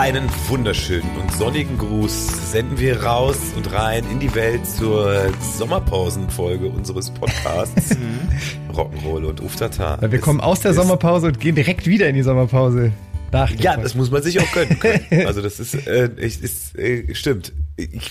Einen 0.00 0.30
wunderschönen 0.48 1.14
und 1.18 1.30
sonnigen 1.30 1.76
Gruß 1.76 2.52
senden 2.52 2.78
wir 2.78 3.02
raus 3.02 3.36
und 3.54 3.70
rein 3.70 4.02
in 4.10 4.18
die 4.18 4.34
Welt 4.34 4.66
zur 4.66 5.30
Sommerpausenfolge 5.58 6.68
unseres 6.70 7.10
Podcasts 7.10 7.94
Rock'n'Roll 8.72 9.26
und 9.26 9.42
Uftata. 9.42 10.00
Weil 10.00 10.10
wir 10.10 10.18
Es 10.20 10.24
kommen 10.24 10.40
aus 10.40 10.60
der 10.60 10.72
Sommerpause 10.72 11.26
und 11.26 11.38
gehen 11.38 11.54
direkt 11.54 11.86
wieder 11.86 12.08
in 12.08 12.14
die 12.14 12.22
Sommerpause. 12.22 12.92
Nach 13.30 13.50
Ja, 13.50 13.76
das 13.76 13.94
muss 13.94 14.10
man 14.10 14.22
sich 14.22 14.40
auch 14.40 14.50
gönnen 14.52 14.78
können. 14.78 15.04
Also 15.26 15.42
das 15.42 15.60
ist, 15.60 15.74
äh, 15.86 16.08
ist 16.16 16.78
äh, 16.78 17.14
stimmt. 17.14 17.52
Ich, 17.76 18.10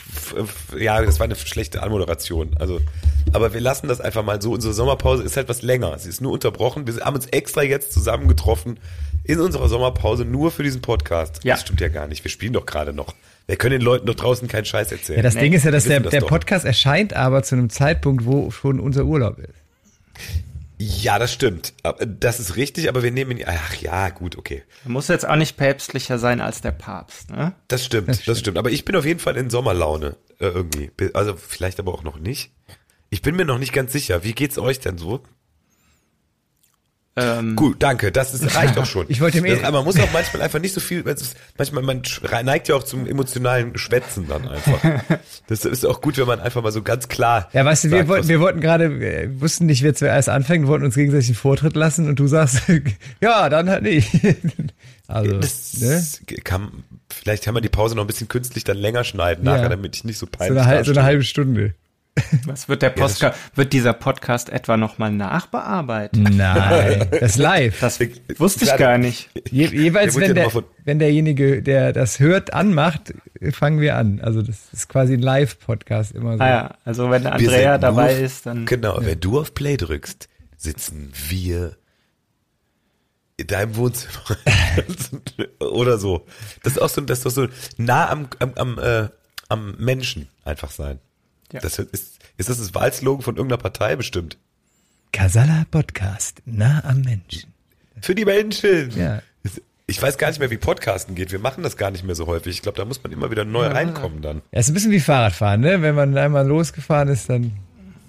ja, 0.78 1.02
das 1.02 1.20
war 1.20 1.24
eine 1.24 1.36
schlechte 1.36 1.82
Anmoderation. 1.82 2.52
Also, 2.60 2.82
aber 3.34 3.56
wir 3.56 3.62
lassen 3.62 3.88
das 3.88 4.00
einfach 4.00 4.24
mal 4.24 4.40
so. 4.40 4.52
Unsere 4.52 4.76
Sommerpause 4.76 5.24
ist 5.24 5.38
halt 5.38 5.50
was 5.50 5.64
länger. 5.64 5.98
Sie 5.98 6.10
ist 6.10 6.22
nur 6.22 6.34
unterbrochen. 6.34 6.86
Wir 6.86 7.04
haben 7.04 7.16
uns 7.16 7.26
extra 7.26 7.64
jetzt 7.64 7.94
zusammengetroffen 7.94 8.80
in 9.30 9.40
unserer 9.40 9.70
Sommerpause 9.70 10.26
nur 10.26 10.52
für 10.52 10.64
diesen 10.64 10.82
Podcast. 10.82 11.44
Ja. 11.44 11.54
Das 11.54 11.62
stimmt 11.62 11.82
ja 11.82 11.88
gar 11.88 12.08
nicht. 12.08 12.24
Wir 12.24 12.32
spielen 12.32 12.54
doch 12.54 12.66
gerade 12.66 12.94
noch. 12.94 13.14
Wir 13.48 13.56
können 13.58 13.74
den 13.74 13.82
Leuten 13.82 14.06
doch 14.06 14.16
draußen 14.16 14.48
keinen 14.48 14.66
Scheiß 14.66 14.92
erzählen. 14.92 15.18
ja, 15.18 15.24
das 15.24 15.36
Nee, 15.36 15.42
Ding 15.42 15.54
ist 15.54 15.66
ja, 15.66 15.72
dass 15.72 15.84
der, 15.86 16.00
das 16.00 16.12
der. 16.12 16.22
Podcast 16.22 16.66
erscheint 16.66 17.14
aber 17.14 17.44
zu 17.44 17.56
einem 17.56 17.70
Zeitpunkt, 17.70 18.26
wo 18.26 18.52
schon 18.52 18.80
unser 18.80 19.06
Urlaub 19.06 19.40
ist. 19.40 19.54
Ja, 20.82 21.20
das 21.20 21.34
stimmt. 21.34 21.74
Aber 21.84 22.06
Das 22.06 22.40
ist 22.40 22.56
richtig, 22.56 22.88
aber 22.90 23.04
wir 23.04 23.12
nehmen 23.12 23.38
ihn. 23.38 23.46
Ach 23.48 23.76
ja, 23.76 24.10
gut, 24.10 24.38
okay. 24.38 24.64
Man 24.86 24.94
muss 24.94 25.08
jetzt 25.10 25.28
auch 25.28 25.36
nicht 25.36 25.58
päpstlicher 25.58 26.18
sein 26.20 26.42
als 26.42 26.62
der 26.62 26.72
Papst, 26.72 27.30
ne? 27.32 27.54
Das 27.68 27.86
stimmt, 27.86 28.28
das 28.28 28.40
stimmt. 28.40 28.58
Aber 28.58 28.72
ich 28.72 28.86
bin 28.86 28.96
auf 28.96 29.06
jeden 29.06 29.20
Fall 29.20 29.36
in 29.36 29.50
Sommerlaune 29.50 30.16
äh, 30.40 30.46
irgendwie. 30.46 30.90
Also 31.14 31.36
vielleicht 31.36 31.80
aber 31.80 31.94
auch 31.94 32.04
noch 32.04 32.18
nicht. 32.20 32.52
Ich 33.10 33.22
bin 33.22 33.36
mir 33.36 33.46
noch 33.46 33.58
nicht 33.60 33.74
ganz 33.74 33.92
sicher. 33.92 34.24
Wie 34.24 34.34
geht's 34.34 34.58
euch 34.58 34.80
denn 34.80 34.98
so? 34.98 35.22
Ähm, 37.22 37.56
Gut, 37.56 37.78
danke. 37.84 38.12
Das 38.12 38.34
ist, 38.34 38.56
reicht 38.56 38.78
doch 38.78 38.86
schon. 38.86 39.06
Ich 39.10 39.22
wollte 39.22 39.42
das, 39.42 39.60
eh- 39.60 39.64
aber 39.64 39.78
man 39.80 39.86
muss 39.86 40.00
auch 40.00 40.12
manchmal 40.14 40.42
einfach 40.44 40.60
nicht 40.60 40.74
so 40.74 40.80
viel. 40.80 41.04
Manchmal 41.58 41.84
man 41.84 42.02
neigt 42.46 42.68
ja 42.68 42.76
auch 42.76 42.84
zum 42.84 43.08
emotionalen 43.08 43.78
Schwätzen 43.78 44.28
dann 44.28 44.48
einfach. 44.48 44.80
Das 45.48 45.66
ist 45.66 45.86
auch 45.86 46.02
gut, 46.02 46.18
wenn 46.18 46.28
man 46.28 46.40
einfach 46.40 46.62
mal 46.62 46.72
so 46.72 46.84
ganz 46.84 47.08
klar. 47.08 47.50
Ja, 47.54 47.66
weißt 47.66 47.86
du, 47.86 47.90
wir 47.92 47.98
sagt, 48.00 48.10
wollten, 48.10 48.24
was- 48.24 48.30
wir 48.30 48.40
wollten 48.40 48.62
gerade, 48.62 49.00
wir 49.00 49.42
wussten 49.42 49.66
nicht, 49.66 49.82
wer 49.82 49.96
zuerst 49.96 50.30
anfängt, 50.30 50.68
wollten 50.68 50.86
uns 50.86 50.96
gegenseitig 50.96 51.30
einen 51.30 51.36
Vortritt 51.36 51.76
lassen 51.76 52.08
und 52.08 52.20
du 52.20 52.28
sagst, 52.28 52.62
ja, 53.22 53.50
dann 53.50 53.70
halt 53.70 53.84
nicht. 53.84 54.10
Also, 55.08 55.38
das 55.40 55.80
ne? 55.80 56.04
kann, 56.44 56.84
vielleicht 57.10 57.44
kann 57.44 57.56
man 57.56 57.64
die 57.64 57.70
Pause 57.70 57.96
noch 57.96 58.04
ein 58.04 58.08
bisschen 58.08 58.28
künstlich 58.28 58.64
dann 58.64 58.78
länger 58.78 59.04
schneiden 59.04 59.44
Ja. 59.46 59.56
nachher, 59.56 59.70
damit 59.70 59.96
ich 59.96 60.04
nicht 60.04 60.20
so 60.20 60.28
So 60.28 60.32
peinlich 60.32 60.60
eine, 60.60 60.68
halbe, 60.68 60.86
so 60.86 60.92
eine 60.92 61.04
halbe 61.04 61.24
Stunde. 61.24 61.74
Was 62.46 62.70
wird 62.70 62.82
der 62.82 62.92
das 62.92 63.00
Postka 63.00 63.34
wird 63.56 63.74
dieser 63.74 63.94
Podcast 63.94 64.50
etwa 64.50 64.78
nochmal 64.78 65.12
nachbearbeitet? 65.12 66.22
Nein, 66.22 67.08
das 67.12 67.32
ist 67.32 67.38
live. 67.38 67.80
Das 67.80 68.00
wusste 68.38 68.66
ich 68.66 68.76
gar 68.78 68.98
nicht. 68.98 69.30
Je, 69.52 69.68
jeweils, 69.68 70.16
Der 70.16 70.24
ja 70.24 70.36
wenn, 70.36 70.36
der, 70.36 70.64
wenn 70.86 71.00
derjenige, 71.00 71.62
der 71.62 71.94
das 71.94 72.20
hört, 72.20 72.54
anmacht, 72.54 73.14
fangen 73.52 73.80
wir 73.82 73.96
an. 73.96 74.20
Also 74.22 74.42
das 74.42 74.58
ist 74.74 74.90
quasi 74.90 75.14
ein 75.14 75.22
Live-Podcast 75.22 76.14
immer 76.14 76.38
so. 76.38 76.44
Ah 76.44 76.50
ja, 76.50 76.76
also 76.86 77.10
wenn 77.10 77.26
Andrea 77.28 77.78
dabei 77.78 78.14
nur- 78.14 78.24
ist, 78.24 78.46
dann 78.46 78.66
Genau, 78.66 78.98
wenn 79.02 79.20
du 79.20 79.40
auf 79.40 79.54
Play 79.54 79.78
drückst, 79.78 80.28
sitzen 80.58 81.12
wir 81.30 81.78
in 83.38 83.48
deinem 83.48 83.76
Wohnzimmer. 83.78 84.22
Oder 85.60 85.98
so. 85.98 86.26
Das 86.64 86.74
ist 86.74 86.80
auch 86.82 86.90
so, 86.90 87.02
das 87.02 87.20
ist 87.20 87.26
doch 87.26 87.32
so 87.32 87.48
nah 87.78 88.10
am, 88.10 88.28
am, 88.40 88.54
am, 88.56 88.80
äh, 88.80 89.08
am 89.48 89.76
Menschen 89.78 90.28
einfach 90.44 90.72
sein. 90.72 91.00
Ja. 91.52 91.62
Das 91.62 91.80
ist, 91.80 92.19
ist 92.40 92.48
das 92.48 92.58
das 92.58 92.74
Wahlslogan 92.74 93.22
von 93.22 93.36
irgendeiner 93.36 93.62
Partei 93.62 93.98
bestimmt? 93.98 94.38
Casala 95.12 95.66
Podcast, 95.70 96.42
nah 96.46 96.82
am 96.86 97.02
Menschen. 97.02 97.54
Für 98.02 98.16
die 98.16 98.24
Menschen. 98.24 98.92
Ja. 98.98 99.22
Ich 99.88 100.02
weiß 100.02 100.18
gar 100.18 100.30
nicht 100.30 100.40
mehr, 100.40 100.50
wie 100.50 100.58
Podcasten 100.58 101.16
geht. 101.16 101.34
Wir 101.34 101.40
machen 101.40 101.64
das 101.64 101.76
gar 101.76 101.92
nicht 101.92 102.06
mehr 102.06 102.16
so 102.16 102.28
häufig. 102.28 102.56
Ich 102.56 102.62
glaube, 102.62 102.78
da 102.78 102.86
muss 102.86 103.04
man 103.04 103.12
immer 103.12 103.30
wieder 103.30 103.44
neu 103.44 103.68
reinkommen 103.68 104.22
dann. 104.22 104.42
Ja, 104.52 104.60
ist 104.60 104.70
ein 104.70 104.74
bisschen 104.74 104.92
wie 104.92 105.02
Fahrradfahren, 105.02 105.60
ne? 105.60 105.82
Wenn 105.82 105.96
man 105.96 106.18
einmal 106.18 106.48
losgefahren 106.48 107.10
ist, 107.10 107.30
dann, 107.30 107.52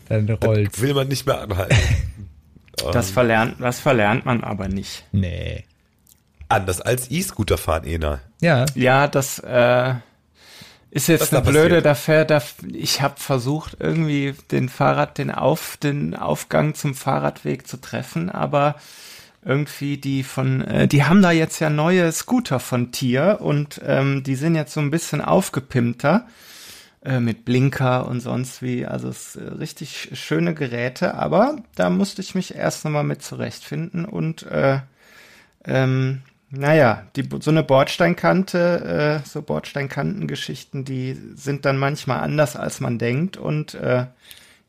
dann 0.08 0.28
rollt. 0.30 0.80
Will 0.80 0.94
man 0.94 1.08
nicht 1.08 1.26
mehr 1.26 1.40
anhalten. 1.40 1.74
das 2.92 3.10
verlernt, 3.10 3.56
das 3.58 3.80
verlernt 3.80 4.26
man 4.26 4.44
aber 4.44 4.68
nicht. 4.68 5.06
Nee. 5.10 5.64
Anders 6.48 6.80
als 6.80 7.10
E-Scooter 7.10 7.58
fahren, 7.58 7.84
Ena. 7.84 8.20
Ja. 8.40 8.66
Ja, 8.74 9.08
das 9.08 9.40
äh, 9.40 9.94
ist 10.90 11.08
jetzt 11.08 11.32
da 11.32 11.38
eine 11.38 11.46
blöde, 11.50 11.82
passiert? 11.82 11.86
dafür, 11.86 12.24
da, 12.24 12.42
ich 12.72 13.00
habe 13.00 13.14
versucht 13.18 13.76
irgendwie 13.78 14.34
den 14.50 14.68
Fahrrad, 14.68 15.18
den 15.18 15.30
Auf, 15.30 15.76
den 15.76 16.16
Aufgang 16.16 16.74
zum 16.74 16.94
Fahrradweg 16.94 17.66
zu 17.66 17.76
treffen, 17.76 18.28
aber 18.30 18.76
irgendwie 19.44 19.96
die 19.96 20.22
von, 20.22 20.60
äh, 20.62 20.88
die 20.88 21.04
haben 21.04 21.22
da 21.22 21.30
jetzt 21.30 21.60
ja 21.60 21.70
neue 21.70 22.10
Scooter 22.12 22.60
von 22.60 22.92
Tier 22.92 23.38
und 23.40 23.80
ähm, 23.84 24.22
die 24.22 24.34
sind 24.34 24.54
jetzt 24.54 24.74
so 24.74 24.80
ein 24.80 24.90
bisschen 24.90 25.22
aufgepimpter 25.22 26.26
äh, 27.02 27.20
mit 27.20 27.44
Blinker 27.44 28.06
und 28.06 28.20
sonst 28.20 28.60
wie, 28.60 28.84
also 28.84 29.08
es 29.08 29.36
äh, 29.36 29.44
richtig 29.44 30.10
schöne 30.12 30.54
Geräte, 30.54 31.14
aber 31.14 31.56
da 31.74 31.88
musste 31.88 32.20
ich 32.20 32.34
mich 32.34 32.54
erst 32.54 32.84
nochmal 32.84 33.04
mit 33.04 33.22
zurechtfinden 33.22 34.04
und 34.04 34.42
äh, 34.42 34.80
ähm, 35.64 36.22
naja, 36.50 37.04
die, 37.16 37.28
so 37.40 37.50
eine 37.50 37.62
Bordsteinkante, 37.62 39.20
äh, 39.22 39.28
so 39.28 39.42
Bordsteinkantengeschichten, 39.42 40.84
die 40.84 41.16
sind 41.34 41.64
dann 41.64 41.76
manchmal 41.78 42.20
anders, 42.20 42.56
als 42.56 42.80
man 42.80 42.98
denkt. 42.98 43.36
Und 43.36 43.74
äh, 43.74 44.06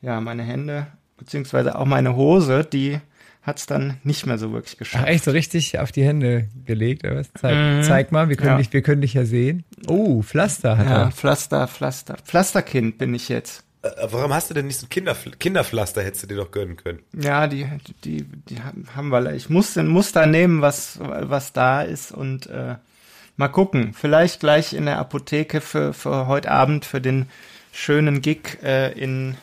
ja, 0.00 0.20
meine 0.20 0.42
Hände, 0.42 0.86
beziehungsweise 1.16 1.76
auch 1.78 1.86
meine 1.86 2.16
Hose, 2.16 2.64
die 2.64 2.98
hat's 3.42 3.66
dann 3.66 3.96
nicht 4.04 4.24
mehr 4.26 4.38
so 4.38 4.52
wirklich 4.52 4.74
Ach, 4.76 4.78
geschafft. 4.78 5.08
echt 5.08 5.24
so 5.24 5.32
richtig 5.32 5.78
auf 5.80 5.90
die 5.90 6.04
Hände 6.04 6.48
gelegt, 6.64 7.04
oder 7.04 7.16
was? 7.16 7.30
Zeig, 7.34 7.84
zeig 7.84 8.12
mal, 8.12 8.28
wir 8.28 8.36
können, 8.36 8.50
Ja. 8.50 8.56
dich, 8.58 8.72
wir 8.72 8.82
können 8.82 9.00
dich 9.00 9.14
ja 9.14 9.24
sehen. 9.24 9.64
Oh, 9.88 10.22
Pflaster 10.22 10.78
hat 10.78 10.86
Ja, 10.86 11.02
er. 11.04 11.10
Pflaster, 11.10 11.66
Pflaster. 11.66 12.16
Pflasterkind 12.24 12.98
bin 12.98 13.14
ich 13.14 13.28
jetzt. 13.28 13.64
Äh, 13.82 13.90
Warum 14.10 14.32
hast 14.32 14.50
du 14.50 14.54
denn 14.54 14.66
nicht 14.66 14.78
so 14.78 14.86
ein 14.86 14.90
Kinderfl 14.90 15.32
Kinderpflaster, 15.32 16.02
hättest 16.02 16.24
du 16.24 16.26
dir 16.28 16.36
doch 16.36 16.50
gönnen 16.50 16.76
können? 16.76 17.00
Ja, 17.12 17.46
die, 17.46 17.68
die, 18.04 18.24
die 18.24 18.60
haben 18.62 19.08
wir. 19.08 19.32
Ich 19.34 19.50
muss 19.50 19.74
den 19.74 19.88
Muster 19.88 20.26
nehmen, 20.26 20.62
was, 20.62 20.98
was 21.00 21.52
da 21.52 21.82
ist 21.82 22.12
und 22.12 22.46
äh, 22.46 22.76
mal 23.36 23.48
gucken. 23.48 23.94
Vielleicht 23.94 24.40
gleich 24.40 24.72
in 24.72 24.86
der 24.86 24.98
Apotheke 24.98 25.60
für, 25.60 25.92
für 25.92 26.26
heute 26.26 26.50
Abend 26.50 26.84
für 26.84 27.00
den 27.00 27.28
schönen 27.72 28.22
Gig 28.22 28.58
äh, 28.62 28.92
in 28.92 29.36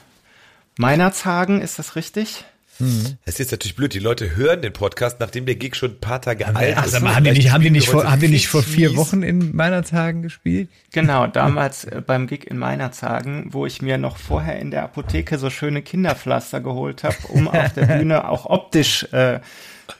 Meinerzhagen, 0.77 1.61
ist 1.61 1.79
das 1.79 1.95
richtig? 1.95 2.45
Das 2.79 3.35
ist 3.35 3.39
jetzt 3.39 3.51
natürlich 3.51 3.75
blöd. 3.75 3.93
Die 3.93 3.99
Leute 3.99 4.35
hören 4.35 4.61
den 4.61 4.71
Podcast, 4.71 5.19
nachdem 5.19 5.45
der 5.45 5.55
Gig 5.55 5.75
schon 5.75 5.91
ein 5.91 5.99
paar 5.99 6.21
Tage 6.21 6.47
alt 6.47 6.75
Ach, 6.77 6.85
ist. 6.85 7.01
mal, 7.01 7.15
haben 7.15 7.25
die 7.25 7.31
nicht, 7.31 7.51
haben 7.51 7.63
die 7.63 7.71
nicht 7.71 7.89
vor, 7.89 8.09
haben 8.09 8.21
die 8.21 8.29
nicht 8.29 8.47
vor 8.47 8.63
vier 8.63 8.89
mies. 8.89 8.97
Wochen 8.97 9.21
in 9.21 9.57
Weihnachtshagen 9.57 10.21
gespielt? 10.21 10.69
Genau, 10.93 11.27
damals 11.27 11.83
äh, 11.83 12.01
beim 12.05 12.27
Gig 12.27 12.45
in 12.49 12.57
Meinerzhagen, 12.57 13.53
wo 13.53 13.65
ich 13.65 13.81
mir 13.81 13.97
noch 13.97 14.17
vorher 14.17 14.59
in 14.59 14.71
der 14.71 14.83
Apotheke 14.83 15.37
so 15.37 15.49
schöne 15.49 15.81
Kinderpflaster 15.81 16.61
geholt 16.61 17.03
habe, 17.03 17.17
um 17.29 17.47
auf 17.49 17.73
der 17.73 17.85
Bühne 17.85 18.29
auch 18.29 18.45
optisch 18.45 19.03
äh, 19.11 19.39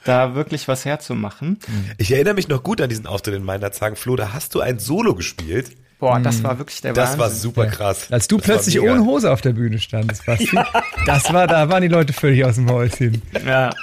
da 0.04 0.34
wirklich 0.34 0.68
was 0.68 0.84
herzumachen. 0.84 1.58
Ich 1.98 2.12
erinnere 2.12 2.34
mich 2.34 2.48
noch 2.48 2.62
gut 2.62 2.80
an 2.80 2.88
diesen 2.88 3.06
Auftritt 3.06 3.34
in 3.34 3.44
Meinerzhagen. 3.44 3.96
Flo, 3.96 4.16
da 4.16 4.32
hast 4.32 4.54
du 4.54 4.60
ein 4.60 4.78
Solo 4.78 5.14
gespielt. 5.14 5.72
Boah, 6.00 6.18
das 6.18 6.42
war 6.42 6.58
wirklich 6.58 6.80
der 6.80 6.92
Das 6.94 7.10
war 7.18 7.26
Wahnsinn. 7.26 7.40
super 7.40 7.66
krass. 7.66 8.08
Als 8.10 8.26
du 8.26 8.38
Das 8.38 8.48
war 8.48 8.54
plötzlich 8.56 8.80
ohne 8.80 9.04
Hose 9.04 9.30
auf 9.30 9.42
der 9.42 9.52
Bühne 9.52 9.78
standest, 9.78 10.24
Basti. 10.26 10.48
Das 11.06 11.32
war, 11.32 11.46
da 11.46 11.68
waren 11.68 11.82
die 11.82 11.88
Leute 11.88 12.12
völlig 12.12 12.44
aus 12.44 12.56
dem 12.56 12.70
Häuschen. 12.70 13.20
Ja, 13.46 13.70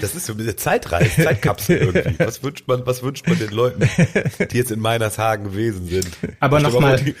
Das 0.00 0.14
ist 0.14 0.26
so 0.26 0.32
eine 0.32 0.56
Zeitreise, 0.56 1.22
Zeitkapsel 1.22 1.76
irgendwie. 1.76 2.18
Was 2.24 2.42
wünscht 2.42 2.66
man, 2.66 2.86
was 2.86 3.02
wünscht 3.02 3.26
man 3.28 3.38
den 3.38 3.50
Leuten, 3.50 3.88
die 4.50 4.56
jetzt 4.56 4.70
in 4.70 4.80
Meinerzhagen 4.80 5.44
gewesen 5.44 5.86
sind? 5.86 6.08
Aber 6.40 6.60
Stell 6.60 6.72
noch 6.72 6.80
mal 6.80 6.90
mal- 6.92 6.98
vor, 6.98 7.04
die- 7.06 7.14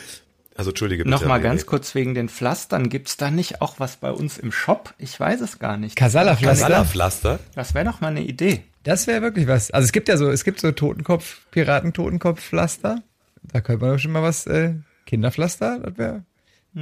Also 0.56 0.70
Entschuldige 0.70 1.02
bitte. 1.04 1.10
Noch 1.10 1.24
mal 1.26 1.40
René. 1.40 1.42
ganz 1.42 1.66
kurz 1.66 1.94
wegen 1.94 2.14
den 2.14 2.28
Pflastern. 2.30 2.88
Gibt's 2.88 3.16
da 3.18 3.30
nicht 3.30 3.60
auch 3.60 3.74
was 3.78 3.96
bei 3.96 4.10
uns 4.10 4.38
im 4.38 4.52
Shop? 4.52 4.94
Ich 4.98 5.18
weiß 5.20 5.40
es 5.42 5.58
gar 5.58 5.76
nicht. 5.76 5.96
Casala-Pflaster. 5.96 6.64
Casala-Pflaster. 6.68 7.38
Das 7.56 7.74
wäre 7.74 7.84
doch 7.84 8.00
mal 8.00 8.08
eine 8.08 8.22
Idee. 8.22 8.62
Das 8.84 9.06
wäre 9.06 9.22
wirklich 9.22 9.48
was. 9.48 9.70
Also 9.70 9.86
es 9.86 9.92
gibt 9.92 10.08
ja 10.08 10.16
so, 10.16 10.30
es 10.30 10.44
gibt 10.44 10.60
so 10.60 10.70
Totenkopf, 10.70 11.46
Piraten-Totenkopf-Pflaster. 11.50 13.02
da 13.42 13.60
könnte 13.60 13.84
man 13.84 13.94
doch 13.94 13.98
schon 13.98 14.12
mal 14.12 14.22
was, 14.22 14.46
äh, 14.46 14.74
Kinderpflaster, 15.06 15.80
das 15.80 15.98
wäre, 15.98 16.24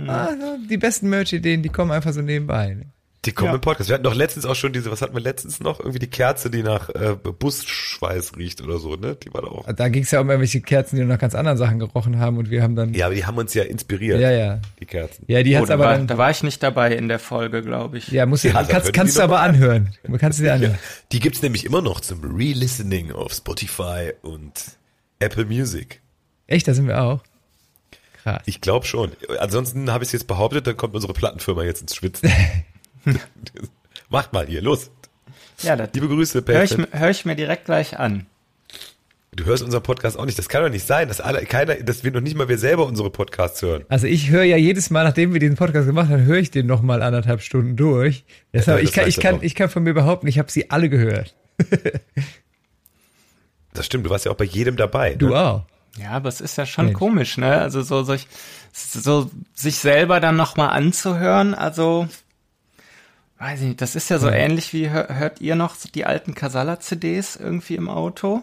ah, 0.06 0.31
die 0.69 0.78
besten 0.78 1.08
Merch-Ideen, 1.08 1.62
die 1.62 1.69
kommen 1.69 1.90
einfach 1.90 2.12
so 2.12 2.22
nebenbei. 2.22 2.75
Ne? 2.75 2.87
Die 3.24 3.30
kommen 3.30 3.50
Ja. 3.50 3.54
im 3.54 3.60
Podcast. 3.60 3.88
Wir 3.88 3.94
hatten 3.94 4.02
doch 4.02 4.16
letztens 4.16 4.44
auch 4.46 4.56
schon 4.56 4.72
diese, 4.72 4.90
was 4.90 5.00
hatten 5.00 5.14
wir 5.14 5.20
letztens 5.20 5.60
noch? 5.60 5.78
Irgendwie 5.78 6.00
die 6.00 6.08
Kerze, 6.10 6.50
die 6.50 6.64
nach 6.64 6.88
äh, 6.88 7.14
Busschweiß 7.14 8.36
riecht 8.36 8.60
oder 8.62 8.78
so, 8.78 8.96
ne? 8.96 9.14
Die 9.14 9.32
war 9.32 9.42
da 9.42 9.48
auch. 9.48 9.72
Da 9.72 9.88
ging 9.90 10.02
es 10.02 10.10
ja 10.10 10.20
um 10.20 10.28
irgendwelche 10.28 10.60
Kerzen, 10.60 10.96
die 10.96 11.04
nach 11.04 11.20
ganz 11.20 11.36
anderen 11.36 11.56
Sachen 11.56 11.78
gerochen 11.78 12.19
haben 12.19 12.36
und 12.38 12.50
wir 12.50 12.64
haben 12.64 12.74
dann, 12.74 12.94
Ja, 12.94 13.06
aber 13.06 13.14
die 13.14 13.24
haben 13.24 13.38
uns 13.38 13.54
ja 13.54 13.62
inspiriert. 13.62 14.19
ja, 14.19 14.32
ja. 14.32 14.60
Die 14.80 14.86
Kerzen. 14.86 15.24
Ja, 15.28 15.44
die 15.44 15.54
Oh, 15.54 15.58
hat's 15.58 15.69
da, 15.69 15.74
aber 15.74 15.84
war, 15.84 15.92
dann, 15.92 16.08
da 16.08 16.19
war 16.19 16.30
ich 16.32 16.42
nicht 16.42 16.60
dabei 16.64 16.94
in 16.96 17.06
der 17.06 17.20
Folge, 17.20 17.62
glaube 17.62 17.98
ich. 17.98 18.08
ja, 18.08 18.26
muss 18.26 18.42
Ja, 18.42 18.54
ja, 18.54 18.64
kannst, 18.64 18.92
kannst 18.92 19.16
du 19.16 19.22
aber 19.22 19.40
an. 19.40 19.50
anhören. 19.50 19.94
Du 20.02 20.18
kannst 20.18 20.40
du 20.40 20.42
dir 20.42 20.54
anhören. 20.54 20.78
Die 21.12 21.20
gibt's 21.20 21.42
nämlich 21.42 21.64
immer 21.64 21.80
noch 21.80 22.00
zum 22.00 22.22
Re-Listening 22.25 23.12
auf 23.12 23.32
Spotify 23.32 24.12
und 24.22 24.52
Apple 25.20 25.44
Music. 25.44 26.00
Echt, 26.48 26.66
da 26.66 26.75
sind 26.75 26.88
wir 26.88 27.00
auch. 27.00 27.20
Krass. 28.25 28.42
Ich 28.46 28.60
glaube 28.60 28.84
schon. 28.86 29.12
Ansonsten 29.38 29.92
habe 29.92 30.02
ich 30.02 30.08
es 30.08 30.12
jetzt 30.12 30.26
behauptet, 30.26 30.66
dann 30.66 30.76
kommt 30.76 30.94
unsere 30.96 31.12
Plattenfirma 31.12 31.62
jetzt 31.62 31.82
ins 31.82 31.94
Schwitzen. 31.94 32.28
Macht 34.08 34.32
mal 34.32 34.46
hier, 34.46 34.62
los. 34.62 34.90
Ja, 35.62 35.76
das 35.76 35.90
Liebe 35.94 36.08
Grüße, 36.08 36.43
höre 36.46 36.64
ich, 36.64 36.70
Patreon. 36.70 36.88
hör 36.93 37.10
ich 37.10 37.25
mir 37.25 37.37
direkt 37.37 37.66
gleich 37.66 37.99
an. 37.99 38.26
Du 39.34 39.46
hörst 39.46 39.62
unseren 39.62 39.82
Podcast 39.82 40.19
auch 40.19 40.26
nicht. 40.26 40.38
Das 40.38 40.50
kann 40.50 40.62
doch 40.62 40.69
nicht 40.69 40.87
sein, 40.87 41.08
dass 41.08 41.22
alle, 41.22 41.46
keiner, 41.46 41.76
dass 41.76 42.04
wir 42.04 42.10
noch 42.10 42.20
nicht 42.20 42.37
mal 42.37 42.49
wir 42.49 42.58
selber 42.58 42.84
unsere 42.84 43.08
Podcasts 43.08 43.62
hören. 43.62 43.84
Also 43.88 44.06
ich 44.06 44.28
höre 44.28 44.44
ja 44.44 44.58
jedes 44.58 44.90
Mal, 44.90 45.04
nachdem 45.04 45.32
wir 45.32 45.40
diesen 45.40 45.56
Podcast 45.56 45.87
gemacht 45.87 46.10
haben, 46.10 46.25
höre 46.25 46.37
ich 46.37 46.50
den 46.50 46.66
noch 46.66 46.82
mal 46.82 47.00
anderthalb 47.02 47.40
Stunden 47.40 47.76
durch. 47.76 48.25
Deshalb, 48.52 48.81
Ja, 48.81 48.84
ich, 48.84 48.93
kann, 48.93 49.08
ich, 49.08 49.20
kann, 49.20 49.38
ich 49.40 49.54
kann 49.54 49.70
von 49.70 49.84
mir 49.84 49.94
behaupten, 49.94 50.26
ich 50.26 50.38
habe 50.38 50.50
sie 50.50 50.70
alle 50.70 50.88
gehört. 50.88 51.34
Das 53.75 53.87
stimmt, 53.87 54.04
du 54.04 54.10
warst 54.10 54.26
ja 54.26 54.31
auch 54.31 54.37
bei 54.37 54.44
jedem 54.44 54.76
dabei. 54.76 55.14
Du 55.14 55.28
ne? 55.28 55.40
auch. 55.40 55.62
Ja, 55.99 56.10
aber 56.10 56.28
es 56.28 56.40
ist 56.40 56.56
ja 56.56 56.66
schon 56.66 56.87
Mensch. 56.87 56.99
komisch, 56.99 57.38
ne? 57.38 57.58
Also 57.58 57.82
so, 57.82 58.02
so, 58.02 58.16
so 58.72 59.31
sich 59.54 59.76
selber 59.76 60.20
dann 60.20 60.37
nochmal 60.37 60.70
anzuhören, 60.70 61.54
also 61.54 62.08
weiß 63.42 63.60
ich 63.60 63.66
nicht, 63.68 63.80
das 63.80 63.96
ist 63.96 64.08
ja 64.08 64.18
so 64.18 64.28
ähnlich 64.28 64.72
wie 64.72 64.88
hör- 64.88 65.08
hört 65.18 65.40
ihr 65.40 65.56
noch 65.56 65.76
die 65.94 66.04
alten 66.04 66.34
Casala-CDs 66.34 67.36
irgendwie 67.36 67.74
im 67.74 67.88
Auto? 67.88 68.42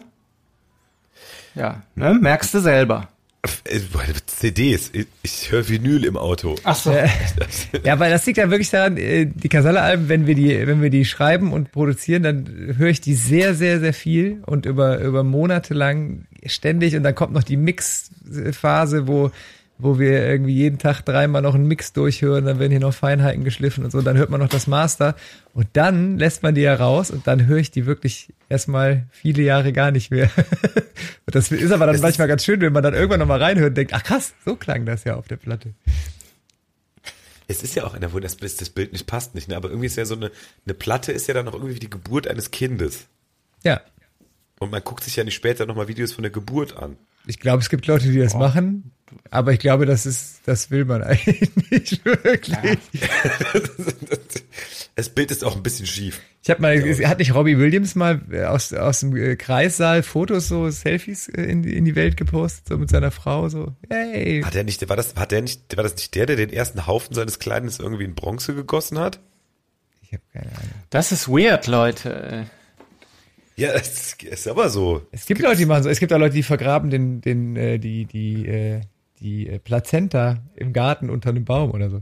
Ja, 1.54 1.82
ne? 1.94 2.18
Merkst 2.20 2.52
du 2.54 2.60
selber. 2.60 3.08
Äh, 3.64 3.80
CDs. 4.26 4.92
Ich, 5.22 5.50
höre 5.50 5.66
Vinyl 5.66 6.04
im 6.04 6.18
Auto. 6.18 6.56
Ach 6.64 6.74
so. 6.76 6.92
Ja, 7.84 7.98
weil 7.98 8.10
das 8.10 8.26
liegt 8.26 8.36
ja 8.36 8.50
wirklich 8.50 8.68
daran, 8.68 8.98
äh, 8.98 9.24
die 9.26 9.48
Casalla-Alben, 9.48 10.08
wenn 10.10 10.26
wir 10.26 10.34
die, 10.34 10.66
wenn 10.66 10.82
wir 10.82 10.90
die 10.90 11.06
schreiben 11.06 11.52
und 11.54 11.72
produzieren, 11.72 12.22
dann 12.22 12.74
höre 12.76 12.90
ich 12.90 13.00
die 13.00 13.14
sehr, 13.14 13.54
sehr, 13.54 13.80
sehr 13.80 13.94
viel 13.94 14.42
und 14.44 14.66
über, 14.66 14.98
über 14.98 15.24
Monate 15.24 15.72
lang 15.72 16.26
ständig 16.44 16.94
und 16.94 17.02
dann 17.02 17.14
kommt 17.14 17.32
noch 17.32 17.42
die 17.42 17.56
Mix-Phase, 17.56 19.08
wo, 19.08 19.30
wo 19.82 19.98
wir 19.98 20.26
irgendwie 20.26 20.54
jeden 20.54 20.78
Tag 20.78 21.02
dreimal 21.02 21.42
noch 21.42 21.54
einen 21.54 21.66
Mix 21.66 21.92
durchhören, 21.92 22.44
dann 22.44 22.58
werden 22.58 22.70
hier 22.70 22.80
noch 22.80 22.94
Feinheiten 22.94 23.44
geschliffen 23.44 23.84
und 23.84 23.90
so, 23.90 24.00
dann 24.02 24.16
hört 24.16 24.30
man 24.30 24.40
noch 24.40 24.48
das 24.48 24.66
Master 24.66 25.16
und 25.54 25.68
dann 25.74 26.18
lässt 26.18 26.42
man 26.42 26.54
die 26.54 26.60
ja 26.62 26.74
raus 26.74 27.10
und 27.10 27.26
dann 27.26 27.46
höre 27.46 27.58
ich 27.58 27.70
die 27.70 27.86
wirklich 27.86 28.32
erstmal 28.48 29.06
viele 29.10 29.42
Jahre 29.42 29.72
gar 29.72 29.90
nicht 29.90 30.10
mehr. 30.10 30.30
das 31.26 31.50
ist 31.50 31.72
aber 31.72 31.86
dann 31.86 31.94
ist- 31.94 32.02
manchmal 32.02 32.28
ganz 32.28 32.44
schön, 32.44 32.60
wenn 32.60 32.72
man 32.72 32.82
dann 32.82 32.94
irgendwann 32.94 33.20
nochmal 33.20 33.42
reinhört 33.42 33.70
und 33.70 33.76
denkt, 33.76 33.92
ach 33.94 34.02
krass, 34.02 34.32
so 34.44 34.56
klang 34.56 34.86
das 34.86 35.04
ja 35.04 35.16
auf 35.16 35.28
der 35.28 35.36
Platte. 35.36 35.74
Es 37.48 37.62
ist 37.64 37.74
ja 37.74 37.84
auch 37.84 37.94
einer, 37.94 38.12
wo 38.12 38.20
das, 38.20 38.36
das 38.36 38.70
Bild 38.70 38.92
nicht 38.92 39.06
passt 39.06 39.34
nicht, 39.34 39.48
ne? 39.48 39.56
aber 39.56 39.68
irgendwie 39.70 39.86
ist 39.86 39.96
ja 39.96 40.04
so 40.04 40.14
eine, 40.14 40.30
eine 40.66 40.74
Platte 40.74 41.10
ist 41.10 41.26
ja 41.26 41.34
dann 41.34 41.48
auch 41.48 41.54
irgendwie 41.54 41.74
wie 41.74 41.80
die 41.80 41.90
Geburt 41.90 42.28
eines 42.28 42.50
Kindes. 42.52 43.06
Ja, 43.64 43.80
Und 44.60 44.70
man 44.70 44.82
guckt 44.84 45.02
sich 45.04 45.16
ja 45.16 45.24
nicht 45.24 45.34
später 45.34 45.66
nochmal 45.66 45.88
Videos 45.88 46.12
von 46.12 46.22
der 46.22 46.30
Geburt 46.30 46.76
an. 46.76 46.96
Ich 47.26 47.38
glaube, 47.38 47.62
es 47.62 47.68
gibt 47.68 47.86
Leute, 47.86 48.08
die 48.10 48.18
das 48.18 48.34
machen, 48.34 48.92
aber 49.30 49.52
ich 49.52 49.58
glaube, 49.60 49.86
das 49.86 50.06
ist, 50.06 50.40
das 50.46 50.70
will 50.70 50.84
man 50.84 51.02
eigentlich 51.04 51.50
nicht 51.70 52.04
wirklich. 52.04 52.56
Das 54.96 55.08
Bild 55.08 55.30
ist 55.30 55.44
auch 55.44 55.56
ein 55.56 55.62
bisschen 55.62 55.86
schief. 55.86 56.20
Ich 56.42 56.50
habe 56.50 56.60
mal, 56.60 56.76
hat 57.06 57.18
nicht 57.20 57.34
Robbie 57.34 57.56
Williams 57.56 57.94
mal 57.94 58.20
äh, 58.30 58.44
aus, 58.44 58.72
aus 58.74 59.00
dem 59.00 59.16
äh, 59.16 59.36
Kreissaal 59.36 60.02
Fotos, 60.02 60.48
so 60.48 60.68
Selfies 60.68 61.28
äh, 61.28 61.42
in, 61.44 61.62
die- 61.62 61.74
in 61.76 61.84
die 61.86 61.94
Welt 61.96 62.16
gepostet, 62.18 62.68
so 62.68 62.76
mit 62.76 62.90
seiner 62.90 63.10
Frau, 63.10 63.48
so, 63.48 63.74
hey. 63.88 64.42
Hat 64.44 64.54
er 64.54 64.64
nicht, 64.64 64.86
war 64.90 64.96
das, 64.96 65.14
hat 65.16 65.32
er 65.32 65.40
nicht, 65.40 65.74
war 65.76 65.84
das 65.84 65.94
nicht 65.96 66.14
der, 66.14 66.26
der 66.26 66.36
den 66.36 66.50
ersten 66.52 66.86
Haufen 66.86 67.14
seines 67.14 67.38
Kleines 67.38 67.78
irgendwie 67.78 68.04
in 68.04 68.14
Bronze 68.14 68.54
gegossen 68.54 68.98
hat? 68.98 69.20
Ich 70.02 70.12
habe 70.12 70.22
keine 70.32 70.46
Ahnung. 70.50 70.70
Das 70.90 71.12
ist 71.12 71.28
weird, 71.28 71.66
Leute. 71.66 72.46
Ja, 73.60 73.72
das 73.74 74.16
ist 74.20 74.48
aber 74.48 74.68
so. 74.70 75.02
Es 75.12 75.26
gibt 75.26 75.40
Leute, 75.42 75.58
die 75.58 75.66
machen 75.66 75.82
so, 75.82 75.88
es 75.88 76.00
gibt 76.00 76.12
auch 76.12 76.18
Leute, 76.18 76.34
die 76.34 76.42
vergraben 76.42 76.90
den, 76.90 77.20
den, 77.20 77.56
äh, 77.56 77.78
die, 77.78 78.06
die, 78.06 78.46
äh, 78.46 78.80
die 79.20 79.48
äh, 79.48 79.58
Plazenta 79.58 80.38
im 80.56 80.72
Garten 80.72 81.10
unter 81.10 81.28
einem 81.30 81.44
Baum 81.44 81.70
oder 81.72 81.90
so. 81.90 82.00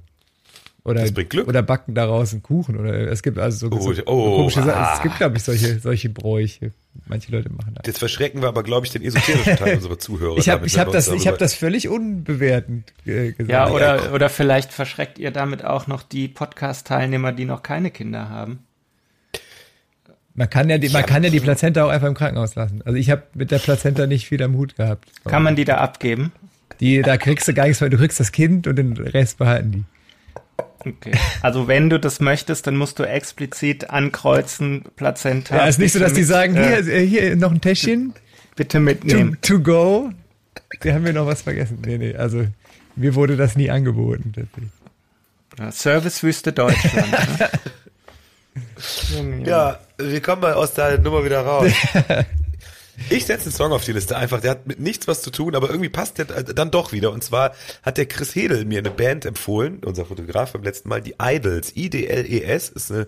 Oder, 0.85 1.03
Das 1.03 1.13
bringt 1.13 1.29
Glück. 1.31 1.49
oder 1.49 1.61
backen 1.63 1.95
daraus 1.95 2.33
einen 2.33 2.43
Kuchen 2.43 2.79
oder 2.79 2.95
es 3.13 3.23
gibt 3.23 3.39
also 3.39 3.69
so, 3.69 3.77
Oh, 3.77 3.93
so 3.93 4.03
oh, 4.07 4.37
komische 4.37 4.63
Sachen. 4.63 4.71
ah. 4.71 4.95
Es 4.97 5.03
gibt, 5.03 5.17
glaube 5.19 5.37
ich, 5.37 5.43
solche, 5.43 5.81
solche 5.81 6.09
Bräuche. 6.09 6.73
Manche 7.07 7.31
Leute 7.31 7.51
machen 7.53 7.75
das. 7.75 7.87
Jetzt 7.87 7.99
verschrecken 7.99 8.41
wir 8.41 8.49
aber, 8.49 8.63
glaube 8.63 8.87
ich, 8.87 8.93
den 8.93 9.03
esoterischen 9.03 9.57
Teil 9.57 9.75
unserer 9.77 9.99
Zuhörer. 9.99 10.39
Ich 10.39 10.49
habe 10.49 10.65
ich 10.67 10.79
hab 10.79 10.91
das, 10.91 11.09
ich 11.09 11.27
hab 11.29 11.37
das 11.37 11.53
völlig 11.53 11.89
unbewertend 11.89 12.95
äh, 13.05 13.33
gesagt. 13.33 13.51
Ja, 13.51 13.69
oder, 13.71 14.15
oder 14.15 14.31
vielleicht 14.31 14.73
verschreckt 14.73 15.19
ihr 15.19 15.31
damit 15.31 15.63
auch 15.63 15.89
noch 15.89 16.03
die 16.03 16.27
Podcast-Teilnehmer, 16.29 17.33
die 17.33 17.45
noch 17.45 17.63
keine 17.63 17.91
Kinder 17.91 18.31
haben. 18.31 18.61
Man 20.39 20.49
kann 20.49 20.71
ja 20.71 20.79
die, 20.79 20.89
man 20.91 21.05
kann 21.05 21.25
ja 21.25 21.31
die 21.31 21.41
Plazenta 21.41 21.85
auch 21.85 21.89
einfach 21.89 22.07
im 22.07 22.15
Krankenhaus 22.15 22.55
lassen. 22.55 22.81
Also 22.85 22.97
ich 22.97 23.11
habe 23.11 23.25
mit 23.35 23.51
der 23.51 23.59
Plazenta 23.59 24.07
nicht 24.07 24.29
viel 24.29 24.41
am 24.41 24.57
Hut 24.57 24.77
gehabt. 24.77 25.11
Kann 25.25 25.43
man 25.43 25.57
die 25.57 25.65
da 25.65 25.79
abgeben? 25.79 26.31
Die, 26.79 27.03
da 27.03 27.17
kriegst 27.17 27.49
du 27.49 27.55
gar 27.55 27.67
nichts, 27.67 27.83
weil 27.83 27.91
du 27.91 27.97
kriegst 27.97 28.21
das 28.21 28.31
Kind 28.31 28.69
und 28.69 28.77
den 28.77 28.97
Rest 28.97 29.39
behalten 29.39 29.73
die. 29.73 29.85
Okay. 30.89 31.11
Also 31.43 31.67
wenn 31.67 31.91
du 31.91 31.99
das 31.99 32.21
möchtest, 32.21 32.69
dann 32.69 32.77
musst 32.77 33.01
du 33.01 33.03
explizit 33.03 33.91
ankreuzen, 33.91 34.85
Plazenta. 34.95 35.57
Ja, 35.57 35.67
ist 35.67 35.81
nicht 35.81 35.93
so, 35.93 35.99
dass 35.99 36.13
die 36.13 36.23
sagen, 36.23 36.55
hier, 36.55 36.87
äh, 36.87 37.05
hier 37.05 37.35
noch 37.35 37.51
ein 37.51 37.61
Täschchen, 37.61 38.15
bitte 38.55 38.79
to, 38.79 38.85
mitnehmen. 38.85 39.39
to 39.43 39.59
go. 39.59 40.11
Wir 40.83 40.95
haben 40.95 41.05
wir 41.05 41.13
noch 41.13 41.27
was 41.27 41.43
vergessen. 41.43 41.83
Nee, 41.85 41.99
nee, 41.99 42.15
also 42.15 42.47
mir 42.95 43.17
wurde 43.17 43.37
das 43.37 43.57
nie 43.57 43.71
angeboten. 43.71 44.33
Ja, 45.59 45.73
Servicewüste 45.73 46.53
Deutschland. 46.53 47.11
ne? 47.41 47.51
Ja, 49.45 49.79
wir 49.99 50.21
kommen 50.21 50.43
mal 50.43 50.55
aus 50.55 50.75
der 50.75 50.99
Nummer 50.99 51.25
wieder 51.25 51.41
raus. 51.43 51.73
Ich 53.11 53.27
setze 53.27 53.45
einen 53.45 53.53
Song 53.53 53.71
auf 53.71 53.85
die 53.85 53.93
Liste 53.93 54.17
einfach, 54.17 54.41
der 54.41 54.51
hat 54.51 54.67
mit 54.67 54.81
nichts 54.81 55.07
was 55.07 55.23
zu 55.23 55.31
tun, 55.31 55.55
aber 55.55 55.69
irgendwie 55.71 55.89
passt 55.89 56.19
der 56.19 56.25
dann 56.25 56.73
doch 56.73 56.91
wieder. 56.91 57.13
Und 57.13 57.23
zwar 57.23 57.53
hat 57.85 57.97
der 57.97 58.07
Chris 58.07 58.35
Hedel 58.35 58.65
mir 58.65 58.81
eine 58.81 58.91
Band 58.91 59.25
empfohlen, 59.25 59.79
unser 59.85 60.05
Fotograf 60.05 60.53
beim 60.53 60.65
letzten 60.65 60.89
Mal, 60.89 61.01
die 61.01 61.15
Idols, 61.21 61.77
I-D-L-E-S, 61.77 62.69
ist 62.71 62.91
eine, 62.91 63.07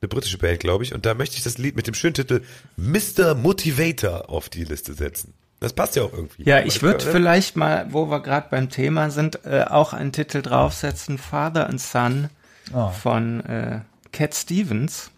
eine 0.00 0.08
britische 0.08 0.38
Band, 0.38 0.60
glaube 0.60 0.84
ich. 0.84 0.94
Und 0.94 1.06
da 1.06 1.14
möchte 1.14 1.36
ich 1.36 1.42
das 1.42 1.58
Lied 1.58 1.74
mit 1.74 1.88
dem 1.88 1.94
schönen 1.94 2.14
Titel 2.14 2.42
Mr. 2.76 3.34
Motivator 3.34 4.30
auf 4.30 4.48
die 4.48 4.62
Liste 4.62 4.94
setzen. 4.94 5.34
Das 5.58 5.72
passt 5.72 5.96
ja 5.96 6.04
auch 6.04 6.12
irgendwie. 6.12 6.44
Ja, 6.44 6.60
ich 6.60 6.80
würde 6.80 7.04
vielleicht 7.04 7.56
mal, 7.56 7.86
wo 7.90 8.06
wir 8.08 8.20
gerade 8.22 8.46
beim 8.48 8.70
Thema 8.70 9.10
sind, 9.10 9.44
äh, 9.44 9.64
auch 9.68 9.92
einen 9.92 10.12
Titel 10.12 10.42
draufsetzen, 10.42 11.18
Father 11.18 11.68
and 11.68 11.80
Son 11.80 12.28
Oh. 12.72 12.90
von 12.90 13.44
äh, 13.44 13.80
Cat 14.12 14.34
Stevens. 14.36 15.10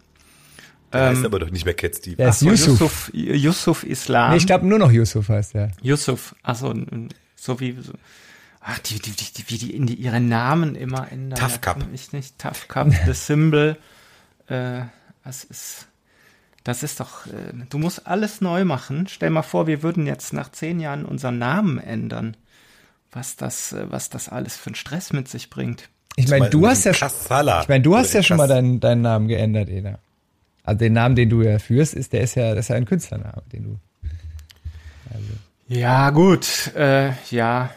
Der 0.93 1.09
heißt 1.09 1.25
aber 1.25 1.39
doch 1.39 1.49
nicht 1.49 1.65
mehr 1.65 1.73
Cat 1.73 1.95
Steve. 1.95 2.15
Der 2.15 2.29
ist 2.29 2.39
So, 2.39 2.49
Yusuf. 2.49 2.79
Yusuf, 2.79 3.11
Yusuf 3.13 3.83
Islam. 3.83 4.31
Nee, 4.31 4.37
ich 4.37 4.47
glaube 4.47 4.65
nur 4.65 4.79
noch 4.79 4.91
Yusuf 4.91 5.29
heißt 5.29 5.53
der. 5.55 5.71
Yusuf, 5.81 6.35
also 6.43 6.73
so 7.35 7.59
wie 7.59 7.77
so, 7.81 7.93
ach, 8.61 8.79
die, 8.79 8.99
die, 8.99 9.11
die, 9.11 9.43
wie 9.47 9.57
die, 9.57 9.75
in 9.75 9.85
die 9.87 9.95
ihre 9.95 10.19
Namen 10.19 10.75
immer 10.75 11.11
ändern. 11.11 11.39
Tough 11.39 11.61
Cup. 11.61 11.85
Ich 11.93 12.13
nicht. 12.13 12.39
Tough 12.39 12.67
Cup, 12.67 12.91
The 13.05 13.13
Symbol. 13.13 13.77
Äh, 14.47 14.81
das 15.23 15.43
ist, 15.43 15.87
das 16.63 16.83
ist 16.83 16.99
doch, 16.99 17.25
äh, 17.27 17.53
du 17.69 17.77
musst 17.77 18.07
alles 18.07 18.41
neu 18.41 18.65
machen. 18.65 19.07
Stell 19.07 19.29
mal 19.29 19.41
vor, 19.43 19.67
wir 19.67 19.83
würden 19.83 20.07
jetzt 20.07 20.33
nach 20.33 20.51
zehn 20.51 20.79
Jahren 20.79 21.05
unseren 21.05 21.37
Namen 21.37 21.77
ändern. 21.79 22.37
Was 23.11 23.35
das, 23.35 23.73
äh, 23.73 23.85
was 23.89 24.09
das 24.09 24.29
alles 24.29 24.55
für 24.55 24.67
einen 24.67 24.75
Stress 24.75 25.13
mit 25.13 25.27
sich 25.27 25.49
bringt. 25.49 25.89
Ich 26.17 26.27
meine, 26.29 26.49
du 26.49 26.65
hast 26.67 26.85
ja, 26.85 26.93
Kassala. 26.93 27.61
ich 27.61 27.67
meine, 27.67 27.81
du 27.83 27.95
hast 27.95 28.13
ja 28.13 28.23
schon 28.23 28.37
mal 28.37 28.47
deinen, 28.47 28.79
deinen 28.79 29.01
Namen 29.01 29.27
geändert, 29.27 29.69
Ena. 29.69 29.99
Also 30.65 30.79
den 30.79 30.93
Namen, 30.93 31.15
den 31.15 31.29
du 31.29 31.41
ja 31.41 31.59
führst, 31.59 31.93
ist, 31.93 32.13
der 32.13 32.21
ist 32.21 32.35
ja, 32.35 32.55
das 32.55 32.65
ist 32.65 32.69
ja 32.69 32.75
ein 32.75 32.85
Künstlername, 32.85 33.43
den 33.53 33.63
du. 33.63 33.79
Ja, 35.67 36.09
gut, 36.11 36.71
äh, 36.75 37.11
ja, 37.31 37.71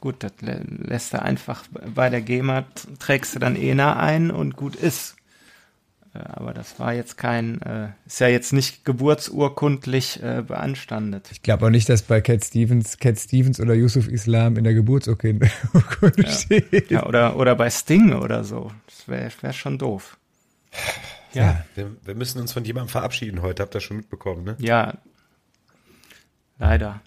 gut, 0.00 0.22
das 0.22 0.32
lä 0.40 0.60
lässt 0.66 1.12
du 1.12 1.20
einfach 1.20 1.64
bei 1.94 2.08
der 2.08 2.20
GEMA, 2.20 2.64
trägst 2.98 3.34
du 3.34 3.38
dann 3.38 3.56
ENA 3.56 3.96
ein 3.96 4.30
und 4.30 4.56
gut 4.56 4.76
ist. 4.76 5.16
Äh, 6.14 6.18
aber 6.18 6.54
das 6.54 6.78
war 6.78 6.94
jetzt 6.94 7.18
kein, 7.18 7.60
äh, 7.62 7.88
ist 8.06 8.20
ja 8.20 8.28
jetzt 8.28 8.52
nicht 8.52 8.84
geburtsurkundlich 8.84 10.22
äh, 10.22 10.42
beanstandet. 10.46 11.28
Ich 11.32 11.42
glaube 11.42 11.66
auch 11.66 11.70
nicht, 11.70 11.88
dass 11.88 12.02
bei 12.02 12.20
Cat 12.20 12.44
Stevens, 12.44 12.98
Cat 12.98 13.18
Stevens 13.18 13.60
oder 13.60 13.74
Yusuf 13.74 14.08
Islam 14.08 14.56
in 14.56 14.64
der 14.64 14.74
Geburtsurkunde 14.74 15.50
Urkunde 15.74 16.26
steht. 16.30 16.90
Ja, 16.90 17.04
oder, 17.06 17.36
oder 17.36 17.56
bei 17.56 17.68
Sting 17.68 18.14
oder 18.14 18.44
so. 18.44 18.70
Das 18.86 19.08
wäre 19.08 19.30
wär 19.40 19.52
schon 19.52 19.78
doof. 19.78 20.16
Ja, 21.34 21.64
Wir, 21.74 21.96
wir 22.02 22.14
müssen 22.14 22.40
uns 22.40 22.52
von 22.52 22.64
jemandem 22.64 22.88
verabschieden 22.90 23.42
heute, 23.42 23.62
habt 23.62 23.74
ihr 23.74 23.80
schon 23.80 23.96
mitbekommen, 23.98 24.44
ne? 24.44 24.56
ja, 24.58 24.94
leider. 26.58 27.00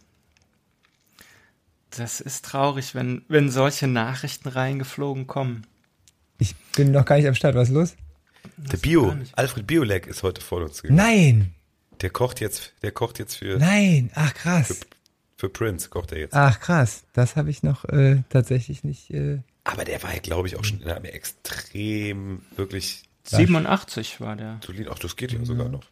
das 1.91 2.19
ist 2.21 2.45
traurig, 2.45 2.93
wenn, 2.95 3.23
wenn 3.27 3.49
solche 3.49 3.87
Nachrichten 3.87 4.49
reingeflogen 4.49 5.25
kommen. 5.27 5.65
Ich 6.37 6.55
bin 6.75 6.91
noch 6.91 7.05
gar 7.05 7.17
nicht 7.17 7.27
am 7.27 7.33
Start. 7.35 7.55
Was 7.55 7.69
ist 7.69 7.73
los? 7.73 7.95
Der 8.57 8.77
Bio, 8.77 9.15
Alfred 9.35 9.65
Biolek 9.65 10.05
ist 10.07 10.23
heute 10.23 10.41
vor 10.41 10.61
uns 10.61 10.81
gegangen. 10.81 10.97
Nein, 10.97 11.53
Der 12.01 12.09
kocht 12.11 12.39
jetzt, 12.39 12.73
der 12.83 12.91
kocht 12.91 13.17
jetzt 13.19 13.35
für, 13.35 13.57
nein. 13.57 14.11
Ach 14.13 14.33
krass. 14.33 14.79
für 15.37 15.49
Prince, 15.49 15.89
kocht 15.89 16.11
er 16.11 16.19
jetzt. 16.19 16.33
Ach 16.35 16.59
krass. 16.59 17.03
Das 17.13 17.35
habe 17.35 17.49
ich 17.49 17.63
noch 17.63 17.85
äh, 17.85 18.21
tatsächlich 18.29 18.83
nicht. 18.83 19.09
Äh, 19.11 19.39
Aber 19.63 19.83
der 19.85 20.01
war 20.03 20.13
ja, 20.13 20.19
glaube 20.19 20.47
ich, 20.47 20.55
auch 20.55 20.63
schon 20.63 20.81
in 20.81 20.89
einem 20.89 21.05
extrem, 21.05 22.41
wirklich 22.55 23.03
87 23.29 24.21
war 24.21 24.35
der. 24.35 24.59
solid. 24.65 24.87
Ach, 24.89 24.99
das 24.99 25.15
geht 25.15 25.31
ja 25.31 25.43
sogar 25.43 25.69
noch. 25.69 25.83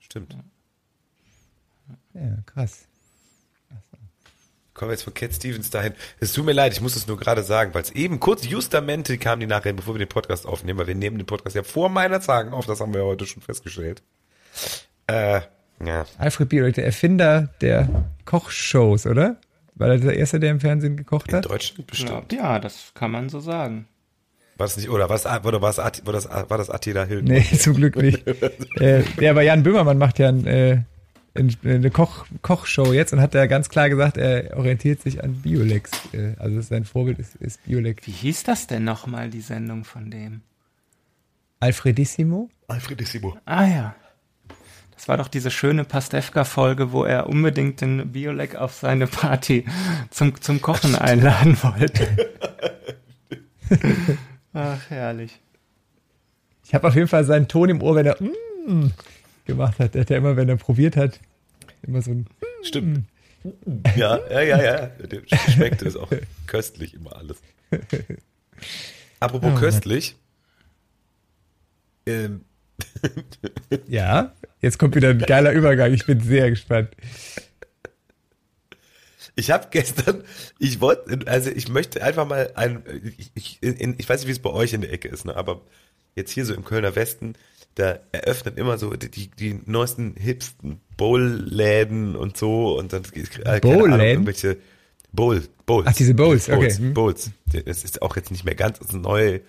Stimmt. 0.00 0.36
ja, 2.14 2.20
krass. 2.46 2.86
Kommen 4.74 4.90
wir 4.90 4.94
jetzt 4.94 5.04
von 5.04 5.14
Cat 5.14 5.32
Stevens 5.32 5.70
dahin. 5.70 5.94
Es 6.20 6.34
tut 6.34 6.44
mir 6.44 6.52
leid, 6.52 6.72
ich 6.74 6.82
muss 6.82 6.96
es 6.96 7.06
nur 7.06 7.16
gerade 7.16 7.42
sagen, 7.42 7.72
weil 7.72 7.80
es 7.82 7.92
eben 7.92 8.20
kurz 8.20 8.46
justamente 8.46 9.16
kam 9.16 9.40
die 9.40 9.46
Nachricht, 9.46 9.76
bevor 9.76 9.94
wir 9.94 9.98
den 10.00 10.08
Podcast 10.08 10.44
aufnehmen, 10.44 10.78
weil 10.78 10.86
wir 10.86 10.94
nehmen 10.94 11.16
den 11.16 11.26
Podcast 11.26 11.56
ja 11.56 11.62
vor 11.62 11.88
meiner 11.88 12.20
Tagen 12.20 12.52
auf, 12.52 12.66
das 12.66 12.80
haben 12.80 12.92
wir 12.92 13.00
ja 13.00 13.06
heute 13.06 13.24
schon 13.26 13.42
festgestellt. 13.42 14.02
Äh, 15.06 15.40
ja. 15.82 16.04
Alfred 16.18 16.50
Biolek, 16.50 16.74
der 16.74 16.84
Erfinder 16.84 17.48
der 17.62 18.04
Kochshows, 18.26 19.06
oder? 19.06 19.40
War 19.76 19.88
er 19.88 19.98
der 19.98 20.16
Erste, 20.16 20.40
der 20.40 20.50
im 20.50 20.60
Fernsehen 20.60 20.96
gekocht 20.96 21.28
In 21.28 21.36
hat? 21.36 21.46
Deutschland 21.46 21.86
bestimmt. 21.86 22.32
Ja, 22.32 22.58
das 22.58 22.92
kann 22.94 23.10
man 23.10 23.30
so 23.30 23.40
sagen. 23.40 23.86
War 24.56 24.66
das 24.66 24.76
nicht, 24.76 24.88
oder 24.88 25.10
was, 25.10 25.26
oder 25.26 25.60
was, 25.60 25.78
war 25.78 26.12
das, 26.12 26.28
war 26.28 26.58
das 26.58 26.70
Attila 26.70 27.04
Hilton? 27.04 27.28
Nee, 27.28 27.42
zum 27.58 27.74
Glück 27.74 27.96
nicht. 27.96 28.26
äh, 28.80 29.02
der 29.20 29.30
aber 29.30 29.42
Jan 29.42 29.62
Böhmermann 29.62 29.98
macht 29.98 30.18
ja 30.18 30.28
ein, 30.28 30.46
äh, 30.46 30.82
ein, 31.34 31.54
eine 31.62 31.90
Koch, 31.90 32.26
Kochshow 32.40 32.94
jetzt 32.94 33.12
und 33.12 33.20
hat 33.20 33.34
da 33.34 33.46
ganz 33.46 33.68
klar 33.68 33.90
gesagt, 33.90 34.16
er 34.16 34.56
orientiert 34.56 35.02
sich 35.02 35.22
an 35.22 35.42
Biolex. 35.42 35.90
Äh, 36.12 36.34
also 36.38 36.62
sein 36.62 36.86
Vorbild 36.86 37.18
ist, 37.18 37.36
ist 37.36 37.64
Biolex. 37.64 38.06
Wie 38.06 38.12
hieß 38.12 38.44
das 38.44 38.66
denn 38.66 38.84
nochmal, 38.84 39.28
die 39.28 39.42
Sendung 39.42 39.84
von 39.84 40.10
dem? 40.10 40.40
Alfredissimo? 41.60 42.48
Alfredissimo. 42.68 43.36
Ah 43.44 43.66
ja. 43.66 43.94
Das 44.94 45.08
war 45.08 45.18
doch 45.18 45.28
diese 45.28 45.50
schöne 45.50 45.84
Pastewka-Folge, 45.84 46.92
wo 46.92 47.04
er 47.04 47.28
unbedingt 47.28 47.82
den 47.82 48.12
Biolek 48.12 48.56
auf 48.56 48.72
seine 48.72 49.06
Party 49.06 49.66
zum, 50.08 50.40
zum 50.40 50.62
Kochen 50.62 50.94
einladen 50.94 51.58
wollte. 51.62 52.30
Ach, 54.56 54.90
herrlich. 54.90 55.38
Ich 56.64 56.74
habe 56.74 56.88
auf 56.88 56.94
jeden 56.94 57.08
Fall 57.08 57.24
seinen 57.24 57.46
Ton 57.46 57.68
im 57.68 57.82
Ohr, 57.82 57.94
wenn 57.94 58.06
er 58.06 58.16
mm, 58.20 58.90
gemacht 59.44 59.78
hat. 59.78 59.94
Der 59.94 60.00
hat 60.00 60.10
ja 60.10 60.16
immer, 60.16 60.36
wenn 60.36 60.48
er 60.48 60.56
probiert 60.56 60.96
hat, 60.96 61.20
immer 61.82 62.00
so 62.00 62.10
ein 62.12 62.26
Stimmt. 62.62 63.04
Ja, 63.96 64.18
ja, 64.30 64.40
ja, 64.42 64.62
ja. 64.62 64.86
Der 64.86 65.20
schmeckt 65.50 65.82
es 65.82 65.94
auch 65.96 66.10
köstlich 66.46 66.94
immer 66.94 67.14
alles. 67.16 67.36
Apropos 69.20 69.52
Oh, 69.54 69.58
köstlich. 69.58 70.16
Ähm, 72.06 72.40
Ja, 73.86 74.32
jetzt 74.60 74.78
kommt 74.78 74.96
wieder 74.96 75.10
ein 75.10 75.18
geiler 75.18 75.52
Übergang. 75.52 75.92
Ich 75.92 76.06
bin 76.06 76.20
sehr 76.20 76.50
gespannt. 76.50 76.90
Ich 79.36 79.50
habe 79.50 79.68
gestern, 79.70 80.24
ich 80.58 80.80
wollte, 80.80 81.26
also 81.28 81.50
ich 81.50 81.68
möchte 81.68 82.02
einfach 82.02 82.26
mal 82.26 82.50
ein, 82.54 82.82
ich, 83.18 83.30
ich, 83.34 83.62
in, 83.62 83.94
ich 83.98 84.08
weiß 84.08 84.20
nicht, 84.20 84.28
wie 84.28 84.32
es 84.32 84.38
bei 84.40 84.50
euch 84.50 84.72
in 84.72 84.80
der 84.80 84.92
Ecke 84.92 85.08
ist, 85.08 85.24
ne, 85.24 85.36
aber 85.36 85.60
jetzt 86.14 86.30
hier 86.30 86.44
so 86.44 86.54
im 86.54 86.64
Kölner 86.64 86.96
Westen, 86.96 87.34
da 87.74 87.98
eröffnen 88.12 88.56
immer 88.56 88.78
so 88.78 88.90
die, 88.94 89.28
die 89.28 89.60
neuesten, 89.66 90.14
hipsten 90.16 90.80
Bowl-Läden 90.96 92.16
und 92.16 92.36
so 92.36 92.78
und 92.78 92.92
dann 92.92 93.02
äh, 93.12 93.22
keine 93.22 93.46
Ahnung, 93.46 93.60
Bowl-Läden? 93.60 94.00
irgendwelche 94.00 94.56
Bowl, 95.12 95.42
Bowls. 95.66 95.86
Ach, 95.88 95.94
diese 95.94 96.14
Bowls, 96.14 96.48
okay. 96.48 96.58
Bowls, 96.58 96.78
Hm. 96.78 96.94
Bowls. 96.94 97.30
Das 97.64 97.84
ist 97.84 98.02
auch 98.02 98.16
jetzt 98.16 98.30
nicht 98.30 98.44
mehr 98.44 98.54
ganz, 98.54 98.78
das 98.78 98.88
ist 98.88 98.94
neu, 98.94 99.40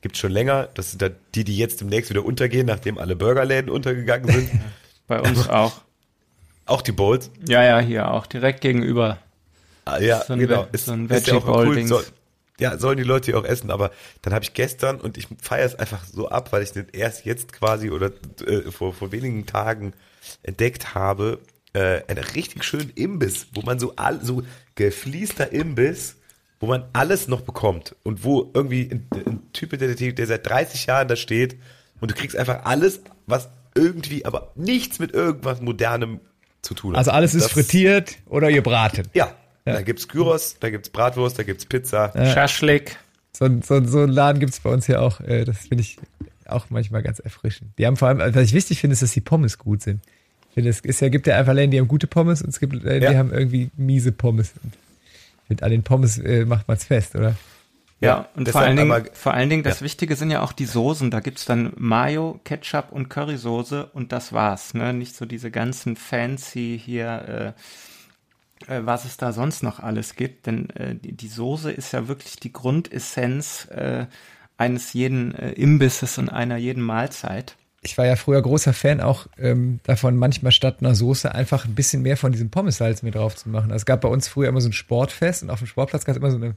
gibt's 0.00 0.18
schon 0.18 0.32
länger. 0.32 0.68
Das 0.74 0.90
sind 0.90 1.02
da 1.02 1.10
die, 1.34 1.44
die 1.44 1.56
jetzt 1.56 1.80
demnächst 1.80 2.10
wieder 2.10 2.24
untergehen, 2.24 2.66
nachdem 2.66 2.96
alle 2.98 3.14
Burgerläden 3.16 3.70
untergegangen 3.70 4.30
sind. 4.30 4.50
Bei 5.06 5.20
uns 5.20 5.48
auch. 5.48 5.82
auch 6.64 6.82
die 6.82 6.92
Bowls. 6.92 7.30
Ja, 7.46 7.62
ja, 7.62 7.78
hier 7.78 8.10
auch. 8.10 8.26
Direkt 8.26 8.60
gegenüber. 8.60 9.18
Ja, 10.00 10.22
So 10.24 10.32
ein 10.34 10.38
genau. 10.40 10.66
Ist, 10.72 10.86
so 10.86 10.92
ein 10.92 11.08
ist 11.08 11.26
ja 11.26 11.34
auch 11.34 11.46
Veggie-Bowl-Dings. 11.46 11.88
Soll, 11.88 12.04
ja, 12.58 12.78
sollen 12.78 12.96
die 12.96 13.02
Leute 13.04 13.26
hier 13.32 13.38
auch 13.38 13.44
essen, 13.44 13.70
aber 13.70 13.90
dann 14.22 14.32
habe 14.32 14.42
ich 14.44 14.54
gestern 14.54 15.00
und 15.00 15.18
ich 15.18 15.28
feiere 15.40 15.66
es 15.66 15.74
einfach 15.74 16.04
so 16.04 16.28
ab, 16.28 16.52
weil 16.52 16.62
ich 16.62 16.72
den 16.72 16.86
erst 16.92 17.24
jetzt 17.26 17.52
quasi 17.52 17.90
oder 17.90 18.10
äh, 18.46 18.70
vor, 18.70 18.94
vor 18.94 19.12
wenigen 19.12 19.44
Tagen 19.46 19.92
entdeckt 20.42 20.94
habe, 20.94 21.40
äh, 21.74 22.00
einen 22.08 22.24
richtig 22.24 22.64
schönen 22.64 22.90
Imbiss, 22.94 23.46
wo 23.54 23.60
man 23.62 23.78
so 23.78 23.94
all, 23.96 24.20
so 24.24 24.42
gefließter 24.74 25.52
Imbiss, 25.52 26.16
wo 26.58 26.66
man 26.66 26.86
alles 26.94 27.28
noch 27.28 27.42
bekommt 27.42 27.94
und 28.02 28.24
wo 28.24 28.50
irgendwie 28.54 28.88
ein, 28.90 29.06
ein 29.26 29.52
Typ, 29.52 29.78
der, 29.78 29.94
der 29.94 30.26
seit 30.26 30.46
30 30.48 30.86
Jahren 30.86 31.08
da 31.08 31.16
steht 31.16 31.56
und 32.00 32.10
du 32.10 32.14
kriegst 32.14 32.36
einfach 32.36 32.64
alles, 32.64 33.00
was 33.26 33.50
irgendwie, 33.74 34.24
aber 34.24 34.52
nichts 34.54 34.98
mit 34.98 35.12
irgendwas 35.12 35.60
Modernem 35.60 36.20
zu 36.62 36.72
tun 36.74 36.92
hat. 36.92 36.98
Also 36.98 37.10
alles 37.10 37.34
ist 37.34 37.44
Das- 37.44 37.52
frittiert 37.52 38.16
oder 38.26 38.48
ihr 38.48 38.62
braten. 38.62 39.06
Ja, 39.66 39.72
da 39.74 39.82
gibt's 39.82 40.06
Gyros, 40.08 40.56
da 40.60 40.70
gibt's 40.70 40.88
Bratwurst, 40.88 41.38
da 41.38 41.42
gibt's 41.42 41.66
Pizza. 41.66 42.12
Schaschlik. 42.32 42.96
So, 43.32 43.44
ein- 43.44 43.62
so, 43.62 43.84
so 43.84 43.98
einen 44.00 44.12
Laden 44.12 44.40
gibt's 44.40 44.60
bei 44.60 44.70
uns 44.70 44.86
hier 44.86 45.02
auch. 45.02 45.20
Äh, 45.20 45.44
das 45.44 45.58
finde 45.58 45.82
ich 45.82 45.98
auch 46.46 46.66
manchmal 46.70 47.02
ganz 47.02 47.18
erfrischend. 47.18 47.70
Die 47.78 47.86
haben 47.86 47.96
vor 47.96 48.08
allem, 48.08 48.18
was 48.18 48.44
ich 48.44 48.52
wichtig 48.54 48.80
finde, 48.80 48.92
ist, 48.94 49.02
dass 49.02 49.10
die 49.12 49.20
Pommes 49.20 49.58
gut 49.58 49.82
sind. 49.82 50.00
Ich 50.50 50.54
finde, 50.54 50.70
es 50.70 50.80
ist 50.80 51.00
ja, 51.00 51.08
gibt 51.10 51.26
ja 51.26 51.36
einfach 51.36 51.52
Läden, 51.52 51.70
die 51.72 51.78
haben 51.80 51.88
gute 51.88 52.06
Pommes 52.06 52.40
und 52.40 52.48
es 52.48 52.60
gibt 52.60 52.72
Läden, 52.74 53.00
die 53.00 53.12
Ja. 53.12 53.18
haben 53.18 53.32
irgendwie 53.32 53.70
miese 53.76 54.12
Pommes. 54.12 54.52
Finde, 55.48 55.62
an 55.64 55.70
den 55.70 55.82
Pommes 55.82 56.16
äh, 56.18 56.44
macht 56.46 56.66
man's 56.68 56.84
fest, 56.84 57.14
oder? 57.16 57.34
Ja, 58.00 58.28
und 58.36 58.48
vor 58.48 58.60
allen, 58.60 58.76
Dingen, 58.76 59.08
vor 59.14 59.32
allen 59.34 59.48
Dingen, 59.50 59.62
das 59.62 59.80
Ja. 59.80 59.84
Wichtige 59.86 60.16
sind 60.16 60.30
ja 60.30 60.42
auch 60.42 60.52
die 60.52 60.66
Soßen. 60.66 61.10
Da 61.10 61.20
gibt's 61.20 61.44
dann 61.46 61.72
Mayo, 61.76 62.40
Ketchup 62.44 62.92
und 62.92 63.08
Currysoße 63.08 63.86
und 63.94 64.12
das 64.12 64.32
war's. 64.32 64.74
Ne? 64.74 64.92
Nicht 64.92 65.16
so 65.16 65.24
diese 65.24 65.50
ganzen 65.50 65.96
fancy 65.96 66.80
hier, 66.82 67.54
äh, 67.56 67.60
äh, 68.66 68.80
was 68.84 69.04
es 69.04 69.16
da 69.16 69.32
sonst 69.32 69.62
noch 69.62 69.80
alles 69.80 70.16
gibt. 70.16 70.46
Denn 70.46 70.70
äh, 70.70 70.94
die, 70.94 71.28
Soße 71.28 71.70
ist 71.70 71.92
ja 71.92 72.08
wirklich 72.08 72.36
die 72.36 72.52
Grundessenz 72.52 73.66
äh, 73.66 74.06
eines 74.56 74.92
jeden 74.92 75.34
äh, 75.34 75.52
Imbisses 75.52 76.18
und 76.18 76.28
einer 76.28 76.56
jeden 76.56 76.82
Mahlzeit. 76.82 77.56
Ich 77.82 77.96
war 77.98 78.06
ja 78.06 78.16
früher 78.16 78.42
großer 78.42 78.72
Fan 78.72 79.00
auch 79.00 79.26
ähm, 79.38 79.78
davon, 79.84 80.16
manchmal 80.16 80.50
statt 80.50 80.78
einer 80.80 80.94
Soße 80.94 81.32
einfach 81.32 81.66
ein 81.66 81.74
bisschen 81.74 82.02
mehr 82.02 82.16
von 82.16 82.32
diesem 82.32 82.50
Pommessalz 82.50 83.02
mit 83.02 83.14
drauf 83.14 83.36
zu 83.36 83.48
machen. 83.48 83.70
Also 83.70 83.76
es 83.82 83.86
gab 83.86 84.00
bei 84.00 84.08
uns 84.08 84.26
früher 84.26 84.48
immer 84.48 84.60
so 84.60 84.68
ein 84.68 84.72
Sportfest 84.72 85.42
und 85.42 85.50
auf 85.50 85.60
dem 85.60 85.68
Sportplatz 85.68 86.04
gab 86.04 86.16
es 86.16 86.20
immer 86.20 86.30
so 86.30 86.36
eine 86.36 86.56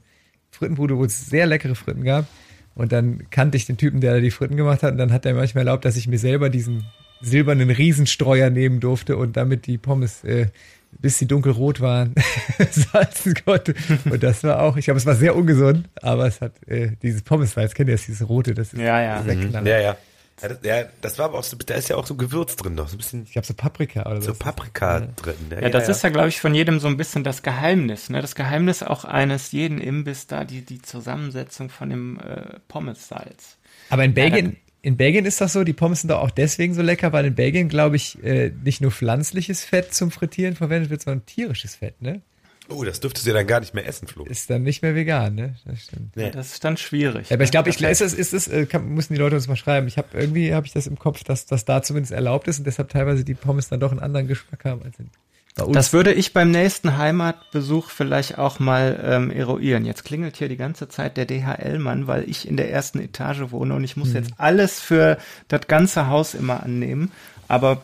Frittenbude, 0.50 0.96
wo 0.96 1.04
es 1.04 1.26
sehr 1.26 1.46
leckere 1.46 1.76
Fritten 1.76 2.02
gab. 2.02 2.26
Und 2.74 2.92
dann 2.92 3.30
kannte 3.30 3.56
ich 3.56 3.66
den 3.66 3.76
Typen, 3.76 4.00
der 4.00 4.14
da 4.14 4.20
die 4.20 4.30
Fritten 4.30 4.56
gemacht 4.56 4.82
hat. 4.82 4.92
Und 4.92 4.98
dann 4.98 5.12
hat 5.12 5.26
er 5.26 5.34
manchmal 5.34 5.66
erlaubt, 5.66 5.84
dass 5.84 5.96
ich 5.96 6.08
mir 6.08 6.18
selber 6.18 6.50
diesen 6.50 6.86
silbernen 7.20 7.70
Riesenstreuer 7.70 8.50
nehmen 8.50 8.80
durfte 8.80 9.16
und 9.16 9.36
damit 9.36 9.66
die 9.66 9.78
Pommes, 9.78 10.24
äh, 10.24 10.46
bis 10.92 11.18
sie 11.18 11.26
dunkelrot 11.26 11.80
waren, 11.80 12.14
salzen 12.70 13.34
konnte. 13.44 13.74
Und 14.10 14.22
das 14.22 14.44
war 14.44 14.60
auch, 14.62 14.76
ich 14.76 14.84
glaube, 14.84 14.98
es 14.98 15.06
war 15.06 15.14
sehr 15.14 15.34
ungesund, 15.36 15.88
aber 16.02 16.26
es 16.26 16.40
hat 16.40 16.52
äh, 16.66 16.92
dieses 17.02 17.22
Pommessalz, 17.22 17.74
kennt 17.74 17.88
ihr 17.88 17.94
das, 17.96 18.06
dieses 18.06 18.28
rote, 18.28 18.54
das 18.54 18.72
ist 18.72 18.80
Ja, 18.80 19.00
ja. 19.00 19.22
sehr 19.22 19.36
knaller. 19.36 19.70
Ja, 19.70 19.80
ja. 19.80 19.96
Ja 20.42 20.48
das, 20.48 20.58
ja, 20.62 20.84
das 21.02 21.18
war 21.18 21.26
aber 21.26 21.38
auch 21.38 21.44
so, 21.44 21.56
da 21.58 21.74
ist 21.74 21.88
ja 21.90 21.96
auch 21.96 22.06
so 22.06 22.14
Gewürz 22.14 22.56
drin 22.56 22.74
noch, 22.74 22.88
so 22.88 22.94
ein 22.94 22.98
bisschen 22.98 23.24
Ich 23.24 23.32
glaube, 23.32 23.46
so 23.46 23.52
Paprika 23.52 24.06
oder 24.06 24.22
so 24.22 24.32
so. 24.32 24.38
Paprika 24.38 25.00
drin. 25.00 25.34
Ja, 25.50 25.68
das 25.68 25.88
ist 25.88 26.02
ja, 26.02 26.08
glaube 26.08 26.28
ich, 26.28 26.40
von 26.40 26.54
jedem 26.54 26.80
so 26.80 26.88
ein 26.88 26.96
bisschen 26.96 27.24
das 27.24 27.42
Geheimnis. 27.42 28.08
Ne? 28.08 28.22
Das 28.22 28.34
Geheimnis 28.34 28.82
auch 28.82 29.04
eines 29.04 29.52
jeden 29.52 29.78
Imbiss 29.80 30.26
da, 30.26 30.44
die, 30.44 30.64
die 30.64 30.80
Zusammensetzung 30.80 31.68
von 31.68 31.90
dem 31.90 32.18
äh, 32.20 32.58
Pommessalz. 32.68 33.58
Aber 33.90 34.04
in 34.04 34.14
Belgien, 34.14 34.56
in 34.82 34.96
Belgien 34.96 35.24
ist 35.24 35.40
das 35.40 35.52
so, 35.52 35.64
die 35.64 35.72
Pommes 35.72 36.00
sind 36.00 36.08
doch 36.08 36.20
auch 36.20 36.30
deswegen 36.30 36.74
so 36.74 36.82
lecker, 36.82 37.12
weil 37.12 37.26
in 37.26 37.34
Belgien, 37.34 37.68
glaube 37.68 37.96
ich, 37.96 38.22
äh, 38.22 38.50
nicht 38.64 38.80
nur 38.80 38.90
pflanzliches 38.90 39.64
Fett 39.64 39.94
zum 39.94 40.10
Frittieren 40.10 40.56
verwendet 40.56 40.90
wird, 40.90 41.02
sondern 41.02 41.26
tierisches 41.26 41.76
Fett, 41.76 42.00
ne? 42.00 42.22
Oh, 42.70 42.84
das 42.84 43.00
dürftest 43.00 43.26
du 43.26 43.30
ja 43.30 43.36
dann 43.36 43.48
gar 43.48 43.60
nicht 43.60 43.74
mehr 43.74 43.84
essen, 43.84 44.06
Flo. 44.06 44.24
Ist 44.24 44.48
dann 44.48 44.62
nicht 44.62 44.80
mehr 44.80 44.94
vegan, 44.94 45.34
ne? 45.34 45.56
Das 45.64 45.82
stimmt. 45.82 46.16
Nee. 46.16 46.30
Das 46.30 46.52
ist 46.52 46.64
dann 46.64 46.76
schwierig. 46.76 47.28
Ja, 47.28 47.36
aber 47.36 47.42
ich 47.42 47.48
ne? 47.48 47.52
glaube, 47.52 47.68
ich, 47.68 47.80
ist 47.82 48.00
es, 48.00 48.14
ist 48.14 48.32
es, 48.32 48.46
äh, 48.46 48.66
kann, 48.66 48.88
müssen 48.88 49.12
die 49.12 49.18
Leute 49.18 49.34
uns 49.34 49.48
mal 49.48 49.56
schreiben. 49.56 49.88
Ich 49.88 49.98
habe 49.98 50.08
irgendwie, 50.16 50.54
habe 50.54 50.66
ich 50.66 50.72
das 50.72 50.86
im 50.86 50.98
Kopf, 50.98 51.24
dass 51.24 51.46
das 51.46 51.64
da 51.64 51.82
zumindest 51.82 52.12
erlaubt 52.12 52.46
ist 52.46 52.58
und 52.58 52.66
deshalb 52.66 52.88
teilweise 52.88 53.24
die 53.24 53.34
Pommes 53.34 53.68
dann 53.68 53.80
doch 53.80 53.90
einen 53.90 54.00
anderen 54.00 54.28
Geschmack 54.28 54.64
haben 54.64 54.82
als 54.84 54.98
in. 55.00 55.10
Das 55.54 55.92
würde 55.92 56.12
ich 56.12 56.32
beim 56.32 56.50
nächsten 56.50 56.96
Heimatbesuch 56.96 57.90
vielleicht 57.90 58.38
auch 58.38 58.60
mal 58.60 59.00
ähm, 59.04 59.30
eruieren. 59.30 59.84
Jetzt 59.84 60.04
klingelt 60.04 60.36
hier 60.36 60.48
die 60.48 60.56
ganze 60.56 60.88
Zeit 60.88 61.16
der 61.16 61.26
DHL-Mann, 61.26 62.06
weil 62.06 62.28
ich 62.28 62.48
in 62.48 62.56
der 62.56 62.70
ersten 62.72 63.00
Etage 63.00 63.50
wohne 63.50 63.74
und 63.74 63.84
ich 63.84 63.96
muss 63.96 64.12
jetzt 64.12 64.32
alles 64.38 64.80
für 64.80 65.18
das 65.48 65.66
ganze 65.66 66.06
Haus 66.06 66.34
immer 66.34 66.62
annehmen. 66.62 67.10
Aber 67.48 67.82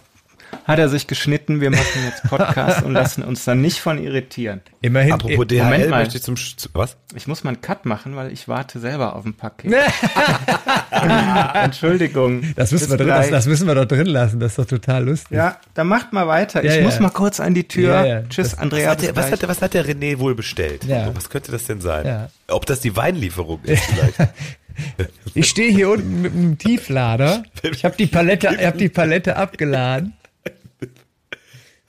hat 0.64 0.78
er 0.78 0.88
sich 0.88 1.06
geschnitten, 1.06 1.60
wir 1.60 1.70
machen 1.70 2.04
jetzt 2.06 2.22
Podcast 2.24 2.82
und 2.82 2.92
lassen 2.92 3.22
uns 3.22 3.44
dann 3.44 3.60
nicht 3.60 3.78
von 3.80 4.02
irritieren. 4.02 4.60
Immerhin. 4.80 5.12
Apropos 5.12 5.44
äh, 5.44 5.46
DHL 5.46 5.64
Moment 5.64 5.90
mal. 5.90 5.98
möchte 6.00 6.16
ich 6.16 6.22
zum, 6.24 6.34
Sch- 6.34 6.68
was? 6.72 6.96
Ich 7.14 7.26
muss 7.26 7.44
mal 7.44 7.50
einen 7.50 7.60
Cut 7.60 7.86
machen, 7.86 8.16
weil 8.16 8.32
ich 8.32 8.48
warte 8.48 8.78
selber 8.80 9.14
auf 9.16 9.24
ein 9.24 9.34
Paket. 9.34 9.72
Entschuldigung. 11.54 12.42
das 12.56 12.72
müssen, 12.72 12.90
wir 12.90 12.96
drin 12.96 13.08
lassen, 13.08 13.20
gleich. 13.28 13.30
das 13.30 13.46
müssen 13.46 13.66
wir 13.66 13.74
doch 13.74 13.84
drin 13.86 14.06
lassen. 14.06 14.40
Das 14.40 14.52
ist 14.52 14.58
doch 14.58 14.66
total 14.66 15.04
lustig. 15.04 15.36
Ja, 15.36 15.58
dann 15.74 15.86
macht 15.88 16.12
mal 16.12 16.26
weiter. 16.26 16.64
Ja, 16.64 16.70
ich 16.72 16.78
ja. 16.78 16.82
muss 16.82 17.00
mal 17.00 17.10
kurz 17.10 17.40
an 17.40 17.54
die 17.54 17.66
Tür. 17.68 17.94
Ja, 17.94 18.04
ja. 18.04 18.22
Tschüss, 18.28 18.50
Das- 18.50 18.58
Andrea. 18.58 18.86
Was 18.86 18.92
hat, 18.96 19.02
der, 19.02 19.16
was, 19.16 19.30
hat 19.32 19.42
der, 19.42 19.48
was 19.48 19.62
hat 19.62 19.74
der 19.74 19.86
René 19.86 20.18
wohl 20.18 20.34
bestellt? 20.34 20.84
Ja. 20.84 21.10
Was 21.14 21.30
könnte 21.30 21.52
das 21.52 21.64
denn 21.64 21.80
sein? 21.80 22.06
Ja. 22.06 22.28
Ob 22.48 22.66
das 22.66 22.80
die 22.80 22.96
Weinlieferung 22.96 23.60
ist 23.64 23.82
vielleicht? 24.16 24.30
Ich 25.34 25.48
stehe 25.48 25.72
hier 25.72 25.88
unten 25.90 26.22
mit 26.22 26.32
einem 26.32 26.58
Tieflader. 26.58 27.44
Ich 27.62 27.84
habe 27.84 27.96
die 27.96 28.06
Palette, 28.06 28.54
ich 28.58 28.66
habe 28.66 28.76
die 28.78 28.88
Palette 28.88 29.36
abgeladen. 29.36 30.12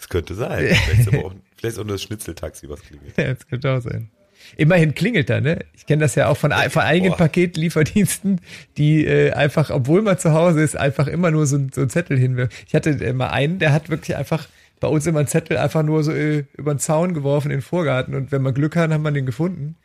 Das 0.07 0.11
könnte 0.11 0.35
sein. 0.35 0.67
Vielleicht 0.67 0.99
ist, 1.07 1.13
auch, 1.15 1.33
vielleicht 1.57 1.73
ist 1.73 1.79
auch 1.79 1.83
nur 1.85 1.95
das 1.95 2.03
Schnitzeltaxi, 2.03 2.69
was 2.69 2.81
klingelt. 2.81 3.13
Ja, 3.17 3.33
das 3.33 3.47
könnte 3.47 3.71
auch 3.71 3.81
sein. 3.81 4.09
Immerhin 4.55 4.93
klingelt 4.95 5.29
er, 5.29 5.41
ne? 5.41 5.59
Ich 5.73 5.85
kenne 5.85 6.01
das 6.01 6.15
ja 6.15 6.27
auch 6.29 6.37
von, 6.37 6.51
von 6.69 6.81
einigen 6.81 7.09
Boah. 7.09 7.17
Paketlieferdiensten, 7.17 8.39
die 8.77 9.05
äh, 9.05 9.31
einfach, 9.31 9.69
obwohl 9.71 10.01
man 10.01 10.17
zu 10.17 10.31
Hause 10.31 10.61
ist, 10.61 10.77
einfach 10.77 11.07
immer 11.07 11.31
nur 11.31 11.45
so, 11.47 11.57
ein- 11.57 11.71
so 11.73 11.81
einen 11.81 11.89
Zettel 11.89 12.17
hinwirft. 12.17 12.53
Ich 12.67 12.73
hatte 12.75 12.91
äh, 12.91 13.13
mal 13.13 13.27
einen, 13.29 13.59
der 13.59 13.73
hat 13.73 13.89
wirklich 13.89 14.15
einfach 14.15 14.47
bei 14.79 14.87
uns 14.87 15.05
immer 15.07 15.19
einen 15.19 15.27
Zettel 15.27 15.57
einfach 15.57 15.83
nur 15.83 16.03
so 16.03 16.11
äh, 16.13 16.45
über 16.55 16.73
den 16.73 16.79
Zaun 16.79 17.13
geworfen 17.13 17.51
in 17.51 17.57
den 17.57 17.61
Vorgarten 17.63 18.13
und 18.15 18.31
wenn 18.31 18.41
man 18.43 18.53
Glück 18.53 18.75
hat, 18.75 18.89
hat 18.91 19.01
man 19.01 19.13
den 19.13 19.25
gefunden. 19.25 19.75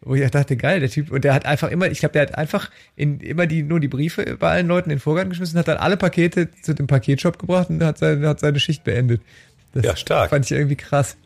Wo 0.00 0.14
ich 0.14 0.30
dachte, 0.30 0.56
geil, 0.56 0.78
der 0.78 0.88
Typ. 0.88 1.10
Und 1.10 1.24
der 1.24 1.34
hat 1.34 1.44
einfach 1.44 1.70
immer, 1.72 1.90
ich 1.90 1.98
glaube, 1.98 2.12
der 2.12 2.22
hat 2.22 2.36
einfach 2.38 2.70
in, 2.94 3.18
immer 3.18 3.46
die, 3.48 3.64
nur 3.64 3.80
die 3.80 3.88
Briefe 3.88 4.36
bei 4.38 4.48
allen 4.52 4.68
Leuten 4.68 4.90
in 4.90 4.96
den 4.96 5.00
Vorgarten 5.02 5.30
geschmissen, 5.30 5.58
hat 5.58 5.66
dann 5.66 5.76
alle 5.76 5.96
Pakete 5.96 6.48
zu 6.62 6.72
dem 6.72 6.86
Paketshop 6.86 7.36
gebracht 7.40 7.68
und 7.68 7.82
hat 7.82 7.98
seine, 7.98 8.28
hat 8.28 8.38
seine 8.38 8.60
Schicht 8.60 8.84
beendet. 8.84 9.22
Das 9.72 9.84
Ja, 9.84 9.96
stark. 9.96 10.30
Fand 10.30 10.44
ich 10.46 10.52
irgendwie 10.52 10.76
krass. 10.76 11.16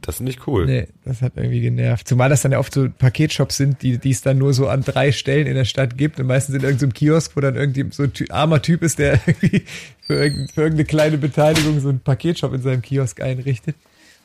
Das 0.00 0.16
ist 0.16 0.20
nicht 0.22 0.46
cool. 0.46 0.64
Nee, 0.64 0.86
das 1.04 1.20
hat 1.20 1.32
irgendwie 1.36 1.60
genervt. 1.60 2.08
Zumal 2.08 2.30
das 2.30 2.40
dann 2.42 2.52
ja 2.52 2.58
oft 2.58 2.72
so 2.72 2.88
Paketshops 2.88 3.56
sind, 3.58 3.82
die 3.82 3.98
die 3.98 4.10
es 4.12 4.22
dann 4.22 4.38
nur 4.38 4.54
so 4.54 4.68
an 4.68 4.82
drei 4.82 5.12
Stellen 5.12 5.46
in 5.46 5.54
der 5.54 5.66
Stadt 5.66 5.98
gibt. 5.98 6.18
Und 6.18 6.26
meistens 6.26 6.54
in 6.54 6.62
irgendeinem 6.62 6.94
Kiosk, 6.94 7.36
wo 7.36 7.40
dann 7.40 7.56
irgendwie 7.56 7.84
so 7.90 8.04
ein 8.04 8.12
ty- 8.14 8.30
armer 8.30 8.62
Typ 8.62 8.82
ist, 8.82 8.98
der 8.98 9.20
irgendwie 9.26 9.64
für, 10.00 10.14
irgend, 10.14 10.52
für 10.52 10.62
irgendeine 10.62 10.86
kleine 10.86 11.18
Beteiligung 11.18 11.80
so 11.80 11.88
einen 11.90 12.00
Paketshop 12.00 12.54
in 12.54 12.62
seinem 12.62 12.80
Kiosk 12.80 13.20
einrichtet 13.20 13.76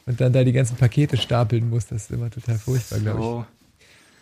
und 0.05 0.22
dann 0.22 0.32
da 0.32 0.43
die 0.46 0.53
ganzen 0.53 0.77
Pakete 0.77 1.17
stapeln 1.17 1.70
muss. 1.70 1.88
Das 1.88 2.03
ist 2.03 2.12
immer 2.12 2.29
total 2.29 2.60
furchtbar, 2.60 3.00
glaube 3.00 3.20
ich. 3.20 3.25
So, 3.25 3.46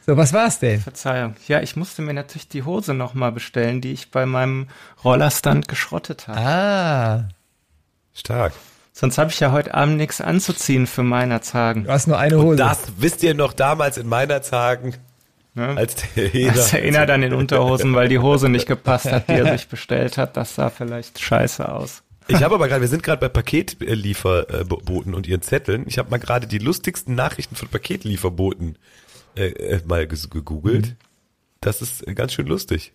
So, 0.08 0.18
was 0.18 0.34
war's 0.34 0.58
denn? 0.58 0.80
Verzeihung. 0.80 1.36
Ja, 1.48 1.62
ich 1.62 1.76
musste 1.76 2.02
mir 2.02 2.14
natürlich 2.14 2.48
die 2.48 2.64
Hose 2.64 2.96
nochmal 2.96 3.34
bestellen, 3.34 3.82
die 3.82 3.92
ich 3.92 4.10
bei 4.10 4.26
meinem 4.26 4.68
Rollerstand 5.04 5.68
geschrottet 5.68 6.28
habe. 6.28 6.40
Ah, 6.40 7.30
Stark. 8.14 8.54
Sonst 8.94 9.18
habe 9.18 9.32
ich 9.32 9.40
ja 9.40 9.52
heute 9.52 9.74
Abend 9.74 9.98
nichts 9.98 10.22
anzuziehen 10.22 10.86
für 10.86 11.04
meiner 11.04 11.42
Zagen. 11.42 11.86
du 11.86 11.92
hast 11.92 12.08
nur 12.08 12.18
eine 12.18 12.42
Hose. 12.42 12.58
Das 12.58 12.80
wisst 12.98 13.24
ihr 13.24 13.34
noch 13.34 13.54
damals 13.54 13.98
in 13.98 14.08
meiner 14.08 14.42
Tagen, 14.42 14.96
Ne? 15.54 15.76
als 15.76 15.96
der 15.96 16.30
Heder. 16.30 16.54
Das 16.54 16.72
erinnert 16.72 17.10
an 17.10 17.22
den 17.22 17.34
Unterhosen, 17.34 17.94
weil 17.94 18.08
die 18.08 18.20
Hose 18.20 18.48
nicht 18.48 18.68
gepasst 18.68 19.12
hat, 19.12 19.28
die 19.28 19.34
er 19.34 19.52
sich 19.58 19.68
bestellt 19.70 20.18
hat. 20.18 20.38
Das 20.38 20.56
sah 20.56 20.70
vielleicht 20.70 21.20
scheiße 21.20 21.68
aus. 21.68 22.04
Ich 22.30 22.42
habe 22.42 22.56
aber 22.56 22.70
gerade, 22.70 22.80
wir 22.80 22.88
sind 22.88 23.04
gerade 23.04 23.20
bei 23.20 23.28
Paketlieferboten 23.28 25.14
und 25.14 25.28
ihren 25.28 25.42
Zetteln. 25.42 25.84
Ich 25.88 25.98
habe 25.98 26.10
mal 26.10 26.20
gerade 26.20 26.48
die 26.48 26.60
lustigsten 26.60 27.16
Nachrichten 27.16 27.56
von 27.58 27.68
Paketlieferboten 27.68 28.78
äh, 29.36 29.48
äh, 29.48 29.82
mal 29.86 30.08
gegoogelt. 30.08 30.96
Das 31.60 31.82
ist 31.82 32.08
äh, 32.08 32.14
ganz 32.14 32.32
schön 32.34 32.48
lustig. 32.48 32.94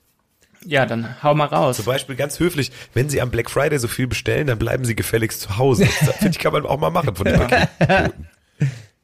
Ja, 0.67 0.85
dann 0.85 1.23
hau 1.23 1.33
mal 1.35 1.47
raus. 1.47 1.77
Zum 1.77 1.85
Beispiel 1.85 2.17
ganz 2.17 2.41
höflich, 2.41 2.73
wenn 2.93 3.09
Sie 3.09 3.21
am 3.21 3.31
Black 3.31 3.51
Friday 3.51 3.79
so 3.79 3.87
viel 3.87 4.09
bestellen, 4.09 4.49
dann 4.49 4.59
bleiben 4.59 4.85
Sie 4.85 4.97
gefälligst 4.97 5.41
zu 5.41 5.59
Hause. 5.59 5.89
Das 6.05 6.17
finde 6.19 6.31
ich, 6.31 6.39
kann 6.41 6.53
man 6.53 6.67
auch 6.67 6.79
mal 6.79 6.91
machen 6.91 7.15
von 7.15 7.25
den 7.25 7.37
Paketboten. 7.37 8.27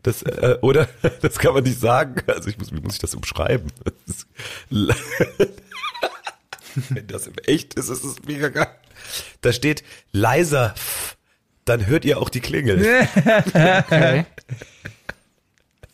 Das, 0.02 0.22
äh, 0.22 0.56
oder? 0.60 0.88
Das 1.22 1.38
kann 1.38 1.54
man 1.54 1.62
nicht 1.62 1.78
sagen. 1.78 2.16
Also 2.26 2.50
ich 2.50 2.58
muss, 2.58 2.72
wie 2.72 2.80
muss 2.80 2.94
ich 2.94 2.98
das 2.98 3.14
umschreiben? 3.14 3.70
Das 4.06 4.26
wenn 6.88 7.06
das 7.06 7.28
im 7.28 7.34
Echt 7.46 7.74
ist, 7.74 7.90
ist 7.90 8.02
es 8.02 8.16
mega 8.26 8.48
geil. 8.48 8.66
Da 9.40 9.52
steht 9.52 9.84
leiser, 10.10 10.74
dann 11.64 11.86
hört 11.86 12.04
ihr 12.04 12.18
auch 12.18 12.28
die 12.28 12.40
Klingel. 12.40 12.78
Okay. 13.46 14.24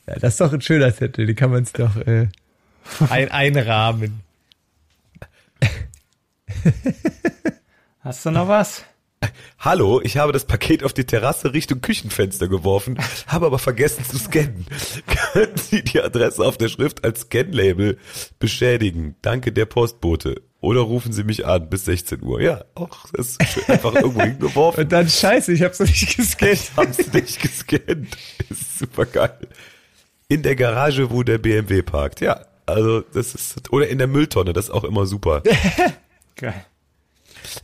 Ja, 0.07 0.15
das 0.15 0.35
ist 0.35 0.41
doch 0.41 0.53
ein 0.53 0.63
schöner 0.63 0.95
Zettel, 0.95 1.27
die 1.27 1.35
kann 1.35 1.51
man 1.51 1.65
es 1.65 1.73
doch 1.73 1.97
äh, 1.97 2.29
ein, 3.11 3.31
einrahmen. 3.31 4.23
Hast 8.01 8.25
du 8.25 8.31
noch 8.31 8.49
was? 8.49 8.85
Hallo, 9.59 10.01
ich 10.03 10.17
habe 10.17 10.33
das 10.33 10.45
Paket 10.45 10.85
auf 10.85 10.93
die 10.93 11.05
Terrasse 11.05 11.53
Richtung 11.53 11.81
Küchenfenster 11.81 12.47
geworfen, 12.47 12.99
habe 13.27 13.47
aber 13.47 13.59
vergessen 13.59 14.05
zu 14.05 14.17
scannen. 14.17 14.67
Können 15.33 15.57
Sie 15.57 15.83
die 15.83 16.01
Adresse 16.01 16.45
auf 16.45 16.57
der 16.57 16.69
Schrift 16.69 17.05
als 17.05 17.23
Scan-Label 17.23 17.99
beschädigen? 18.39 19.17
Danke, 19.21 19.53
der 19.53 19.67
Postbote. 19.67 20.43
Oder 20.61 20.81
rufen 20.81 21.13
Sie 21.13 21.25
mich 21.25 21.47
an 21.47 21.69
bis 21.69 21.85
16 21.85 22.23
Uhr. 22.23 22.41
Ja, 22.41 22.65
auch 22.75 23.07
das 23.13 23.37
ist 23.37 23.69
einfach 23.71 23.95
irgendwo 23.95 24.23
hingeworfen. 24.23 24.81
Und 24.85 24.93
dann, 24.93 25.09
scheiße, 25.09 25.53
ich 25.53 25.63
hab's 25.63 25.81
noch 25.81 25.87
nicht 25.87 26.17
gescannt. 26.17 26.73
Haben 26.77 26.93
Sie 26.93 27.11
nicht 27.13 27.41
gescannt. 27.41 28.17
Ist 28.49 28.79
super 28.79 29.07
geil. 29.07 29.39
In 30.29 30.43
der 30.43 30.57
Garage, 30.57 31.11
wo 31.11 31.23
der 31.23 31.39
BMW 31.39 31.83
parkt. 31.83 32.21
Ja, 32.21 32.45
also 32.67 33.01
das 33.01 33.35
ist, 33.35 33.73
oder 33.73 33.89
in 33.89 33.99
der 33.99 34.09
Mülltonne, 34.09 34.53
das 34.53 34.67
ist 34.67 34.71
auch 34.71 34.85
immer 34.85 35.07
super. 35.07 35.43
Geil. 36.39 36.65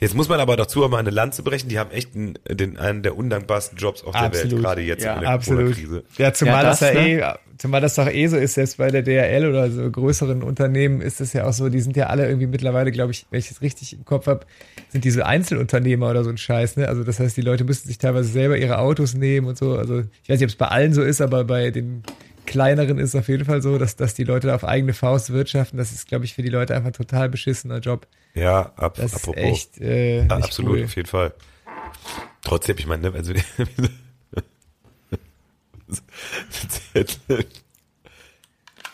Jetzt 0.01 0.15
muss 0.15 0.29
man 0.29 0.41
aber 0.41 0.57
dazu 0.57 0.81
mal 0.89 0.99
eine 0.99 1.11
Lanze 1.11 1.43
brechen. 1.43 1.69
Die 1.69 1.79
haben 1.79 1.91
echt 1.91 2.15
einen, 2.15 2.39
den, 2.49 2.79
einen 2.79 3.03
der 3.03 3.17
undankbarsten 3.17 3.77
Jobs 3.79 4.05
auf 4.05 4.13
der 4.13 4.23
Absolut. 4.23 4.53
Welt, 4.53 4.63
gerade 4.63 4.83
jetzt 4.83 5.05
Ja, 5.05 5.15
in 5.15 5.21
der 5.21 5.31
Absolut. 5.31 5.75
Corona-Krise. 5.75 6.05
Ja, 6.19 6.33
zumal 6.33 6.63
Ja, 6.63 6.71
das, 6.71 6.79
das, 6.81 6.95
ja 6.95 7.01
ne? 7.03 7.21
eh, 7.21 7.35
zumal 7.59 7.81
das 7.81 7.95
doch 7.95 8.09
eh 8.09 8.27
so 8.27 8.37
ist, 8.37 8.55
selbst 8.55 8.79
bei 8.79 8.91
der 8.91 9.03
DRL 9.03 9.49
oder 9.49 9.71
so 9.71 9.91
größeren 9.91 10.43
Unternehmen 10.43 11.01
ist 11.01 11.21
es 11.21 11.33
ja 11.33 11.47
auch 11.47 11.53
so, 11.53 11.69
die 11.69 11.81
sind 11.81 11.97
ja 11.97 12.07
alle 12.07 12.27
irgendwie 12.27 12.47
mittlerweile, 12.47 12.93
glaube 12.93 13.13
ich, 13.13 13.27
wenn 13.31 13.41
ich 13.41 13.51
es 13.51 13.63
richtig 13.63 13.95
im 13.95 14.05
Kopf 14.05 14.27
habe, 14.27 14.47
sind 14.91 15.05
diese 15.05 15.27
Einzelunternehmer 15.27 16.11
oder 16.11 16.25
so 16.25 16.31
ein 16.31 16.39
Scheiß, 16.39 16.77
ne? 16.77 16.89
Also 16.89 17.05
das 17.05 17.21
heißt, 17.21 17.37
die 17.37 17.43
Leute 17.43 17.65
müssen 17.65 17.89
sich 17.89 17.99
teilweise 17.99 18.29
selber 18.31 18.57
ihre 18.57 18.79
Autos 18.79 19.15
nehmen 19.15 19.47
und 19.47 19.59
so. 19.59 19.77
Also 19.77 20.01
ich 20.01 20.29
weiß 20.29 20.39
nicht, 20.41 20.45
ob 20.45 20.51
es 20.51 20.57
bei 20.57 20.69
allen 20.69 20.93
so 20.93 21.03
ist, 21.03 21.21
aber 21.21 21.45
bei 21.45 21.71
den 21.71 22.03
kleineren 22.47 22.99
ist 22.99 23.11
es 23.11 23.17
auf 23.17 23.29
jeden 23.29 23.45
Fall 23.45 23.63
so, 23.63 23.79
dass, 23.79 23.97
dass 23.97 24.15
die 24.15 24.25
Leute 24.25 24.49
da 24.49 24.55
auf 24.55 24.65
eigene 24.65 24.93
Faust 24.93 25.33
wirtschaften. 25.33 25.79
Das 25.79 25.93
ist, 25.93 26.07
glaube 26.07 26.25
ich, 26.25 26.35
für 26.35 26.43
die 26.43 26.51
Leute 26.51 26.75
einfach 26.75 26.89
ein 26.91 26.93
total 26.93 27.29
beschissener 27.29 27.79
Job. 27.79 28.07
Ja, 28.35 28.73
ab, 28.77 28.97
Das 28.97 29.15
apropos. 29.15 29.43
ist 29.43 29.51
echt 29.51 29.81
äh, 29.81 30.27
ja, 30.27 30.37
absolut, 30.37 30.79
cool. 30.79 30.85
auf 30.85 30.97
jeden 30.97 31.09
Fall. 31.09 31.33
Trotzdem, 32.43 32.77
ich 32.79 32.87
meine, 32.87 33.11
ne, 33.11 33.17
also 33.17 33.33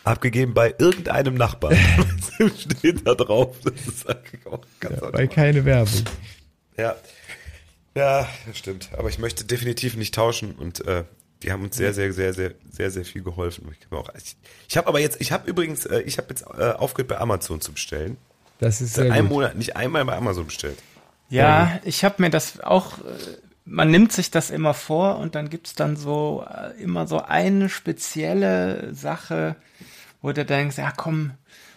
abgegeben 0.05 0.55
bei 0.55 0.75
irgendeinem 0.79 1.35
Nachbarn. 1.35 1.77
steht 2.59 3.07
da 3.07 3.15
drauf. 3.15 3.57
Das 3.65 3.87
ist 3.87 4.09
eigentlich 4.09 4.47
auch 4.47 4.61
ganz 4.79 5.01
Weil 5.01 5.29
keine 5.29 5.65
Werbung. 5.65 6.05
Ja. 6.77 6.97
Ja, 7.95 8.29
das 8.47 8.59
stimmt. 8.59 8.91
Aber 8.97 9.09
ich 9.09 9.19
möchte 9.19 9.45
definitiv 9.45 9.97
nicht 9.97 10.15
tauschen 10.15 10.55
und 10.55 10.87
äh, 10.87 11.05
die 11.43 11.51
haben 11.51 11.65
uns 11.65 11.77
sehr, 11.77 11.93
sehr, 11.93 12.13
sehr, 12.13 12.33
sehr, 12.35 12.55
sehr, 12.71 12.91
sehr 12.91 13.05
viel 13.05 13.23
geholfen. 13.23 13.69
Ich, 13.73 13.79
ich, 14.23 14.37
ich 14.69 14.77
habe 14.77 14.87
aber 14.87 15.01
jetzt, 15.01 15.21
ich 15.21 15.33
habe 15.33 15.51
übrigens, 15.51 15.87
äh, 15.87 16.01
ich 16.03 16.19
habe 16.19 16.29
jetzt 16.31 16.43
äh, 16.43 16.73
aufgehört 16.73 17.09
bei 17.09 17.19
Amazon 17.19 17.61
zu 17.61 17.73
bestellen. 17.73 18.17
Das 18.61 18.81
ist 18.81 18.95
sehr 18.95 19.11
einem 19.13 19.29
gut. 19.29 19.37
Monat 19.37 19.57
nicht 19.57 19.75
einmal 19.77 20.05
bei 20.05 20.17
Amazon 20.17 20.47
bestellt. 20.47 20.79
Ja, 21.31 21.79
ich 21.85 22.05
habe 22.05 22.17
mir 22.19 22.31
das 22.31 22.61
auch, 22.61 22.99
äh, 22.99 23.03
man 23.65 23.91
nimmt 23.91 24.13
sich 24.13 24.31
das 24.31 24.51
immer 24.51 24.75
vor 24.75 25.19
und 25.19 25.35
dann 25.35 25.49
gibt's 25.49 25.75
dann 25.75 25.97
so 25.97 26.45
äh, 26.47 26.81
immer 26.83 27.07
so 27.07 27.23
eine 27.23 27.69
spezielle 27.69 28.93
Sache, 28.95 29.57
wo 30.21 30.33
du 30.33 30.45
denkst, 30.45 30.77
ja 30.77 30.93
komm, 30.95 31.33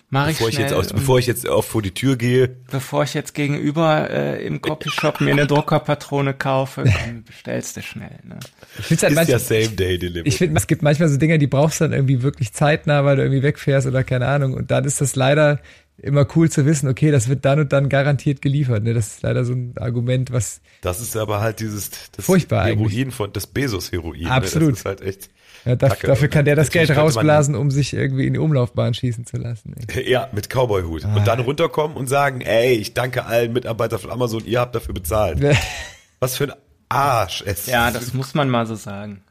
mach 0.10 0.28
ich 0.28 0.38
Bevor 0.38 0.50
ich 0.50 0.56
schnell. 0.56 0.68
jetzt 0.68 0.76
aus, 0.76 0.92
bevor 0.92 1.20
ich 1.20 1.28
jetzt 1.28 1.48
auf 1.48 1.68
vor 1.68 1.82
die 1.82 1.94
Tür 1.94 2.18
gehe, 2.18 2.48
bevor 2.48 3.04
ich 3.04 3.14
jetzt 3.14 3.34
gegenüber 3.34 4.10
äh, 4.10 4.46
im 4.46 4.60
Copyshop 4.60 5.22
mir 5.22 5.32
eine 5.32 5.48
Druckerpatrone 5.48 6.34
kaufe, 6.34 6.84
komm, 7.06 7.24
bestellst 7.24 7.78
du 7.78 7.82
schnell. 7.82 8.20
Ne? 8.24 8.40
Ich 8.80 8.86
find's 8.86 9.04
halt 9.04 9.12
ist 9.12 9.16
manchmal, 9.16 9.40
ja 9.40 9.40
Same 9.40 9.76
Day 9.76 10.00
Delivery. 10.00 10.28
Ich 10.28 10.38
finde, 10.38 10.58
es 10.58 10.68
gibt 10.68 10.82
manchmal 10.82 11.10
so 11.10 11.18
Dinge, 11.18 11.38
die 11.38 11.48
brauchst 11.48 11.80
du 11.80 11.86
dann 11.86 11.94
irgendwie 11.94 12.24
wirklich 12.24 12.54
zeitnah, 12.54 13.06
weil 13.06 13.18
du 13.18 13.22
irgendwie 13.22 13.44
wegfährst 13.44 13.88
oder 13.88 14.04
keine 14.04 14.28
Ahnung. 14.28 14.54
Und 14.54 14.72
dann 14.72 14.84
ist 14.84 15.00
das 15.00 15.16
leider 15.16 15.60
immer 15.98 16.26
cool 16.36 16.50
zu 16.50 16.66
wissen, 16.66 16.90
okay, 16.90 17.12
das 17.12 17.30
wird 17.30 17.46
dann 17.46 17.60
und 17.60 17.74
dann 17.74 17.90
garantiert 17.90 18.42
geliefert. 18.42 18.84
Ne? 18.84 18.94
Das 18.94 19.08
ist 19.08 19.22
leider 19.22 19.46
so 19.46 19.54
ein 19.54 19.74
Argument, 19.78 20.32
was 20.32 20.62
das 20.82 21.00
ist 21.00 21.16
aber 21.16 21.40
halt 21.40 21.60
dieses 21.60 21.92
das 22.16 22.26
Furchtbar 22.26 22.66
Heroin 22.66 22.86
eigentlich. 22.86 23.16
von 23.16 23.32
das 23.32 23.48
Bezos 23.48 23.92
Heroin. 23.92 24.28
Absolut. 24.28 24.70
Ne? 24.70 24.72
Das 24.72 24.80
ist 24.80 24.86
halt 24.86 25.02
echt. 25.02 25.30
ja, 25.66 25.76
da, 25.76 25.90
Kacke. 25.90 26.08
dafür 26.08 26.28
kann 26.28 26.46
der 26.46 26.56
das 26.56 26.72
Geld 26.72 26.90
rausblasen, 26.92 27.56
um 27.56 27.72
sich 27.72 27.94
irgendwie 27.94 28.28
in 28.28 28.34
die 28.34 28.40
Umlaufbahn 28.40 28.94
schießen 28.94 29.26
zu 29.26 29.38
lassen. 29.38 29.76
Ey. 29.88 30.10
Ja, 30.14 30.30
mit 30.34 30.50
Cowboy-Hut. 30.50 31.06
Und 31.06 31.26
dann 31.26 31.40
runterkommen 31.40 31.96
und 31.96 32.08
sagen, 32.08 32.42
ey, 32.42 32.74
ich 32.74 32.94
danke 32.94 33.26
allen 33.26 33.54
Mitarbeitern 33.54 34.00
von 34.00 34.12
Amazon, 34.12 34.46
ihr 34.46 34.60
habt 34.60 34.76
dafür 34.76 34.94
bezahlt. 34.94 35.40
Was 36.20 36.38
für 36.38 36.46
ein 36.46 36.54
Arsch. 36.90 37.44
Es 37.46 37.66
Ja, 37.68 37.92
das 37.92 38.14
muss 38.14 38.34
man 38.34 38.50
mal 38.50 38.66
so 38.66 38.76
sagen. 38.76 39.24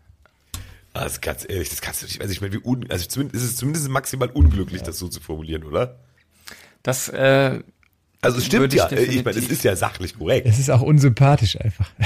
Also 0.94 1.18
ganz 1.20 1.46
ehrlich, 1.48 1.70
das 1.70 1.80
kannst 1.80 2.02
du 2.02 2.06
nicht, 2.06 2.20
also 2.20 2.32
ich 2.32 2.40
meine, 2.42 2.52
wie 2.52 2.60
un, 2.62 2.86
also 2.90 3.06
zumindest, 3.06 3.42
ist 3.42 3.50
es 3.50 3.56
zumindest 3.56 3.88
maximal 3.88 4.28
unglücklich, 4.28 4.82
das 4.82 4.98
so 4.98 5.08
zu 5.08 5.20
formulieren, 5.20 5.64
oder? 5.64 5.98
Das, 6.82 7.08
äh, 7.08 7.60
Also 8.20 8.38
es 8.38 8.46
stimmt 8.46 8.62
Würde 8.62 8.76
ich 8.76 8.82
ja, 8.82 8.92
ich 8.92 9.24
meine, 9.24 9.38
es 9.38 9.48
ist 9.48 9.64
ja 9.64 9.76
sachlich 9.76 10.18
korrekt. 10.18 10.46
Es 10.46 10.58
ist 10.58 10.70
auch 10.70 10.82
unsympathisch 10.82 11.60
einfach. 11.60 11.90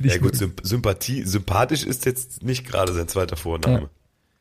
Ja 0.00 0.18
gut, 0.18 0.34
Symp 0.34 0.60
Sympathie, 0.62 1.22
sympathisch 1.22 1.84
ist 1.84 2.06
jetzt 2.06 2.42
nicht 2.42 2.66
gerade 2.66 2.92
sein 2.92 3.08
zweiter 3.08 3.36
Vorname. 3.36 3.80
Ja. 3.80 3.90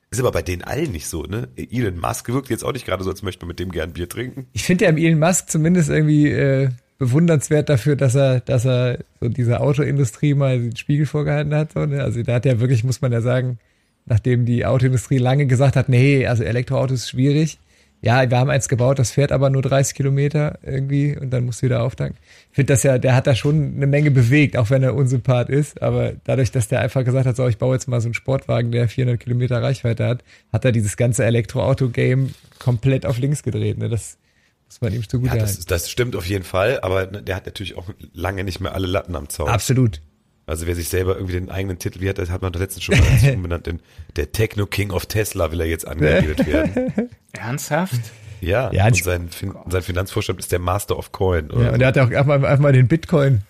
Ist 0.09 0.19
aber 0.19 0.31
bei 0.31 0.41
denen 0.41 0.63
allen 0.63 0.91
nicht 0.91 1.07
so, 1.07 1.23
ne? 1.23 1.49
Elon 1.57 1.99
Musk 1.99 2.29
wirkt 2.29 2.49
jetzt 2.49 2.63
auch 2.63 2.71
nicht 2.71 2.85
gerade 2.85 3.03
so, 3.03 3.09
als 3.09 3.21
möchte 3.21 3.45
man 3.45 3.49
mit 3.49 3.59
dem 3.59 3.71
gern 3.71 3.91
Bier 3.93 4.07
trinken. 4.07 4.47
Ich 4.53 4.63
finde 4.63 4.85
ja 4.85 4.91
Elon 4.91 5.19
Musk 5.19 5.49
zumindest 5.49 5.89
irgendwie 5.89 6.29
äh, 6.29 6.69
bewundernswert 6.97 7.69
dafür, 7.69 7.95
dass 7.95 8.15
er, 8.15 8.39
dass 8.39 8.65
er 8.65 8.99
so 9.19 9.27
dieser 9.27 9.61
Autoindustrie 9.61 10.33
mal 10.33 10.59
den 10.59 10.75
Spiegel 10.75 11.05
vorgehalten 11.05 11.53
hat. 11.53 11.73
So, 11.73 11.85
ne? 11.85 12.01
Also 12.01 12.23
da 12.23 12.35
hat 12.35 12.45
er 12.45 12.59
wirklich, 12.59 12.83
muss 12.83 13.01
man 13.01 13.11
ja 13.11 13.21
sagen, 13.21 13.59
nachdem 14.05 14.45
die 14.45 14.65
Autoindustrie 14.65 15.17
lange 15.17 15.47
gesagt 15.47 15.75
hat, 15.75 15.89
nee, 15.89 16.25
also 16.25 16.43
Elektroauto 16.43 16.93
ist 16.93 17.09
schwierig. 17.09 17.59
Ja, 18.05 18.29
wir 18.29 18.37
haben 18.37 18.51
eins 18.51 18.69
gebaut, 18.69 18.99
das 18.99 19.09
fährt 19.09 19.31
aber 19.31 19.49
nur 19.49 19.63
30 19.63 19.95
Kilometer 19.95 20.59
irgendwie 20.61 21.17
und 21.17 21.31
dann 21.31 21.43
musst 21.43 21.63
du 21.63 21.65
wieder 21.65 21.81
auftanken. 21.81 22.19
Ich 22.51 22.55
finde 22.55 22.73
das 22.73 22.83
ja, 22.83 22.99
der 22.99 23.15
hat 23.15 23.25
da 23.25 23.33
schon 23.33 23.73
eine 23.77 23.87
Menge 23.87 24.11
bewegt, 24.11 24.57
auch 24.57 24.69
wenn 24.69 24.83
er 24.83 24.93
unsympath 24.93 25.49
ist. 25.49 25.81
Aber 25.81 26.13
dadurch, 26.23 26.51
dass 26.51 26.67
der 26.67 26.81
einfach 26.81 27.03
gesagt 27.03 27.25
hat, 27.25 27.35
so, 27.35 27.47
ich 27.47 27.57
baue 27.57 27.73
jetzt 27.73 27.87
mal 27.87 27.99
so 28.01 28.05
einen 28.05 28.13
Sportwagen, 28.13 28.71
der 28.71 28.87
400 28.87 29.19
Kilometer 29.19 29.59
Reichweite 29.59 30.05
hat, 30.05 30.23
hat 30.53 30.63
er 30.65 30.71
dieses 30.71 30.97
ganze 30.97 31.25
Elektroauto-Game 31.25 32.35
komplett 32.59 33.07
auf 33.07 33.17
links 33.17 33.41
gedreht. 33.41 33.79
Ne? 33.79 33.89
Das 33.89 34.19
muss 34.67 34.81
man 34.81 34.93
ihm 34.93 35.09
zugute 35.09 35.33
Ja, 35.33 35.41
das, 35.41 35.65
das 35.65 35.89
stimmt 35.89 36.15
auf 36.15 36.27
jeden 36.27 36.43
Fall, 36.43 36.81
aber 36.81 37.07
der 37.07 37.35
hat 37.35 37.47
natürlich 37.47 37.75
auch 37.75 37.89
lange 38.13 38.43
nicht 38.43 38.59
mehr 38.59 38.75
alle 38.75 38.85
Latten 38.85 39.15
am 39.15 39.29
Zaun. 39.29 39.49
Absolut. 39.49 39.99
Also 40.47 40.67
wer 40.67 40.75
sich 40.75 40.89
selber 40.89 41.15
irgendwie 41.15 41.33
den 41.33 41.49
eigenen 41.49 41.79
Titel, 41.79 42.01
wie 42.01 42.09
hat 42.09 42.19
das 42.19 42.29
hat 42.29 42.41
man 42.41 42.53
letztens 42.53 42.83
schon 42.83 42.97
mal 42.97 43.33
umbenannt, 43.33 43.65
den, 43.67 43.79
der 44.15 44.31
Techno 44.31 44.67
King 44.67 44.91
of 44.91 45.07
Tesla 45.07 45.51
will 45.51 45.59
er 45.59 45.67
jetzt 45.67 45.87
angeredet 45.87 46.45
werden. 46.45 47.09
Ernsthaft? 47.33 47.99
Ja, 48.41 48.71
Ja, 48.71 48.85
und 48.85 48.95
sein, 48.95 49.29
fin 49.29 49.55
sein 49.69 49.81
Finanzvorstand 49.81 50.39
ist 50.39 50.51
der 50.51 50.59
Master 50.59 50.97
of 50.97 51.11
Coin. 51.11 51.49
Ja, 51.49 51.55
Oder 51.55 51.73
und 51.73 51.81
er 51.81 51.87
hat 51.87 51.97
auch 51.97 52.11
einfach 52.11 52.25
mal, 52.25 52.45
einfach 52.45 52.59
mal 52.59 52.73
den 52.73 52.87
Bitcoin 52.87 53.41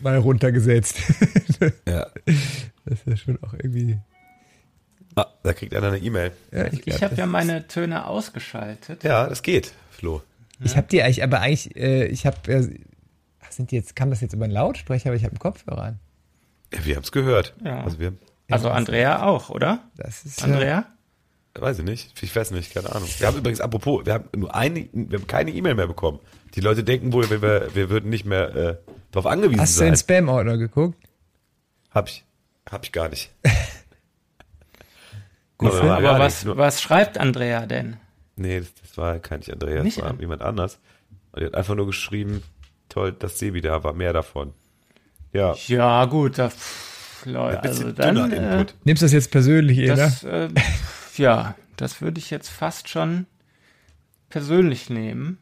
mal 0.00 0.18
runtergesetzt. 0.18 0.98
ja. 1.88 2.06
Das 2.84 2.98
ist 2.98 3.06
ja 3.06 3.16
schon 3.16 3.38
auch 3.42 3.54
irgendwie. 3.54 3.98
Ah, 5.14 5.26
da 5.42 5.52
kriegt 5.52 5.74
einer 5.74 5.88
eine 5.88 5.98
E-Mail. 5.98 6.32
Ja, 6.50 6.66
ich 6.66 6.86
Ich 6.86 7.02
habe 7.02 7.14
ja 7.14 7.26
meine 7.26 7.66
Töne 7.68 8.06
ausgeschaltet. 8.06 9.04
Ja, 9.04 9.26
das 9.26 9.42
geht, 9.42 9.72
Flo. 9.90 10.22
Ich 10.64 10.76
habe 10.76 10.86
die 10.88 11.02
eigentlich, 11.02 11.22
aber 11.22 11.40
eigentlich, 11.40 11.76
äh, 11.76 12.06
ich 12.06 12.26
habe, 12.26 12.36
äh, 12.52 12.68
sind 13.50 13.70
die 13.70 13.76
jetzt, 13.76 13.96
kam 13.96 14.10
das 14.10 14.20
jetzt 14.20 14.32
über 14.32 14.44
einen 14.44 14.54
Lautsprecher, 14.54 15.10
aber 15.10 15.16
ich 15.16 15.24
habe 15.24 15.32
einen 15.32 15.38
Kopfhörer 15.38 15.82
an. 15.82 15.98
Ja, 16.72 16.84
wir 16.84 16.96
haben 16.96 17.02
es 17.04 17.12
gehört. 17.12 17.54
Ja. 17.64 17.82
Also 17.84 17.98
wir, 17.98 18.14
Also 18.50 18.70
Andrea 18.70 19.22
auch, 19.24 19.50
oder? 19.50 19.80
Das 19.96 20.24
ist 20.24 20.42
Andrea? 20.42 20.86
weiß 21.54 21.80
ich 21.80 21.84
nicht, 21.84 22.22
ich 22.22 22.34
weiß 22.34 22.50
nicht, 22.52 22.72
keine 22.72 22.90
Ahnung. 22.94 23.08
Wir 23.18 23.26
haben 23.26 23.36
übrigens, 23.36 23.60
apropos, 23.60 24.06
wir 24.06 24.14
haben 24.14 24.24
nur 24.34 24.54
eine, 24.54 24.88
wir 24.92 25.18
haben 25.18 25.26
keine 25.26 25.50
E-Mail 25.50 25.74
mehr 25.74 25.86
bekommen. 25.86 26.18
Die 26.54 26.60
Leute 26.60 26.82
denken 26.82 27.12
wohl, 27.12 27.28
wir, 27.28 27.42
wir, 27.42 27.74
wir 27.74 27.90
würden 27.90 28.08
nicht 28.08 28.24
mehr 28.24 28.54
äh, 28.56 28.76
darauf 29.10 29.26
angewiesen 29.30 29.60
Hast 29.60 29.78
du 29.78 29.84
in 29.84 29.94
sein. 29.94 30.16
den 30.16 30.26
Spam-Ordner 30.26 30.56
geguckt? 30.56 30.98
Hab 31.90 32.08
ich, 32.08 32.24
hab 32.70 32.84
ich 32.84 32.92
gar 32.92 33.10
nicht. 33.10 33.30
Gut, 35.58 35.72
Aber- 35.74 35.96
Aber 35.98 36.24
nicht, 36.24 36.46
was, 36.46 36.56
was 36.56 36.82
schreibt 36.82 37.18
Andrea 37.18 37.66
denn? 37.66 37.96
Nee, 38.36 38.60
das, 38.60 38.72
das 38.80 38.96
war 38.96 39.18
kein 39.18 39.40
nicht 39.40 39.52
Andreas, 39.52 39.84
Nicht 39.84 39.98
das 39.98 40.04
war 40.04 40.10
An- 40.12 40.20
jemand 40.20 40.42
anders. 40.42 40.78
Und 41.32 41.40
die 41.40 41.46
hat 41.46 41.54
einfach 41.54 41.74
nur 41.74 41.86
geschrieben, 41.86 42.42
toll, 42.88 43.12
dass 43.12 43.38
Sebi 43.38 43.60
da 43.60 43.84
war, 43.84 43.92
mehr 43.92 44.12
davon. 44.12 44.54
Ja, 45.32 45.54
Ja, 45.66 46.04
gut, 46.06 46.38
da, 46.38 46.50
pff, 46.50 47.24
Leute, 47.26 47.62
ein 47.62 47.68
also 47.68 47.92
dann, 47.92 48.32
äh, 48.32 48.36
Input. 48.54 48.74
Nimmst 48.84 49.02
du 49.02 49.06
das 49.06 49.12
jetzt 49.12 49.30
persönlich, 49.30 49.78
Ena? 49.78 49.94
das, 49.96 50.24
äh, 50.24 50.48
ja, 51.16 51.54
das 51.76 52.00
würde 52.00 52.18
ich 52.18 52.30
jetzt 52.30 52.48
fast 52.48 52.88
schon 52.88 53.26
persönlich 54.28 54.90
nehmen. 54.90 55.38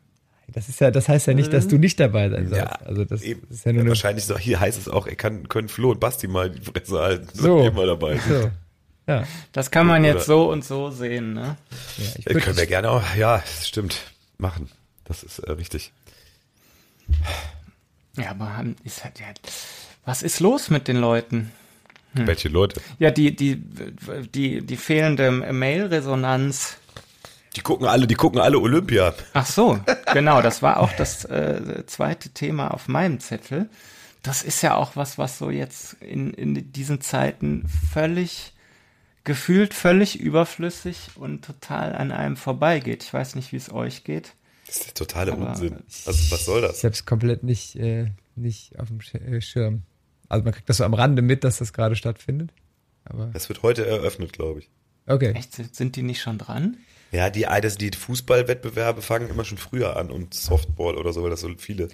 Das 0.48 0.68
ist 0.68 0.80
ja, 0.80 0.90
das 0.90 1.08
heißt 1.08 1.28
ja 1.28 1.34
nicht, 1.34 1.52
dass 1.52 1.68
du 1.68 1.78
nicht 1.78 2.00
dabei 2.00 2.28
sein 2.28 2.48
sollst. 2.48 2.64
Ja, 2.64 2.70
also 2.84 3.04
das 3.04 3.22
eben. 3.22 3.46
ist 3.50 3.64
ja 3.64 3.72
nur 3.72 3.82
eine, 3.82 3.90
Wahrscheinlich 3.90 4.24
so, 4.24 4.36
hier 4.36 4.58
heißt 4.58 4.78
es 4.78 4.88
auch, 4.88 5.06
er 5.06 5.14
kann, 5.14 5.48
können 5.48 5.68
Flo 5.68 5.92
und 5.92 6.00
Basti 6.00 6.26
mal 6.26 6.50
die 6.50 6.60
Fresse 6.60 6.98
halten, 6.98 7.28
So. 7.32 7.70
mal 7.70 7.86
dabei 7.86 8.18
sind. 8.18 8.42
so. 8.42 8.50
Ja, 9.06 9.24
Das 9.52 9.70
kann 9.70 9.86
man 9.86 10.02
Oder- 10.02 10.14
jetzt 10.14 10.26
so 10.26 10.50
und 10.50 10.64
so 10.64 10.90
sehen, 10.90 11.34
ne? 11.34 11.56
ja 11.98 12.04
ich 12.18 12.26
Äh, 12.26 12.34
können 12.40 12.56
wir 12.56 12.66
gerne 12.66 12.90
auch, 12.90 13.14
ja, 13.16 13.38
das 13.38 13.66
stimmt, 13.68 14.00
machen. 14.38 14.68
Das 15.04 15.22
ist 15.22 15.38
äh, 15.40 15.52
richtig. 15.52 15.92
Ja, 18.16 18.30
aber 18.32 18.64
ist 18.84 19.04
halt, 19.04 19.18
ja, 19.20 19.26
was 20.10 20.22
ist 20.22 20.40
los 20.40 20.70
mit 20.70 20.88
den 20.88 20.96
Leuten? 20.96 21.52
Hm. 22.14 22.26
Welche 22.26 22.48
Leute? 22.48 22.80
Ja, 22.98 23.12
die, 23.12 23.36
die, 23.36 23.62
die, 24.34 24.60
die 24.60 24.76
fehlende 24.76 25.30
Mail-Resonanz. 25.30 26.78
Die 27.54 27.60
gucken 27.60 27.86
alle, 27.86 28.08
die 28.08 28.16
gucken 28.16 28.40
alle 28.40 28.58
Olympia. 28.58 29.14
Ach 29.34 29.46
so, 29.46 29.78
genau, 30.12 30.42
das 30.42 30.62
war 30.62 30.80
auch 30.80 30.92
das 30.94 31.24
äh, 31.26 31.84
zweite 31.86 32.30
Thema 32.30 32.74
auf 32.74 32.88
meinem 32.88 33.20
Zettel. 33.20 33.70
Das 34.24 34.42
ist 34.42 34.62
ja 34.62 34.74
auch 34.74 34.96
was, 34.96 35.16
was 35.16 35.38
so 35.38 35.48
jetzt 35.48 35.94
in, 36.00 36.34
in 36.34 36.72
diesen 36.72 37.00
Zeiten 37.00 37.68
völlig 37.92 38.52
gefühlt 39.22 39.74
völlig 39.74 40.18
überflüssig 40.18 41.10
und 41.14 41.44
total 41.44 41.94
an 41.94 42.10
einem 42.10 42.36
vorbeigeht. 42.36 43.04
Ich 43.04 43.14
weiß 43.14 43.36
nicht, 43.36 43.52
wie 43.52 43.58
es 43.58 43.70
euch 43.70 44.02
geht. 44.02 44.32
Das 44.66 44.78
ist 44.78 44.86
der 44.86 44.94
totale 44.94 45.34
Unsinn. 45.34 45.84
Also, 46.04 46.32
was 46.32 46.44
soll 46.44 46.62
das? 46.62 46.78
ich 46.78 46.84
habe 46.84 46.94
es 46.94 47.06
komplett 47.06 47.44
nicht, 47.44 47.76
äh, 47.76 48.10
nicht 48.34 48.76
auf 48.80 48.88
dem 48.88 48.98
äh, 49.20 49.40
Schirm. 49.40 49.84
Also 50.30 50.44
man 50.44 50.54
kriegt 50.54 50.68
das 50.70 50.78
so 50.78 50.84
am 50.84 50.94
Rande 50.94 51.20
mit, 51.20 51.44
dass 51.44 51.58
das 51.58 51.72
gerade 51.74 51.94
stattfindet. 51.96 52.50
Aber 53.04 53.26
Das 53.34 53.48
wird 53.50 53.62
heute 53.62 53.86
eröffnet, 53.86 54.32
glaube 54.32 54.60
ich. 54.60 54.70
okay. 55.06 55.32
Echt, 55.32 55.54
sind- 55.74 55.96
die 55.96 56.02
nicht 56.02 56.22
schon 56.22 56.38
dran? 56.38 56.78
Ja, 57.12 57.28
die, 57.28 57.42
das, 57.60 57.76
die 57.76 57.90
Fußballwettbewerbe 57.90 59.02
fangen 59.02 59.28
immer 59.28 59.44
schon 59.44 59.58
früher 59.58 59.96
an 59.96 60.10
und 60.10 60.32
Softball 60.32 60.96
oder 60.96 61.12
so, 61.12 61.22
weil 61.24 61.30
das 61.30 61.40
so 61.40 61.50
viele 61.58 61.88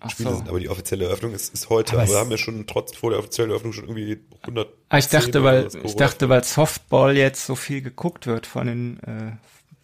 Ach 0.00 0.10
Spiele 0.10 0.30
so. 0.30 0.36
sind. 0.36 0.48
Aber 0.50 0.60
die 0.60 0.68
offizielle 0.68 1.06
Eröffnung 1.06 1.32
ist, 1.32 1.54
ist 1.54 1.70
heute. 1.70 1.94
Aber 1.94 2.02
Aber, 2.02 2.10
wir 2.12 2.18
haben 2.18 2.30
ja 2.30 2.36
schon 2.36 2.66
trotz 2.66 2.94
vor 2.94 3.10
der 3.10 3.18
offiziellen 3.18 3.50
Eröffnung 3.50 3.72
schon 3.72 3.84
irgendwie 3.88 4.20
100. 4.42 4.68
Ah, 4.90 4.98
ich 4.98 5.08
dachte, 5.08 5.42
weil 5.42 5.68
ich 5.82 5.96
dachte, 5.96 6.28
weil 6.28 6.44
Softball 6.44 7.16
jetzt 7.16 7.46
so 7.46 7.54
viel 7.56 7.80
geguckt 7.80 8.26
wird 8.26 8.46
von 8.46 8.66
den 8.66 9.02
äh, 9.04 9.32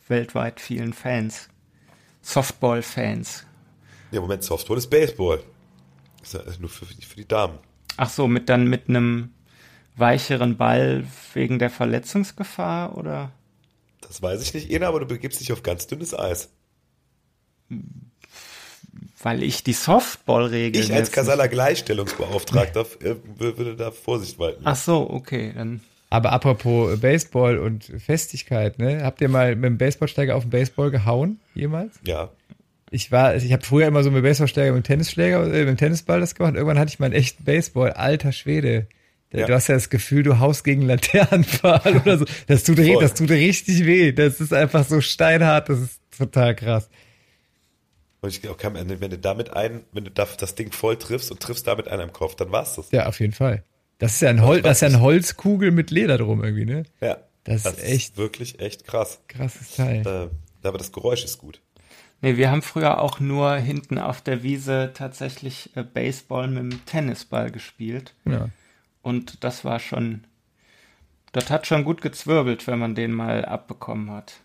weltweit 0.08 0.60
vielen 0.60 0.92
Fans. 0.92 1.48
Softball-Fans. 2.20 3.46
Ja, 4.10 4.20
Moment, 4.20 4.44
Softball 4.44 4.76
ist 4.78 4.88
Baseball. 4.90 5.42
Das 6.20 6.34
ist 6.34 6.44
ja 6.46 6.52
nur 6.60 6.70
für, 6.70 6.86
für 6.86 7.16
die 7.16 7.26
Damen. 7.28 7.58
Ach 7.96 8.10
so, 8.10 8.26
mit 8.26 8.48
dann 8.48 8.68
mit 8.68 8.88
einem 8.88 9.30
weicheren 9.96 10.56
Ball 10.56 11.04
wegen 11.32 11.58
der 11.58 11.70
Verletzungsgefahr 11.70 12.96
oder? 12.96 13.30
Das 14.00 14.20
weiß 14.22 14.42
ich 14.42 14.54
nicht, 14.54 14.70
Ena, 14.70 14.88
aber 14.88 15.00
du 15.00 15.06
begibst 15.06 15.40
dich 15.40 15.52
auf 15.52 15.62
ganz 15.62 15.86
dünnes 15.86 16.16
Eis. 16.16 16.50
Weil 19.22 19.42
ich 19.42 19.64
die 19.64 19.72
Softball-Regel. 19.72 20.82
Ich 20.82 20.92
als 20.92 21.10
Kasala 21.10 21.46
Gleichstellungsbeauftragter 21.46 22.86
äh, 23.00 23.14
würde 23.38 23.76
da 23.76 23.90
Vorsicht 23.90 24.38
walten. 24.38 24.62
Ach 24.64 24.76
so, 24.76 25.08
okay, 25.08 25.52
dann. 25.54 25.80
Aber 26.10 26.32
apropos 26.32 27.00
Baseball 27.00 27.58
und 27.58 27.84
Festigkeit, 27.84 28.78
ne? 28.78 29.02
Habt 29.02 29.20
ihr 29.20 29.28
mal 29.28 29.56
mit 29.56 29.64
dem 29.64 29.78
Baseballsteiger 29.78 30.36
auf 30.36 30.44
den 30.44 30.50
Baseball 30.50 30.90
gehauen 30.90 31.40
jemals? 31.54 31.98
Ja. 32.04 32.30
Ich 32.94 33.10
war, 33.10 33.34
ich 33.34 33.52
habe 33.52 33.64
früher 33.64 33.86
immer 33.88 34.02
so 34.04 34.10
mit 34.10 34.22
mit 34.22 34.36
dem 34.36 34.82
Tennisschläger, 34.82 35.52
äh, 35.52 35.64
mit 35.64 35.78
Tennisball 35.78 36.20
das 36.20 36.34
gemacht. 36.34 36.54
Irgendwann 36.54 36.78
hatte 36.78 36.90
ich 36.90 36.98
mal 37.00 37.06
einen 37.06 37.14
echten 37.14 37.44
Baseball, 37.44 37.92
alter 37.92 38.32
Schwede. 38.32 38.86
Ja. 39.32 39.46
Du 39.46 39.54
hast 39.54 39.66
ja 39.66 39.74
das 39.74 39.90
Gefühl, 39.90 40.22
du 40.22 40.38
haust 40.38 40.62
gegen 40.62 40.82
Laternenpfahl 40.82 41.96
oder 42.04 42.18
so. 42.18 42.24
Das 42.46 42.62
tut, 42.62 42.78
Voll. 42.78 43.02
das 43.02 43.14
tut 43.14 43.30
richtig 43.30 43.84
weh. 43.84 44.12
Das 44.12 44.40
ist 44.40 44.52
einfach 44.54 44.86
so 44.86 45.00
steinhart. 45.00 45.68
Das 45.68 45.80
ist 45.80 46.00
total 46.16 46.54
krass. 46.54 46.88
Und 48.20 48.30
ich 48.30 48.40
kann, 48.58 48.74
wenn 48.74 49.10
du 49.10 49.18
damit 49.18 49.52
einen, 49.52 49.82
wenn 49.92 50.04
du 50.04 50.10
da 50.12 50.26
das 50.38 50.54
Ding 50.54 50.70
voll 50.70 50.96
triffst 50.96 51.32
und 51.32 51.40
triffst 51.40 51.66
damit 51.66 51.88
einen 51.88 52.02
am 52.02 52.12
Kopf, 52.12 52.36
dann 52.36 52.52
war's 52.52 52.76
das. 52.76 52.92
Ja, 52.92 53.06
auf 53.06 53.18
jeden 53.18 53.32
Fall. 53.32 53.64
Das 53.98 54.14
ist 54.14 54.22
ja 54.22 54.30
ein 54.30 54.42
Hol 54.44 54.62
das 54.62 54.78
ist 54.78 54.80
ja 54.82 54.88
eine 54.88 55.00
Holzkugel 55.00 55.72
mit 55.72 55.90
Leder 55.90 56.16
drum 56.16 56.42
irgendwie, 56.44 56.64
ne? 56.64 56.84
Ja. 57.00 57.18
Das 57.42 57.66
ist 57.66 57.82
echt- 57.84 58.16
wirklich 58.16 58.60
echt 58.60 58.86
krass. 58.86 59.20
Krasses 59.28 59.74
Teil. 59.74 60.30
Äh, 60.62 60.66
aber 60.66 60.78
das 60.78 60.92
Geräusch 60.92 61.24
ist 61.24 61.38
gut. 61.38 61.60
Nee, 62.24 62.38
wir 62.38 62.50
haben 62.50 62.62
früher 62.62 63.02
auch 63.02 63.20
nur 63.20 63.54
hinten 63.56 63.98
auf 63.98 64.22
der 64.22 64.42
Wiese 64.42 64.92
tatsächlich 64.94 65.76
äh, 65.76 65.82
Baseball 65.82 66.48
mit 66.48 66.72
dem 66.72 66.86
Tennisball 66.86 67.50
gespielt. 67.50 68.14
Ja. 68.24 68.48
Und 69.02 69.44
das 69.44 69.62
war 69.62 69.78
schon. 69.78 70.24
Das 71.32 71.50
hat 71.50 71.66
schon 71.66 71.84
gut 71.84 72.00
gezwirbelt, 72.00 72.66
wenn 72.66 72.78
man 72.78 72.94
den 72.94 73.12
mal 73.12 73.44
abbekommen 73.44 74.10
hat. 74.10 74.40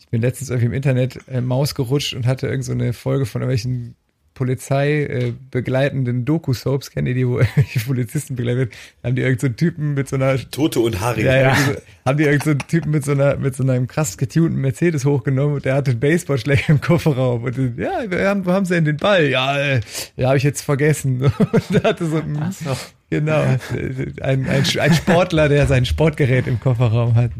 Ich 0.00 0.08
bin 0.08 0.22
letztens 0.22 0.50
irgendwie 0.50 0.66
im 0.66 0.72
Internet 0.72 1.20
äh, 1.28 1.40
Maus 1.40 1.76
gerutscht 1.76 2.14
und 2.14 2.26
hatte 2.26 2.48
irgend 2.48 2.64
so 2.64 2.72
eine 2.72 2.92
Folge 2.92 3.24
von 3.24 3.42
irgendwelchen 3.42 3.94
Polizei 4.36 5.02
äh, 5.04 5.32
begleitenden 5.50 6.24
Doku-Soaps, 6.24 6.90
kennt 6.90 7.08
ihr 7.08 7.14
die, 7.14 7.26
wo 7.26 7.40
Polizisten 7.86 8.36
begleitet 8.36 8.58
werden? 8.58 8.70
Haben 9.02 9.16
die 9.16 9.22
irgend 9.22 9.40
so 9.40 9.46
einen 9.46 9.56
Typen 9.56 9.94
mit 9.94 10.08
so 10.08 10.16
einer 10.16 10.38
Tote 10.50 10.80
und 10.80 11.00
Harry. 11.00 11.24
ja, 11.24 11.36
ja. 11.36 11.54
So, 11.56 11.72
haben 12.04 12.18
die 12.18 12.24
irgend 12.24 12.44
so 12.44 12.50
einen 12.50 12.60
Typen 12.60 12.90
mit 12.90 13.04
so 13.04 13.12
einer 13.12 13.36
mit 13.36 13.56
so 13.56 13.64
einem 13.64 13.88
krass 13.88 14.18
getunten 14.18 14.60
Mercedes 14.60 15.04
hochgenommen 15.04 15.56
und 15.56 15.64
der 15.64 15.74
hatte 15.74 15.92
einen 15.92 16.00
Baseballschläger 16.00 16.68
im 16.68 16.80
Kofferraum 16.80 17.44
und 17.44 17.56
die, 17.56 17.72
ja, 17.78 18.08
wir 18.08 18.28
haben, 18.28 18.44
wo 18.44 18.52
haben 18.52 18.66
sie 18.66 18.74
denn 18.74 18.84
den 18.84 18.98
Ball? 18.98 19.26
Ja, 19.26 19.58
äh, 19.58 19.80
ja, 20.16 20.28
habe 20.28 20.36
ich 20.36 20.44
jetzt 20.44 20.60
vergessen. 20.60 21.22
Und 21.52 21.64
der 21.70 21.82
hatte 21.82 22.06
so 22.06 22.18
ein, 22.18 22.38
Ach 22.40 22.52
so. 22.52 22.76
genau, 23.08 23.42
ein, 23.42 24.20
ein, 24.20 24.46
ein 24.46 24.94
Sportler, 24.94 25.48
der 25.48 25.66
sein 25.66 25.86
Sportgerät 25.86 26.46
im 26.46 26.60
Kofferraum 26.60 27.14
hat. 27.14 27.30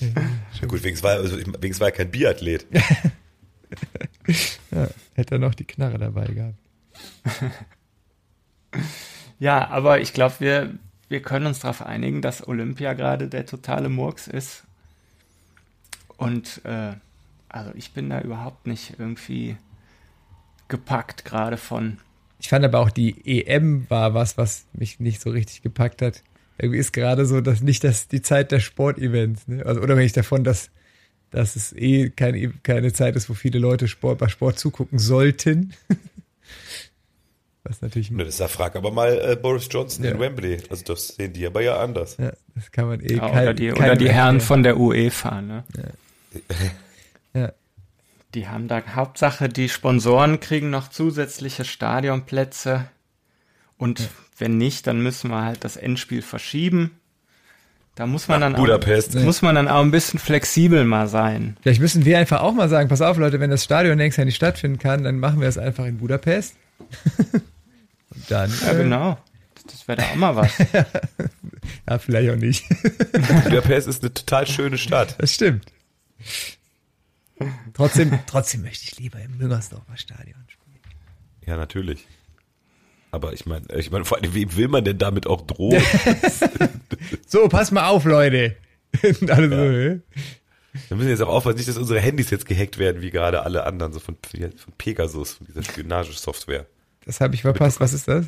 Ja, 0.00 0.66
gut, 0.66 0.82
wegen 0.82 0.96
es 0.96 1.02
war, 1.02 1.12
also, 1.12 1.36
wegen 1.36 1.72
es 1.72 1.80
war 1.80 1.88
ja 1.88 1.94
kein 1.94 2.10
Biathlet. 2.10 2.66
Ja, 4.70 4.88
hätte 5.14 5.34
er 5.34 5.38
noch 5.38 5.54
die 5.54 5.64
Knarre 5.64 5.98
dabei 5.98 6.26
gehabt. 6.26 6.58
Ja, 9.42 9.70
aber 9.70 10.00
ich 10.00 10.12
glaube, 10.12 10.36
wir, 10.38 10.74
wir 11.08 11.20
können 11.20 11.46
uns 11.46 11.58
darauf 11.58 11.82
einigen, 11.82 12.22
dass 12.22 12.46
Olympia 12.46 12.92
gerade 12.92 13.26
der 13.26 13.44
totale 13.44 13.88
Murks 13.88 14.28
ist. 14.28 14.62
Und 16.16 16.64
äh, 16.64 16.92
also 17.48 17.72
ich 17.74 17.92
bin 17.92 18.08
da 18.08 18.20
überhaupt 18.20 18.68
nicht 18.68 19.00
irgendwie 19.00 19.56
gepackt 20.68 21.24
gerade 21.24 21.56
von. 21.56 21.98
Ich 22.38 22.50
fand 22.50 22.64
aber 22.64 22.78
auch 22.78 22.90
die 22.90 23.44
EM 23.44 23.90
war 23.90 24.14
was, 24.14 24.38
was 24.38 24.64
mich 24.74 25.00
nicht 25.00 25.20
so 25.20 25.30
richtig 25.30 25.62
gepackt 25.62 26.02
hat. 26.02 26.22
Irgendwie 26.56 26.78
ist 26.78 26.92
gerade 26.92 27.26
so, 27.26 27.40
dass 27.40 27.62
nicht 27.62 27.82
das 27.82 28.06
die 28.06 28.22
Zeit 28.22 28.52
der 28.52 28.60
Sportevents, 28.60 29.48
ne? 29.48 29.66
Also 29.66 29.80
unabhängig 29.80 30.12
davon, 30.12 30.44
dass, 30.44 30.70
dass 31.32 31.56
es 31.56 31.72
eh 31.72 32.10
kein, 32.10 32.60
keine 32.62 32.92
Zeit 32.92 33.16
ist, 33.16 33.28
wo 33.28 33.34
viele 33.34 33.58
Leute 33.58 33.88
Sport 33.88 34.18
bei 34.18 34.28
Sport 34.28 34.58
zugucken 34.58 34.98
sollten. 34.98 35.72
was 37.64 37.80
natürlich. 37.80 38.10
Ne, 38.10 38.24
das 38.24 38.34
ist 38.34 38.40
ja 38.40 38.48
frag 38.48 38.76
aber 38.76 38.90
mal 38.90 39.18
äh, 39.18 39.36
Boris 39.36 39.66
Johnson 39.70 40.04
ja. 40.04 40.12
in 40.12 40.20
Wembley. 40.20 40.58
Also 40.68 40.84
das 40.84 41.08
sehen 41.08 41.32
die 41.32 41.46
aber 41.46 41.62
ja 41.62 41.80
anders. 41.80 42.16
Ja, 42.18 42.32
das 42.54 42.70
kann 42.70 42.86
man 42.86 43.00
eh 43.00 43.14
ja, 43.14 43.28
kein, 43.28 43.42
Oder 43.42 43.54
die, 43.54 43.72
oder 43.72 43.96
die 43.96 44.10
Herren 44.10 44.40
von 44.40 44.62
der 44.62 44.78
UEFA, 44.78 45.40
ne? 45.40 45.64
Ja. 45.74 47.40
ja. 47.40 47.52
Die 48.34 48.48
haben 48.48 48.68
da 48.68 48.82
Hauptsache, 48.94 49.48
die 49.48 49.68
Sponsoren 49.68 50.40
kriegen 50.40 50.70
noch 50.70 50.88
zusätzliche 50.88 51.64
Stadionplätze. 51.64 52.88
Und 53.78 54.00
ja. 54.00 54.06
wenn 54.38 54.58
nicht, 54.58 54.86
dann 54.86 55.02
müssen 55.02 55.30
wir 55.30 55.42
halt 55.42 55.64
das 55.64 55.76
Endspiel 55.76 56.22
verschieben. 56.22 56.98
Da 57.94 58.06
muss 58.06 58.26
man 58.26 58.40
dann 58.40 58.54
Budapest. 58.54 59.16
auch, 59.16 59.22
muss 59.22 59.42
man 59.42 59.54
dann 59.54 59.68
auch 59.68 59.82
ein 59.82 59.90
bisschen 59.90 60.18
flexibel 60.18 60.84
mal 60.84 61.08
sein. 61.08 61.56
Vielleicht 61.60 61.80
müssen 61.80 62.04
wir 62.06 62.18
einfach 62.18 62.40
auch 62.40 62.52
mal 62.54 62.68
sagen, 62.68 62.88
pass 62.88 63.02
auf 63.02 63.18
Leute, 63.18 63.38
wenn 63.38 63.50
das 63.50 63.64
Stadion 63.64 63.98
nächstes 63.98 64.16
Jahr 64.16 64.24
nicht 64.24 64.36
stattfinden 64.36 64.78
kann, 64.78 65.04
dann 65.04 65.18
machen 65.18 65.40
wir 65.40 65.48
es 65.48 65.58
einfach 65.58 65.84
in 65.84 65.98
Budapest. 65.98 66.56
Und 67.34 68.30
dann. 68.30 68.50
Ja, 68.62 68.72
äh, 68.72 68.76
genau. 68.76 69.18
Das 69.66 69.86
wäre 69.86 69.98
da 69.98 70.04
auch 70.04 70.14
mal 70.16 70.36
was. 70.36 70.52
ja, 71.88 71.98
vielleicht 71.98 72.30
auch 72.30 72.36
nicht. 72.36 72.64
Budapest 73.44 73.88
ist 73.88 74.02
eine 74.02 74.12
total 74.14 74.46
schöne 74.46 74.78
Stadt. 74.78 75.16
Das 75.18 75.34
stimmt. 75.34 75.66
Trotzdem, 77.74 78.18
trotzdem 78.26 78.62
möchte 78.62 78.84
ich 78.84 78.98
lieber 78.98 79.20
im 79.20 79.36
Müngersdorfer 79.36 79.96
Stadion 79.96 80.40
spielen. 80.48 80.80
Ja, 81.46 81.56
natürlich. 81.56 82.06
Aber 83.12 83.32
ich 83.34 83.46
meine, 83.46 83.66
ich 83.76 83.90
meine, 83.90 84.04
vor 84.04 84.18
allem, 84.18 84.34
wem 84.34 84.56
will 84.56 84.68
man 84.68 84.84
denn 84.84 84.98
damit 84.98 85.26
auch 85.26 85.42
drohen? 85.42 85.82
so, 87.26 87.46
pass 87.48 87.70
mal 87.70 87.86
auf, 87.88 88.04
Leute. 88.04 88.56
Und 89.02 89.30
alle 89.30 89.48
ja. 89.48 89.94
so, 89.94 90.88
Wir 90.88 90.96
müssen 90.96 91.10
jetzt 91.10 91.22
auch 91.22 91.28
aufpassen, 91.28 91.58
nicht, 91.58 91.68
dass 91.68 91.76
unsere 91.76 92.00
Handys 92.00 92.30
jetzt 92.30 92.46
gehackt 92.46 92.78
werden, 92.78 93.02
wie 93.02 93.10
gerade 93.10 93.42
alle 93.42 93.64
anderen, 93.64 93.92
so 93.92 94.00
von, 94.00 94.16
von 94.16 94.74
Pegasus, 94.78 95.34
von 95.34 95.46
dieser 95.46 95.62
Spionagesoftware. 95.62 96.66
Das 97.04 97.20
habe 97.20 97.34
ich 97.34 97.42
verpasst. 97.42 97.80
Was 97.80 97.92
ist 97.92 98.08
das? 98.08 98.26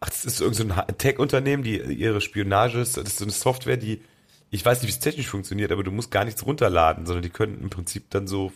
Ach, 0.00 0.10
das 0.10 0.24
ist 0.24 0.40
irgendein 0.40 0.76
so 0.76 0.94
Tech-Unternehmen, 0.98 1.62
die 1.62 1.78
ihre 1.78 2.20
Spionage, 2.20 2.78
das 2.78 2.96
ist 2.96 3.18
so 3.18 3.24
eine 3.24 3.32
Software, 3.32 3.76
die 3.76 4.02
ich 4.50 4.64
weiß 4.64 4.80
nicht, 4.80 4.88
wie 4.88 4.92
es 4.92 5.00
technisch 5.00 5.26
funktioniert, 5.26 5.72
aber 5.72 5.82
du 5.82 5.90
musst 5.90 6.10
gar 6.10 6.24
nichts 6.24 6.46
runterladen, 6.46 7.06
sondern 7.06 7.22
die 7.22 7.30
können 7.30 7.60
im 7.60 7.70
Prinzip 7.70 8.10
dann 8.10 8.26
so 8.26 8.52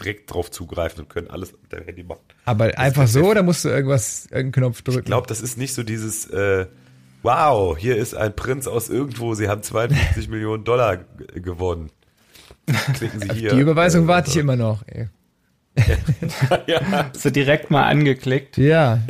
direkt 0.00 0.32
drauf 0.32 0.50
zugreifen 0.50 1.02
und 1.02 1.08
können 1.08 1.30
alles 1.30 1.52
mit 1.52 1.72
deinem 1.72 1.84
Handy 1.86 2.02
machen. 2.02 2.20
Aber 2.44 2.68
das 2.68 2.76
einfach 2.76 3.06
so 3.06 3.30
oder 3.30 3.42
musst 3.42 3.64
du 3.64 3.68
irgendwas, 3.68 4.26
irgendeinen 4.26 4.52
Knopf 4.52 4.82
drücken? 4.82 5.00
Ich 5.00 5.04
glaube, 5.04 5.26
das 5.26 5.40
ist 5.40 5.58
nicht 5.58 5.74
so 5.74 5.82
dieses, 5.82 6.26
äh, 6.30 6.66
wow, 7.22 7.76
hier 7.78 7.96
ist 7.96 8.14
ein 8.14 8.34
Prinz 8.34 8.66
aus 8.66 8.88
irgendwo, 8.88 9.34
sie 9.34 9.48
haben 9.48 9.62
52 9.62 10.28
Millionen 10.30 10.64
Dollar 10.64 10.98
gewonnen. 11.34 11.90
Klicken 12.94 13.20
Sie 13.20 13.32
hier. 13.32 13.54
Die 13.54 13.60
Überweisung 13.60 14.04
äh, 14.04 14.08
warte 14.08 14.30
ich 14.30 14.36
immer 14.36 14.56
noch. 14.56 14.82
Ey. 14.86 15.08
ja. 16.66 16.80
Hast 17.12 17.24
du 17.24 17.30
direkt 17.30 17.70
mal 17.70 17.84
angeklickt? 17.84 18.56
Ja. 18.56 19.00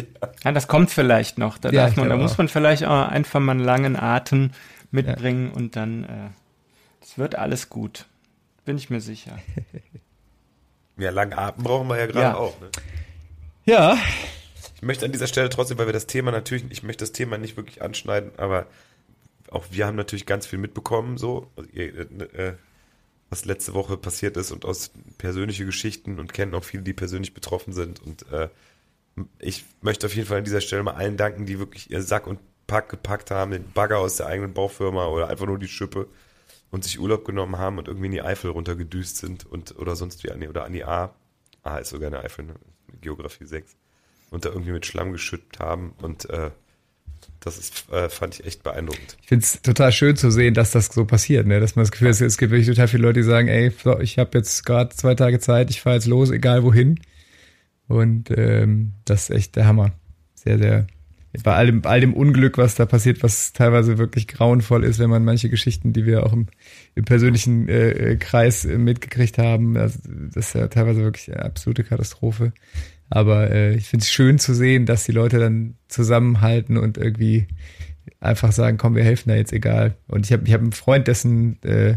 Ja, 0.44 0.52
das 0.52 0.68
kommt 0.68 0.90
vielleicht 0.90 1.38
noch. 1.38 1.58
Da, 1.58 1.70
ja, 1.70 1.90
man, 1.96 2.08
da 2.08 2.16
muss 2.16 2.38
man 2.38 2.48
vielleicht 2.48 2.84
auch 2.84 3.08
einfach 3.08 3.40
mal 3.40 3.52
einen 3.52 3.64
langen 3.64 3.96
Atem 3.96 4.50
mitbringen 4.90 5.48
ja. 5.48 5.56
und 5.56 5.76
dann, 5.76 6.04
äh, 6.04 6.30
es 7.02 7.18
wird 7.18 7.34
alles 7.36 7.68
gut. 7.68 8.06
Bin 8.64 8.76
ich 8.76 8.90
mir 8.90 9.00
sicher. 9.00 9.38
Ja, 11.00 11.10
langen 11.10 11.32
Atem 11.32 11.64
brauchen 11.64 11.88
wir 11.88 11.98
ja 11.98 12.06
gerade 12.06 12.20
ja. 12.20 12.36
auch. 12.36 12.60
Ne? 12.60 12.70
Ja. 13.64 13.98
Ich 14.76 14.82
möchte 14.82 15.04
an 15.04 15.12
dieser 15.12 15.26
Stelle 15.26 15.48
trotzdem, 15.50 15.78
weil 15.78 15.86
wir 15.86 15.92
das 15.92 16.06
Thema 16.06 16.30
natürlich, 16.30 16.64
ich 16.70 16.82
möchte 16.82 17.02
das 17.02 17.12
Thema 17.12 17.38
nicht 17.38 17.56
wirklich 17.56 17.82
anschneiden, 17.82 18.32
aber 18.36 18.66
auch 19.50 19.66
wir 19.70 19.86
haben 19.86 19.96
natürlich 19.96 20.26
ganz 20.26 20.46
viel 20.46 20.58
mitbekommen, 20.58 21.18
so, 21.18 21.50
äh, 21.74 21.86
äh, 21.86 22.54
was 23.28 23.44
letzte 23.44 23.74
Woche 23.74 23.96
passiert 23.96 24.36
ist 24.36 24.50
und 24.52 24.64
aus 24.64 24.90
persönliche 25.18 25.64
Geschichten 25.64 26.18
und 26.18 26.32
kennen 26.32 26.54
auch 26.54 26.64
viele, 26.64 26.82
die 26.82 26.92
persönlich 26.92 27.34
betroffen 27.34 27.72
sind. 27.72 28.00
Und 28.00 28.30
äh, 28.32 28.48
ich 29.38 29.64
möchte 29.82 30.06
auf 30.06 30.14
jeden 30.14 30.26
Fall 30.26 30.38
an 30.38 30.44
dieser 30.44 30.60
Stelle 30.60 30.82
mal 30.82 30.94
allen 30.94 31.16
danken, 31.16 31.46
die 31.46 31.58
wirklich 31.58 31.90
ihr 31.90 32.02
Sack 32.02 32.26
und 32.26 32.40
Pack 32.66 32.88
gepackt 32.88 33.30
haben, 33.30 33.50
den 33.50 33.70
Bagger 33.72 33.98
aus 33.98 34.16
der 34.16 34.26
eigenen 34.26 34.54
Baufirma 34.54 35.06
oder 35.06 35.28
einfach 35.28 35.46
nur 35.46 35.58
die 35.58 35.68
Schippe 35.68 36.08
und 36.70 36.84
sich 36.84 37.00
Urlaub 37.00 37.24
genommen 37.24 37.58
haben 37.58 37.78
und 37.78 37.88
irgendwie 37.88 38.06
in 38.06 38.12
die 38.12 38.22
Eifel 38.22 38.50
runtergedüst 38.50 39.16
sind 39.16 39.46
und 39.46 39.76
oder 39.78 39.96
sonst 39.96 40.24
wie 40.24 40.30
an 40.30 40.40
die, 40.40 40.48
oder 40.48 40.64
an 40.64 40.72
die 40.72 40.84
A. 40.84 41.14
A 41.62 41.78
ist 41.78 41.90
sogar 41.90 42.08
eine 42.08 42.20
Eifel, 42.20 42.46
ne? 42.46 42.54
Geografie 43.00 43.44
6. 43.44 43.76
Und 44.30 44.44
da 44.44 44.50
irgendwie 44.50 44.72
mit 44.72 44.86
Schlamm 44.86 45.12
geschüttet 45.12 45.58
haben 45.58 45.94
und 46.00 46.28
äh, 46.30 46.50
das 47.40 47.58
ist, 47.58 47.90
äh, 47.90 48.08
fand 48.08 48.38
ich 48.38 48.46
echt 48.46 48.62
beeindruckend. 48.62 49.16
Ich 49.22 49.28
finde 49.28 49.44
es 49.44 49.60
total 49.62 49.92
schön 49.92 50.16
zu 50.16 50.30
sehen, 50.30 50.54
dass 50.54 50.70
das 50.70 50.86
so 50.86 51.04
passiert, 51.04 51.46
ne? 51.46 51.60
dass 51.60 51.74
man 51.74 51.82
das 51.82 51.90
Gefühl 51.90 52.08
hat, 52.08 52.20
es 52.20 52.38
gibt 52.38 52.52
wirklich 52.52 52.68
total 52.68 52.88
viele 52.88 53.02
Leute, 53.02 53.20
die 53.20 53.26
sagen, 53.26 53.48
ey, 53.48 53.72
ich 54.00 54.18
habe 54.18 54.38
jetzt 54.38 54.64
gerade 54.64 54.94
zwei 54.94 55.14
Tage 55.14 55.40
Zeit, 55.40 55.70
ich 55.70 55.80
fahre 55.80 55.96
jetzt 55.96 56.06
los, 56.06 56.30
egal 56.30 56.62
wohin. 56.62 57.00
Und 57.88 58.30
ähm, 58.30 58.92
das 59.04 59.24
ist 59.24 59.30
echt 59.30 59.56
der 59.56 59.66
Hammer. 59.66 59.92
Sehr, 60.34 60.58
sehr 60.58 60.86
bei 61.44 61.54
all 61.54 61.66
dem, 61.66 61.84
all 61.84 62.00
dem 62.00 62.14
Unglück, 62.14 62.58
was 62.58 62.74
da 62.74 62.86
passiert, 62.86 63.22
was 63.22 63.52
teilweise 63.52 63.98
wirklich 63.98 64.26
grauenvoll 64.26 64.84
ist, 64.84 64.98
wenn 64.98 65.10
man 65.10 65.24
manche 65.24 65.48
Geschichten, 65.48 65.92
die 65.92 66.04
wir 66.04 66.26
auch 66.26 66.32
im, 66.32 66.46
im 66.94 67.04
persönlichen 67.04 67.68
äh, 67.68 67.90
äh 67.90 68.16
Kreis 68.16 68.64
äh, 68.64 68.78
mitgekriegt 68.78 69.38
haben, 69.38 69.76
also, 69.76 69.98
das 70.34 70.48
ist 70.48 70.54
ja 70.54 70.68
teilweise 70.68 71.02
wirklich 71.02 71.32
eine 71.32 71.44
absolute 71.44 71.84
Katastrophe. 71.84 72.52
Aber 73.10 73.50
äh, 73.50 73.74
ich 73.74 73.88
finde 73.88 74.04
es 74.04 74.10
schön 74.10 74.38
zu 74.38 74.54
sehen, 74.54 74.86
dass 74.86 75.04
die 75.04 75.12
Leute 75.12 75.38
dann 75.38 75.74
zusammenhalten 75.88 76.76
und 76.76 76.96
irgendwie 76.96 77.46
einfach 78.20 78.52
sagen, 78.52 78.76
komm, 78.76 78.94
wir 78.94 79.04
helfen 79.04 79.28
da 79.30 79.36
jetzt 79.36 79.52
egal. 79.52 79.96
Und 80.06 80.26
ich 80.26 80.32
habe 80.32 80.44
ich 80.46 80.52
hab 80.52 80.60
einen 80.60 80.72
Freund, 80.72 81.08
dessen 81.08 81.60
äh, 81.62 81.90
äh, 81.90 81.96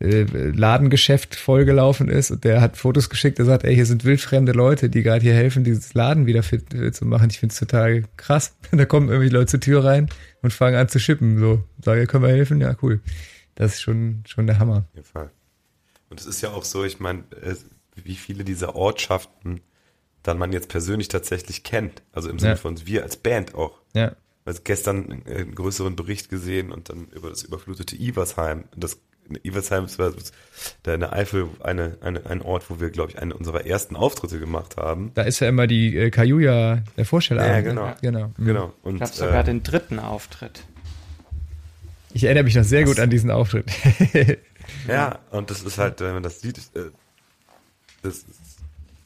Ladengeschäft 0.00 1.34
vollgelaufen 1.34 2.08
ist 2.08 2.30
und 2.30 2.44
der 2.44 2.60
hat 2.60 2.76
Fotos 2.76 3.10
geschickt, 3.10 3.38
der 3.38 3.44
sagt, 3.44 3.64
ey, 3.64 3.74
hier 3.74 3.86
sind 3.86 4.04
wildfremde 4.04 4.52
Leute, 4.52 4.90
die 4.90 5.02
gerade 5.02 5.22
hier 5.22 5.34
helfen, 5.34 5.64
dieses 5.64 5.92
Laden 5.94 6.26
wieder 6.26 6.44
fit 6.44 6.72
äh, 6.72 6.92
zu 6.92 7.04
machen. 7.04 7.30
Ich 7.30 7.40
finde 7.40 7.52
es 7.52 7.58
total 7.58 8.04
krass. 8.16 8.56
Da 8.70 8.84
kommen 8.84 9.08
irgendwie 9.08 9.30
Leute 9.30 9.46
zur 9.46 9.60
Tür 9.60 9.84
rein 9.84 10.08
und 10.42 10.52
fangen 10.52 10.76
an 10.76 10.88
zu 10.88 11.00
schippen. 11.00 11.38
So, 11.38 11.64
sage, 11.84 12.06
können 12.06 12.22
wir 12.22 12.30
helfen? 12.30 12.60
Ja, 12.60 12.76
cool. 12.82 13.00
Das 13.56 13.74
ist 13.74 13.82
schon, 13.82 14.22
schon 14.26 14.46
der 14.46 14.60
Hammer. 14.60 14.86
Auf 14.88 14.94
jeden 14.94 15.06
Fall. 15.06 15.30
Und 16.10 16.20
es 16.20 16.26
ist 16.26 16.42
ja 16.42 16.50
auch 16.50 16.64
so, 16.64 16.84
ich 16.84 17.00
meine, 17.00 17.24
wie 17.96 18.14
viele 18.14 18.44
dieser 18.44 18.76
Ortschaften 18.76 19.60
dann 20.22 20.38
man 20.38 20.52
jetzt 20.52 20.68
persönlich 20.68 21.08
tatsächlich 21.08 21.64
kennt. 21.64 22.02
Also 22.12 22.28
im 22.30 22.38
Sinne 22.38 22.52
ja. 22.52 22.56
von 22.56 22.86
wir 22.86 23.02
als 23.02 23.16
Band 23.16 23.54
auch. 23.54 23.80
Ja. 23.94 24.14
Also 24.44 24.60
gestern 24.62 25.24
einen 25.26 25.54
größeren 25.54 25.96
Bericht 25.96 26.28
gesehen 26.28 26.72
und 26.72 26.88
dann 26.88 27.08
über 27.08 27.30
das 27.30 27.42
überflutete 27.42 27.96
Iversheim. 27.96 28.64
Das 28.76 29.00
Iversheim 29.42 29.84
ist 29.84 29.98
da 30.82 30.94
in 30.94 31.00
der 31.00 31.12
Eifel 31.12 31.48
eine, 31.60 31.98
eine, 32.00 32.26
ein 32.26 32.42
Ort, 32.42 32.70
wo 32.70 32.80
wir, 32.80 32.90
glaube 32.90 33.12
ich, 33.12 33.18
einen 33.18 33.32
unserer 33.32 33.66
ersten 33.66 33.96
Auftritte 33.96 34.38
gemacht 34.38 34.76
haben. 34.76 35.12
Da 35.14 35.22
ist 35.22 35.40
ja 35.40 35.48
immer 35.48 35.66
die 35.66 35.96
äh, 35.96 36.10
Kajuja, 36.10 36.82
der 36.96 37.04
Vorstellabend. 37.04 37.54
Ja, 37.54 37.60
genau. 37.60 37.94
genau. 38.00 38.32
Mhm. 38.36 38.44
genau. 38.44 38.74
Und, 38.82 38.96
ich 38.96 39.02
habe 39.02 39.12
sogar 39.12 39.40
äh, 39.40 39.44
den 39.44 39.62
dritten 39.62 39.98
Auftritt. 39.98 40.64
Ich 42.12 42.24
erinnere 42.24 42.44
mich 42.44 42.54
noch 42.54 42.64
sehr 42.64 42.84
gut 42.84 42.98
an 42.98 43.10
diesen 43.10 43.30
Auftritt. 43.30 43.66
ja, 44.88 45.18
und 45.30 45.50
das 45.50 45.62
ist 45.62 45.78
halt, 45.78 46.00
wenn 46.00 46.14
man 46.14 46.22
das 46.22 46.40
sieht, 46.40 46.58
äh, 46.74 46.90
das 48.02 48.18
ist, 48.18 48.58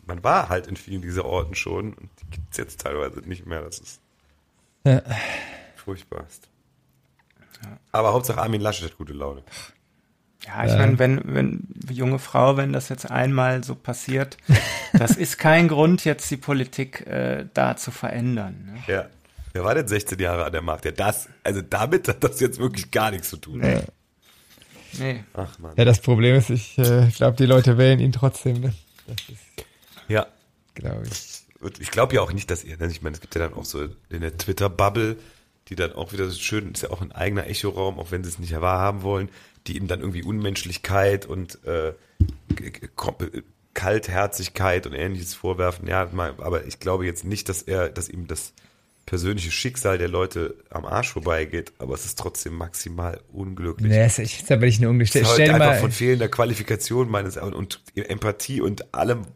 man 0.06 0.22
war 0.22 0.48
halt 0.48 0.66
in 0.66 0.76
vielen 0.76 1.02
dieser 1.02 1.24
Orten 1.24 1.54
schon 1.54 1.94
und 1.94 2.11
die 2.20 2.30
gibt 2.30 2.52
es 2.52 2.58
jetzt 2.58 2.80
teilweise 2.80 3.20
nicht 3.20 3.46
mehr. 3.46 3.62
Das 3.62 3.78
ist 3.78 4.00
ja. 4.85 5.02
furchtbarst. 5.76 6.48
Aber 7.92 8.12
Hauptsache 8.12 8.40
Armin 8.40 8.61
Laschet 8.61 8.90
hat 8.90 8.98
gute 8.98 9.12
Laune. 9.12 9.42
Ja, 10.46 10.64
ich 10.64 10.72
äh. 10.72 10.76
meine, 10.76 10.98
wenn, 10.98 11.20
wenn, 11.24 11.68
junge 11.90 12.18
Frau, 12.18 12.57
wenn 12.57 12.72
das 12.72 12.88
jetzt 12.88 13.11
einmal 13.11 13.62
so 13.64 13.74
passiert, 13.74 14.37
das 14.92 15.16
ist 15.16 15.38
kein 15.38 15.68
Grund, 15.68 16.05
jetzt 16.05 16.31
die 16.31 16.37
Politik 16.37 17.07
äh, 17.07 17.46
da 17.55 17.76
zu 17.76 17.90
verändern. 17.90 18.72
Ne? 18.72 18.92
Ja. 18.92 19.07
Wer 19.55 19.64
war 19.64 19.74
denn 19.74 19.87
16 19.87 20.18
Jahre 20.18 20.46
an 20.46 20.52
der 20.52 20.62
Macht? 20.62 20.87
Ja, 20.87 20.92
das, 20.92 21.28
also 21.44 21.61
damit 21.61 22.09
hat 22.09 22.24
das 22.24 22.40
jetzt 22.40 22.59
wirklich 22.59 22.90
gar 22.90 23.11
nichts 23.11 23.28
zu 23.28 23.37
tun. 23.37 23.61
Nee. 23.61 23.83
nee. 24.98 25.24
Ach 25.35 25.59
man. 25.59 25.76
Ja, 25.76 25.85
das 25.85 26.00
Problem 26.00 26.37
ist, 26.37 26.48
ich 26.48 26.78
äh, 26.78 27.09
glaube, 27.14 27.37
die 27.37 27.44
Leute 27.44 27.76
wählen 27.76 28.00
ihn 28.00 28.12
trotzdem. 28.12 28.61
Ne? 28.61 28.72
ja. 30.09 30.26
Glaube 30.74 31.02
ich. 31.07 31.42
Und 31.61 31.81
ich 31.81 31.90
glaube 31.90 32.14
ja 32.14 32.22
auch 32.22 32.33
nicht, 32.33 32.50
dass 32.50 32.64
ihr, 32.64 32.76
ne, 32.76 32.87
ich 32.87 33.02
meine, 33.02 33.14
es 33.14 33.20
gibt 33.20 33.35
ja 33.35 33.40
dann 33.40 33.55
auch 33.55 33.64
so 33.64 33.85
in 34.09 34.20
der 34.20 34.37
Twitter-Bubble, 34.37 35.16
die 35.68 35.76
dann 35.76 35.92
auch 35.92 36.12
wieder 36.12 36.28
so 36.28 36.38
schön, 36.38 36.72
ist 36.72 36.83
ja 36.83 36.90
auch 36.90 37.02
ein 37.02 37.12
eigener 37.12 37.46
Echoraum, 37.46 37.98
auch 37.98 38.11
wenn 38.11 38.24
sie 38.24 38.31
es 38.31 38.38
nicht 38.38 38.59
wahrhaben 38.61 39.02
wollen, 39.02 39.28
die 39.66 39.77
ihm 39.77 39.87
dann 39.87 40.01
irgendwie 40.01 40.22
Unmenschlichkeit 40.22 41.27
und 41.27 41.64
äh, 41.64 41.92
Kaltherzigkeit 43.75 44.87
und 44.87 44.92
ähnliches 44.92 45.35
vorwerfen. 45.35 45.88
Ja, 45.88 46.09
aber 46.38 46.66
ich 46.66 46.79
glaube 46.79 47.07
jetzt 47.07 47.25
nicht, 47.25 47.48
dass 47.48 47.62
er, 47.62 47.88
dass 47.88 48.09
ihm 48.09 48.27
das 48.27 48.53
persönliche 49.07 49.51
Schicksal 49.51 49.98
der 49.98 50.09
Leute 50.09 50.55
am 50.70 50.85
Arsch 50.85 51.11
vorbeigeht, 51.11 51.72
aber 51.79 51.94
es 51.94 52.05
ist 52.05 52.18
trotzdem 52.18 52.55
maximal 52.55 53.20
unglücklich. 53.33 53.90
Nee, 53.90 54.07
ist, 54.07 54.18
ich, 54.18 54.44
da 54.44 54.57
bin 54.57 54.68
ich 54.68 54.81
nur 54.81 54.90
unglücklich. 54.90 55.22
Es 55.22 55.33
ist 55.33 55.38
halt 55.38 55.51
einfach 55.51 55.66
mal, 55.66 55.79
von 55.81 55.92
fehlender 55.92 56.29
Qualifikation 56.29 57.11
meines 57.11 57.37
und, 57.37 57.55
und 57.55 57.83
Empathie 57.94 58.61
und 58.61 58.94
allem. 58.94 59.27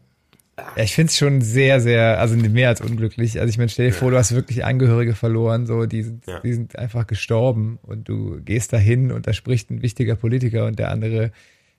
Ja, 0.57 0.83
ich 0.83 0.95
finde 0.95 1.11
es 1.11 1.17
schon 1.17 1.41
sehr, 1.41 1.79
sehr, 1.79 2.19
also 2.19 2.35
mehr 2.35 2.69
als 2.69 2.81
unglücklich. 2.81 3.39
Also 3.39 3.49
ich 3.49 3.57
meine, 3.57 3.69
stell 3.69 3.87
dir 3.87 3.93
vor, 3.93 4.09
du 4.11 4.17
hast 4.17 4.33
wirklich 4.33 4.65
Angehörige 4.65 5.13
verloren, 5.13 5.67
so 5.67 5.85
die 5.85 6.01
sind, 6.01 6.25
Ja. 6.25 6.39
die 6.39 6.53
sind 6.53 6.77
einfach 6.79 7.05
gestorben 7.05 7.77
und 7.83 8.09
du 8.09 8.41
gehst 8.41 8.73
dahin 8.73 9.11
und 9.11 9.27
da 9.27 9.33
spricht 9.33 9.69
ein 9.69 9.81
wichtiger 9.83 10.15
Politiker 10.15 10.65
und 10.65 10.79
der 10.79 10.89
andere 10.89 11.31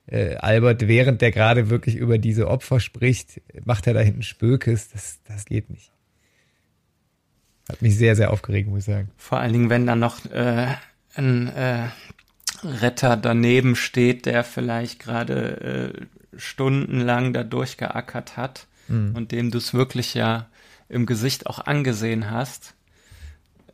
äh, 0.06 0.36
Albert, 0.36 0.86
während 0.86 1.20
der 1.22 1.32
gerade 1.32 1.70
wirklich 1.70 1.96
über 1.96 2.18
diese 2.18 2.46
Opfer 2.48 2.78
spricht, 2.80 3.40
macht 3.64 3.86
er 3.88 3.94
da 3.94 4.00
hinten 4.00 4.22
Spökes. 4.22 4.90
Das, 4.90 5.18
das 5.26 5.44
geht 5.44 5.70
nicht. 5.70 5.90
Hat 7.68 7.82
mich 7.82 7.96
sehr, 7.98 8.16
sehr 8.16 8.32
aufgeregt, 8.32 8.68
muss 8.68 8.80
ich 8.80 8.84
sagen. 8.86 9.10
Vor 9.16 9.38
allen 9.40 9.52
Dingen, 9.52 9.70
wenn 9.70 9.86
dann 9.86 9.98
noch 9.98 10.24
äh, 10.30 10.68
ein 11.14 11.48
äh, 11.48 11.88
Retter 12.62 13.16
daneben 13.16 13.76
steht, 13.76 14.24
der 14.24 14.44
vielleicht 14.44 14.98
gerade 15.00 15.92
äh, 15.94 16.06
stundenlang 16.38 17.32
da 17.32 17.42
durchgeackert 17.42 18.36
hat 18.36 18.66
und 18.88 19.32
dem 19.32 19.50
du 19.50 19.58
es 19.58 19.74
wirklich 19.74 20.14
ja 20.14 20.48
im 20.88 21.04
Gesicht 21.04 21.46
auch 21.46 21.58
angesehen 21.58 22.30
hast. 22.30 22.74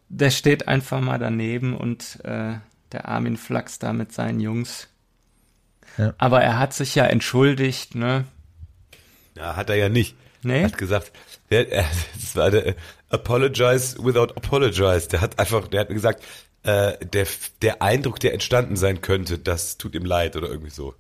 Der 0.09 0.31
steht 0.31 0.67
einfach 0.67 1.01
mal 1.01 1.19
daneben 1.19 1.77
und 1.77 2.19
äh, 2.25 2.55
der 2.93 3.09
Armin 3.09 3.37
Flachs 3.37 3.79
da 3.79 3.93
mit 3.93 4.13
seinen 4.13 4.41
Jungs. 4.41 4.89
Ja. 5.97 6.15
Aber 6.19 6.43
er 6.43 6.59
hat 6.59 6.73
sich 6.73 6.95
ja 6.95 7.05
entschuldigt, 7.05 7.95
ne? 7.95 8.25
Ja, 9.37 9.57
hat 9.57 9.71
er 9.71 9.77
ja 9.77 9.89
nicht. 9.89 10.17
Nee? 10.43 10.61
Er 10.61 10.67
hat 10.67 10.79
gesagt, 10.79 11.13
der, 11.51 11.71
er, 11.71 11.85
das 12.15 12.37
war 12.37 12.51
der 12.51 12.75
Apologize 13.09 13.97
without 14.05 14.35
apologize. 14.35 15.09
Der 15.09 15.21
hat 15.21 15.39
einfach, 15.39 15.69
der 15.69 15.81
hat 15.81 15.89
gesagt, 15.89 16.25
äh, 16.65 16.95
der, 17.07 17.27
der 17.63 17.83
Eindruck, 17.83 18.21
der 18.21 18.33
entstanden 18.33 18.77
sein 18.77 19.01
könnte, 19.01 19.39
das 19.39 19.79
tut 19.79 19.95
ihm 19.95 20.05
leid 20.05 20.37
oder 20.37 20.49
irgendwie 20.49 20.71
so. 20.71 20.95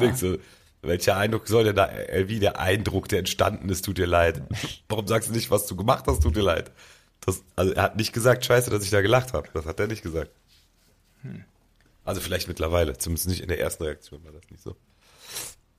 Denk 0.00 0.16
so 0.16 0.36
welcher 0.82 1.16
Eindruck 1.16 1.46
soll 1.48 1.64
denn 1.64 1.76
da, 1.76 1.90
äh, 1.90 2.28
wie 2.28 2.38
der 2.40 2.58
Eindruck, 2.58 3.08
der 3.08 3.18
entstanden 3.20 3.68
ist, 3.68 3.84
tut 3.84 3.98
dir 3.98 4.06
leid. 4.06 4.42
Warum 4.88 5.06
sagst 5.06 5.28
du 5.28 5.32
nicht, 5.34 5.50
was 5.50 5.66
du 5.66 5.76
gemacht 5.76 6.04
hast, 6.06 6.22
tut 6.22 6.36
dir 6.36 6.42
leid? 6.42 6.70
Das, 7.20 7.42
also 7.56 7.72
er 7.72 7.82
hat 7.82 7.96
nicht 7.96 8.12
gesagt, 8.12 8.44
scheiße, 8.44 8.70
dass 8.70 8.82
ich 8.84 8.90
da 8.90 9.02
gelacht 9.02 9.32
habe. 9.34 9.48
Das 9.52 9.66
hat 9.66 9.78
er 9.78 9.86
nicht 9.88 10.02
gesagt. 10.02 10.30
Also 12.04 12.20
vielleicht 12.20 12.48
mittlerweile, 12.48 12.96
zumindest 12.96 13.28
nicht 13.28 13.40
in 13.42 13.48
der 13.48 13.60
ersten 13.60 13.84
Reaktion 13.84 14.24
war 14.24 14.32
das 14.32 14.42
nicht 14.50 14.62
so. 14.62 14.74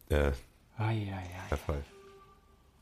Äh, 0.09 0.31
Ai, 0.77 1.07
ai, 1.11 1.13
ai. 1.13 1.47
der 1.49 1.57
Fall. 1.57 1.83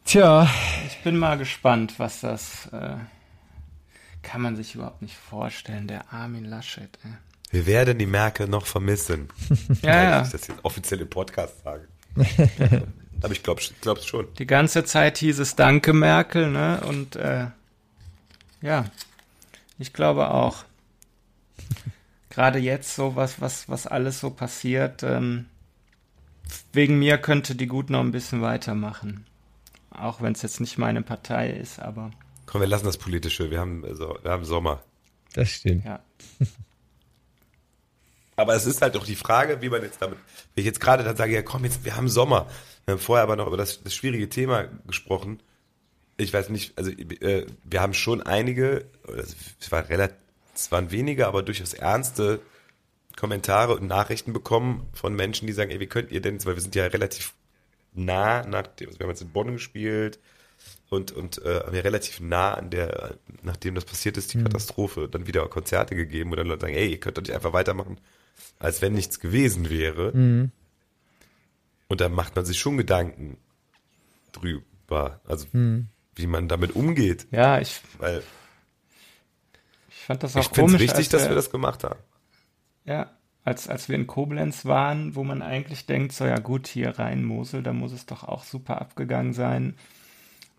Tja, 0.06 0.50
Ich 0.88 1.04
bin 1.04 1.18
mal 1.18 1.38
gespannt, 1.38 2.00
was 2.00 2.22
das 2.22 2.68
äh, 2.74 2.96
kann 4.24 4.42
man 4.42 4.56
sich 4.56 4.76
überhaupt 4.76 5.02
nicht 5.02 5.16
vorstellen. 5.18 5.88
Der 5.88 6.12
Armin 6.12 6.46
Laschet. 6.46 6.90
Ey. 7.04 7.12
Wir 7.52 7.66
werden 7.66 7.98
die 7.98 8.06
Merkel 8.06 8.48
noch 8.48 8.66
vermissen. 8.66 9.30
Ja, 9.82 10.04
ja. 10.04 10.22
ich 10.24 10.30
das 10.32 10.48
jetzt 10.48 10.64
offiziell 10.64 11.02
im 11.02 11.10
Podcast 11.10 11.64
sage. 11.64 11.88
Aber 13.22 13.34
ich 13.34 13.44
glaube 13.44 13.62
glaub's 13.82 14.06
schon. 14.06 14.28
Die 14.38 14.48
ganze 14.48 14.86
Zeit 14.86 15.18
hieß 15.18 15.40
es 15.40 15.56
Danke 15.56 15.94
Merkel, 15.94 16.50
ne? 16.50 16.82
Und 16.88 17.16
äh, 17.16 17.48
ja, 18.62 18.86
ich 19.78 19.94
glaube 19.94 20.32
auch. 20.32 20.64
Gerade 22.30 22.60
jetzt 22.60 22.96
so 22.96 23.16
was, 23.16 23.42
was, 23.42 23.68
was 23.68 23.88
alles 23.88 24.20
so 24.20 24.30
passiert. 24.30 25.04
Ähm, 25.04 25.46
wegen 26.72 27.00
mir 27.00 27.18
könnte 27.18 27.56
die 27.56 27.68
gut 27.68 27.90
noch 27.90 28.00
ein 28.00 28.12
bisschen 28.12 28.42
weitermachen. 28.42 29.26
Auch 29.92 30.22
wenn 30.22 30.34
es 30.34 30.42
jetzt 30.42 30.62
nicht 30.62 30.78
meine 30.78 31.02
Partei 31.02 31.50
ist, 31.50 31.80
aber 31.80 32.12
Komm, 32.46 32.62
wir 32.62 32.68
lassen 32.68 32.86
das 32.86 32.98
Politische. 32.98 33.52
Wir 33.52 33.60
haben, 33.60 33.86
also, 33.86 34.18
wir 34.24 34.32
haben 34.32 34.44
Sommer. 34.44 34.82
das 35.34 35.50
stimmt. 35.50 35.86
ja. 35.86 36.00
Aber 38.40 38.56
es 38.56 38.66
ist 38.66 38.82
halt 38.82 38.96
doch 38.96 39.06
die 39.06 39.18
Frage, 39.18 39.62
wie 39.62 39.68
man 39.68 39.82
jetzt 39.82 40.02
damit, 40.02 40.18
wenn 40.56 40.62
ich 40.62 40.66
jetzt 40.66 40.80
gerade 40.80 41.04
dann 41.04 41.18
sage, 41.18 41.34
ja 41.34 41.42
komm, 41.42 41.66
jetzt, 41.66 41.84
wir 41.84 41.98
haben 41.98 42.08
Sommer. 42.08 42.48
Wir 42.86 42.94
haben 42.94 43.02
vorher 43.02 43.24
aber 43.24 43.36
noch 43.36 43.48
über 43.48 43.58
das, 43.58 43.84
das 43.84 43.94
schwierige 43.94 44.30
Thema 44.30 44.70
gesprochen. 44.88 45.42
Ich 46.16 46.34
weiß 46.34 46.48
nicht, 46.48 46.78
also 46.78 46.90
äh, 46.90 47.46
wir 47.66 47.82
haben 47.82 47.94
schon 47.94 48.22
einige, 48.22 48.86
also, 49.06 49.36
es 49.60 49.72
waren 49.74 49.86
relativ, 49.88 50.16
es 50.56 50.72
waren 50.72 50.90
wenige, 50.90 51.28
aber 51.28 51.44
durchaus 51.44 51.74
ernste 51.74 52.40
Kommentare 53.18 53.76
und 53.76 53.88
Nachrichten 53.88 54.32
bekommen 54.32 54.88
von 54.94 55.14
Menschen, 55.14 55.46
die 55.46 55.54
sagen, 55.54 55.72
ey, 55.72 55.82
wie 55.82 55.88
könnt 55.88 56.10
ihr 56.10 56.22
denn, 56.22 56.44
weil 56.46 56.56
wir 56.56 56.62
sind 56.62 56.76
ja 56.76 56.86
relativ 56.86 57.34
nah 57.94 58.46
nach 58.46 58.68
dem, 58.68 58.88
also 58.88 59.00
wir 59.00 59.04
haben 59.04 59.12
jetzt 59.12 59.22
in 59.22 59.34
Bonn 59.34 59.52
gespielt 59.52 60.18
und, 60.90 61.12
und 61.12 61.44
äh, 61.44 61.60
haben 61.60 61.76
ja 61.76 61.82
relativ 61.82 62.22
nah 62.22 62.54
an 62.54 62.70
der, 62.70 63.16
nachdem 63.44 63.76
das 63.76 63.84
passiert 63.84 64.16
ist, 64.16 64.34
die 64.34 64.42
Katastrophe, 64.42 65.10
dann 65.10 65.28
wieder 65.28 65.46
Konzerte 65.50 65.94
gegeben, 65.96 66.32
wo 66.32 66.36
dann 66.36 66.48
Leute 66.48 66.62
sagen, 66.62 66.76
ey, 66.76 66.90
ihr 66.90 67.00
könnt 67.02 67.18
doch 67.18 67.22
nicht 67.22 67.34
einfach 67.34 67.52
weitermachen, 67.52 68.00
als 68.60 68.82
wenn 68.82 68.94
nichts 68.94 69.20
gewesen 69.20 69.70
wäre. 69.70 70.12
Und 71.88 72.02
da 72.02 72.10
macht 72.10 72.36
man 72.36 72.46
sich 72.46 72.60
schon 72.60 72.78
Gedanken 72.78 73.38
drüber, 74.32 75.22
also 75.26 75.48
wie 76.16 76.28
man 76.28 76.48
damit 76.48 76.76
umgeht. 76.76 77.28
Ja, 77.32 77.60
ich, 77.60 77.82
Weil 77.98 78.22
ich 79.90 79.96
fand 80.06 80.24
das 80.24 80.36
auch 80.36 80.42
ich 80.42 80.48
finde 80.48 80.62
komisch. 80.62 80.82
es 80.82 80.88
wichtig, 80.90 81.10
dass 81.10 81.28
wir 81.28 81.36
das 81.36 81.50
gemacht 81.50 81.84
haben. 81.84 82.00
Ja, 82.86 83.12
als, 83.44 83.68
als 83.68 83.90
wir 83.90 83.96
in 83.96 84.08
Koblenz 84.08 84.66
waren, 84.66 85.16
wo 85.16 85.24
man 85.24 85.42
eigentlich 85.42 85.86
denkt, 85.86 86.12
so 86.14 86.26
ja 86.26 86.40
gut, 86.40 86.68
hier 86.68 87.00
rein 87.00 87.24
Mosel, 87.24 87.64
da 87.64 87.74
muss 87.74 87.92
es 87.92 88.06
doch 88.06 88.24
auch 88.24 88.44
super 88.44 88.82
abgegangen 88.82 89.34
sein. 89.34 89.76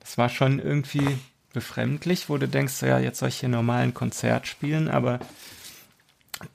Das 0.00 0.18
war 0.18 0.28
schon 0.28 0.58
irgendwie 0.58 1.18
befremdlich, 1.52 2.28
wo 2.28 2.38
du 2.38 2.48
denkst, 2.48 2.72
so 2.74 2.86
ja, 2.86 2.98
jetzt 2.98 3.18
soll 3.18 3.28
ich 3.28 3.40
hier 3.40 3.48
normal 3.48 3.82
ein 3.82 3.94
Konzert 3.94 4.46
spielen, 4.46 4.88
aber 4.88 5.20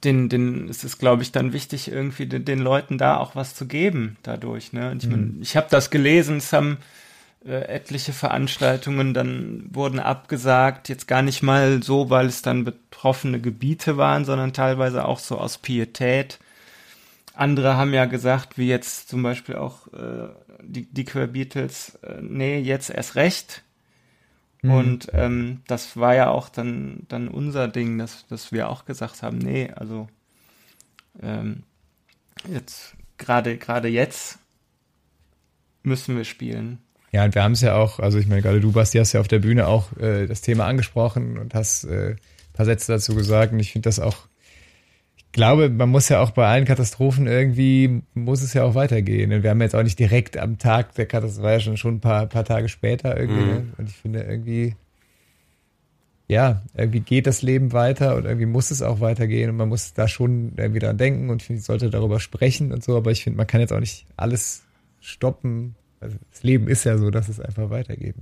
den, 0.03 0.29
den, 0.29 0.67
es 0.69 0.83
ist, 0.83 0.97
glaube 0.97 1.23
ich, 1.23 1.31
dann 1.31 1.53
wichtig, 1.53 1.91
irgendwie 1.91 2.25
den, 2.25 2.45
den 2.45 2.59
Leuten 2.59 2.97
da 2.97 3.17
auch 3.17 3.35
was 3.35 3.55
zu 3.55 3.67
geben 3.67 4.17
dadurch. 4.23 4.73
Ne? 4.73 4.91
Und 4.91 5.03
ich, 5.03 5.09
mein, 5.09 5.37
ich 5.41 5.55
habe 5.55 5.67
das 5.69 5.89
gelesen, 5.89 6.37
es 6.37 6.53
haben 6.53 6.77
äh, 7.45 7.67
etliche 7.67 8.13
Veranstaltungen 8.13 9.13
dann 9.13 9.69
wurden 9.71 9.99
abgesagt, 9.99 10.89
jetzt 10.89 11.07
gar 11.07 11.21
nicht 11.21 11.43
mal 11.43 11.83
so, 11.83 12.09
weil 12.09 12.25
es 12.25 12.41
dann 12.41 12.63
betroffene 12.63 13.39
Gebiete 13.39 13.97
waren, 13.97 14.25
sondern 14.25 14.53
teilweise 14.53 15.05
auch 15.05 15.19
so 15.19 15.37
aus 15.37 15.59
Pietät. 15.59 16.39
Andere 17.35 17.77
haben 17.77 17.93
ja 17.93 18.05
gesagt, 18.05 18.57
wie 18.57 18.67
jetzt 18.67 19.09
zum 19.09 19.21
Beispiel 19.21 19.55
auch 19.55 19.87
äh, 19.93 20.29
die, 20.63 20.85
die 20.85 21.05
Queer 21.05 21.27
Beatles, 21.27 21.99
äh, 22.01 22.21
nee, 22.21 22.59
jetzt 22.59 22.89
erst 22.89 23.15
recht. 23.15 23.61
Und 24.71 25.09
ähm, 25.13 25.61
das 25.67 25.97
war 25.97 26.15
ja 26.15 26.29
auch 26.29 26.49
dann, 26.49 27.03
dann 27.07 27.27
unser 27.27 27.67
Ding, 27.67 27.97
dass, 27.97 28.25
dass 28.27 28.51
wir 28.51 28.69
auch 28.69 28.85
gesagt 28.85 29.21
haben, 29.21 29.37
nee, 29.37 29.69
also 29.75 30.07
ähm, 31.21 31.63
jetzt 32.51 32.95
gerade 33.17 33.57
gerade 33.57 33.87
jetzt 33.87 34.39
müssen 35.83 36.17
wir 36.17 36.23
spielen. 36.23 36.79
Ja, 37.11 37.23
und 37.23 37.33
wir 37.33 37.43
haben 37.43 37.53
es 37.53 37.61
ja 37.61 37.75
auch, 37.75 37.99
also 37.99 38.17
ich 38.17 38.27
meine, 38.27 38.41
gerade 38.41 38.59
du, 38.59 38.71
Basti, 38.71 38.97
hast 38.97 39.13
ja 39.13 39.21
auf 39.21 39.27
der 39.27 39.39
Bühne 39.39 39.67
auch 39.67 39.95
äh, 39.97 40.25
das 40.25 40.41
Thema 40.41 40.65
angesprochen 40.65 41.37
und 41.37 41.53
hast 41.53 41.85
äh, 41.85 42.11
ein 42.11 42.17
paar 42.53 42.65
Sätze 42.65 42.91
dazu 42.91 43.15
gesagt. 43.15 43.53
Und 43.53 43.59
ich 43.59 43.71
finde 43.71 43.87
das 43.87 43.99
auch, 43.99 44.27
glaube, 45.35 45.69
man 45.69 45.89
muss 45.89 46.07
ja 46.07 46.21
auch 46.21 46.31
bei 46.31 46.47
allen 46.47 46.63
Katastrophen 46.63 47.27
irgendwie, 47.27 48.01
muss 48.13 48.41
es 48.41 48.53
ja 48.53 48.63
auch 48.63 48.73
weitergehen. 48.73 49.33
Und 49.33 49.43
wir 49.43 49.49
haben 49.49 49.61
jetzt 49.61 49.75
auch 49.75 49.83
nicht 49.83 49.99
direkt 49.99 50.37
am 50.37 50.57
Tag 50.57 50.95
der 50.95 51.05
Katastrophe, 51.05 51.43
war 51.43 51.51
ja 51.51 51.59
schon, 51.59 51.77
schon 51.77 51.95
ein 51.95 51.99
paar, 51.99 52.25
paar 52.25 52.45
Tage 52.45 52.69
später 52.69 53.17
irgendwie. 53.17 53.41
Mhm. 53.41 53.49
Ne? 53.49 53.73
Und 53.77 53.89
ich 53.89 53.95
finde 53.97 54.23
irgendwie, 54.23 54.75
ja, 56.27 56.61
irgendwie 56.73 57.01
geht 57.01 57.27
das 57.27 57.41
Leben 57.41 57.73
weiter 57.73 58.15
und 58.15 58.23
irgendwie 58.23 58.45
muss 58.45 58.71
es 58.71 58.81
auch 58.81 59.01
weitergehen 59.01 59.49
und 59.49 59.57
man 59.57 59.67
muss 59.67 59.93
da 59.93 60.07
schon 60.07 60.53
irgendwie 60.55 60.79
dran 60.79 60.97
denken 60.97 61.29
und 61.29 61.41
ich 61.41 61.47
finde, 61.47 61.59
ich 61.59 61.65
sollte 61.65 61.89
darüber 61.89 62.21
sprechen 62.21 62.71
und 62.71 62.83
so, 62.83 62.95
aber 62.95 63.11
ich 63.11 63.23
finde, 63.23 63.37
man 63.37 63.45
kann 63.45 63.59
jetzt 63.59 63.73
auch 63.73 63.81
nicht 63.81 64.05
alles 64.15 64.63
stoppen. 65.01 65.75
Also 65.99 66.17
das 66.31 66.43
Leben 66.43 66.69
ist 66.69 66.85
ja 66.85 66.97
so, 66.97 67.11
dass 67.11 67.27
es 67.27 67.41
einfach 67.41 67.69
weitergeht. 67.69 68.15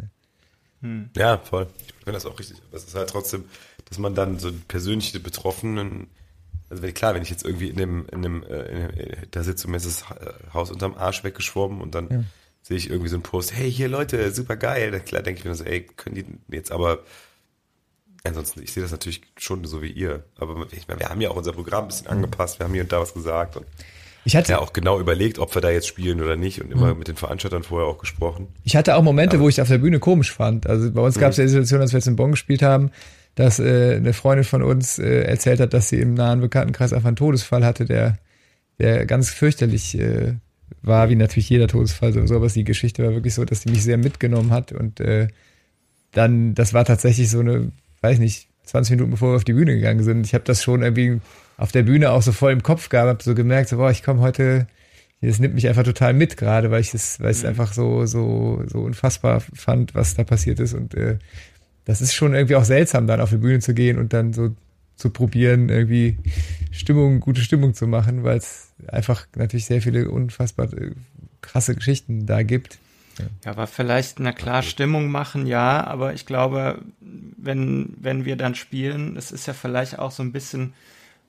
Ne? 0.82 1.10
Ja, 1.16 1.38
voll. 1.38 1.68
Ich 1.78 1.94
finde 2.04 2.14
das 2.14 2.26
auch 2.26 2.38
richtig. 2.38 2.58
Aber 2.68 2.78
es 2.78 2.86
ist 2.86 2.96
halt 2.96 3.10
trotzdem, 3.10 3.46
dass 3.86 4.00
man 4.00 4.16
dann 4.16 4.40
so 4.40 4.52
persönliche 4.68 5.20
Betroffenen, 5.20 6.08
also 6.74 6.94
klar, 6.94 7.14
wenn 7.16 7.22
ich 7.22 7.30
jetzt 7.30 7.46
irgendwie 7.46 7.70
in 7.70 7.78
dem, 7.78 8.06
in 8.12 8.22
dem, 8.22 8.44
äh, 8.44 8.64
in 8.64 8.78
dem 8.78 9.00
äh, 9.00 9.16
da 9.32 9.44
sitze 9.44 9.68
und 9.68 9.72
mir 9.72 9.78
ist 9.78 9.86
das 9.86 10.02
äh, 10.18 10.54
Haus 10.54 10.72
unterm 10.72 10.96
Arsch 10.96 11.24
weggeschwommen 11.24 11.82
und 11.82 11.96
dann 11.96 12.26
sehe 12.64 12.78
ich 12.78 12.90
irgendwie 12.90 13.10
so 13.10 13.18
einen 13.18 13.24
Post, 13.24 13.54
hey, 13.56 13.72
hier 13.72 13.90
Leute, 13.90 14.32
super 14.32 14.56
geil. 14.56 14.92
Dann 14.92 15.06
klar 15.06 15.22
denke 15.22 15.40
ich 15.40 15.46
mir 15.46 15.54
so, 15.54 15.66
ey, 15.66 15.82
können 15.82 16.16
die 16.16 16.26
jetzt 16.56 16.72
aber, 16.72 17.00
ansonsten, 18.24 18.64
ich 18.64 18.72
sehe 18.72 18.82
das 18.82 18.92
natürlich 18.92 19.22
schon 19.38 19.66
so 19.66 19.82
wie 19.82 19.92
ihr. 19.92 20.24
Aber 20.38 20.66
ich 20.72 20.88
meine, 20.88 21.02
wir 21.02 21.10
haben 21.10 21.22
ja 21.22 21.30
auch 21.30 21.36
unser 21.36 21.52
Programm 21.52 21.86
ein 21.86 21.88
bisschen 21.90 22.08
angepasst, 22.08 22.60
wir 22.60 22.66
haben 22.66 22.74
hier 22.74 22.84
und 22.84 22.92
da 22.92 23.02
was 23.02 23.14
gesagt 23.14 23.58
und 23.58 23.66
Ich 24.24 24.38
hatte, 24.38 24.54
ja 24.54 24.60
auch 24.60 24.72
genau 24.72 25.00
überlegt, 25.00 25.40
ob 25.40 25.54
wir 25.54 25.62
da 25.62 25.70
jetzt 25.70 25.88
spielen 25.88 26.22
oder 26.22 26.38
nicht 26.38 26.62
und 26.62 26.72
immer 26.72 26.96
mit 26.96 27.10
den 27.10 27.18
Veranstaltern 27.18 27.64
vorher 27.64 27.88
auch 27.88 27.98
gesprochen. 27.98 28.48
ich 28.64 28.78
hatte 28.78 28.96
auch 28.96 29.04
Momente, 29.04 29.42
wo 29.42 29.50
ich 29.50 29.62
auf 29.62 29.68
der 29.68 29.80
Bühne 29.80 30.00
komisch 30.00 30.32
fand. 30.32 30.66
Also 30.66 30.90
bei 30.90 31.02
uns 31.02 31.20
gab 31.20 31.32
es 31.32 31.38
ja 31.38 31.44
die 31.44 31.50
Situation, 31.50 31.82
als 31.82 31.92
wir 31.92 31.98
jetzt 31.98 32.08
in 32.08 32.16
Bonn 32.16 32.32
gespielt 32.32 32.62
haben, 32.62 32.92
dass 33.36 33.60
äh, 33.60 33.96
eine 33.96 34.14
Freundin 34.14 34.44
von 34.44 34.62
uns 34.62 35.00
äh, 35.00 35.24
erzählt 35.24 35.60
hat, 35.60 35.74
dass 35.74 35.90
sie 35.90 36.00
im 36.00 36.14
nahen 36.14 36.42
Bekanntenkreis 36.42 36.94
einfach 36.94 37.08
einen 37.08 37.16
Todesfall 37.16 37.66
hatte, 37.66 37.86
der, 37.86 38.18
der 38.80 39.06
ganz 39.06 39.30
fürchterlich 39.30 39.98
äh, 39.98 40.36
war, 40.82 41.10
wie 41.10 41.16
natürlich 41.16 41.50
jeder 41.50 41.68
Todesfall 41.68 42.14
so, 42.14 42.36
aber 42.36 42.48
die 42.48 42.64
Geschichte 42.64 43.04
war 43.04 43.14
wirklich 43.14 43.34
so, 43.34 43.46
dass 43.46 43.62
die 43.62 43.72
mich 43.72 43.84
sehr 43.84 43.98
mitgenommen 43.98 44.52
hat 44.52 44.72
und 44.72 45.00
äh, 45.00 45.28
dann, 46.12 46.54
das 46.54 46.74
war 46.74 46.86
tatsächlich 46.86 47.30
so 47.30 47.40
eine, 47.40 47.72
weiß 48.02 48.20
nicht, 48.20 48.48
20 48.66 48.92
Minuten 48.92 49.12
bevor 49.12 49.32
wir 49.32 49.36
auf 49.38 49.44
die 49.44 49.54
Bühne 49.54 49.76
gegangen 49.76 50.04
sind. 50.04 50.26
Ich 50.26 50.34
habe 50.34 50.44
das 50.46 50.64
schon 50.64 50.84
irgendwie 50.84 51.20
auf 51.58 51.72
der 51.72 51.84
Bühne 51.84 52.12
auch 52.12 52.22
so 52.22 52.32
voll 52.32 52.52
im 52.52 52.64
Kopf 52.64 52.90
gehabt, 52.90 53.10
habe 53.10 53.24
so 53.24 53.36
gemerkt, 53.36 53.70
so, 53.70 53.78
boah, 53.78 53.92
ich 53.92 54.04
komme 54.04 54.22
heute, 54.22 54.68
das 55.22 55.40
nimmt 55.40 55.56
mich 55.56 55.68
einfach 55.68 55.84
total 55.84 56.14
mit 56.14 56.38
gerade, 56.38 56.72
weil 56.72 56.82
ich 56.82 56.94
es, 56.94 57.20
weil 57.20 57.32
ich 57.32 57.38
es 57.38 57.44
mhm. 57.44 57.50
einfach 57.50 57.74
so, 57.74 58.06
so, 58.06 58.64
so 58.68 58.80
unfassbar 58.80 59.42
fand, 59.42 59.96
was 59.96 60.16
da 60.16 60.24
passiert 60.24 60.60
ist 60.60 60.74
und 60.74 60.96
äh, 60.96 61.18
das 61.86 62.02
ist 62.02 62.14
schon 62.14 62.34
irgendwie 62.34 62.56
auch 62.56 62.64
seltsam, 62.64 63.08
dann 63.08 63.22
auf 63.22 63.30
die 63.30 63.38
Bühne 63.38 63.60
zu 63.60 63.74
gehen 63.74 63.98
und 63.98 64.14
dann 64.14 64.34
so 64.34 64.56
zu 64.96 65.10
probieren, 65.10 65.70
irgendwie 65.70 66.18
Stimmung, 66.72 67.20
gute 67.20 67.42
Stimmung 67.42 67.74
zu 67.74 67.88
machen, 67.88 68.24
weil 68.24 68.38
es 68.38 68.74
einfach 68.88 69.28
natürlich 69.36 69.66
sehr 69.66 69.82
viele 69.82 70.10
unfassbar 70.10 70.72
äh, 70.74 70.92
krasse 71.42 71.76
Geschichten 71.76 72.26
da 72.26 72.44
gibt. 72.44 72.78
Ja. 73.20 73.26
ja, 73.46 73.52
aber 73.52 73.68
vielleicht, 73.68 74.20
na 74.20 74.32
klar, 74.32 74.64
Stimmung 74.64 75.12
machen, 75.12 75.46
ja, 75.46 75.86
aber 75.86 76.14
ich 76.14 76.26
glaube, 76.26 76.82
wenn, 77.38 77.94
wenn 78.00 78.26
wir 78.26 78.38
dann 78.38 78.56
spielen, 78.56 79.18
es 79.18 79.32
ist 79.32 79.46
ja 79.46 79.54
vielleicht 79.54 80.00
auch 80.00 80.12
so 80.12 80.24
ein 80.24 80.32
bisschen 80.32 80.74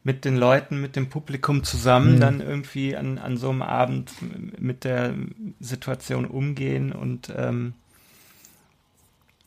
mit 0.03 0.25
den 0.25 0.37
Leuten, 0.37 0.81
mit 0.81 0.97
dem 0.97 1.09
Publikum 1.09 1.65
zusammen 1.65 2.17
mhm. 2.17 2.21
dann 2.21 2.41
irgendwie 2.41 2.97
an, 2.97 3.19
an 3.19 3.37
so 3.37 3.51
einem 3.51 3.63
Abend 3.63 4.13
mit 4.59 4.85
der 4.85 5.15
Situation 5.61 6.27
umgehen 6.27 6.93
und 6.93 7.33
ähm, 7.37 7.73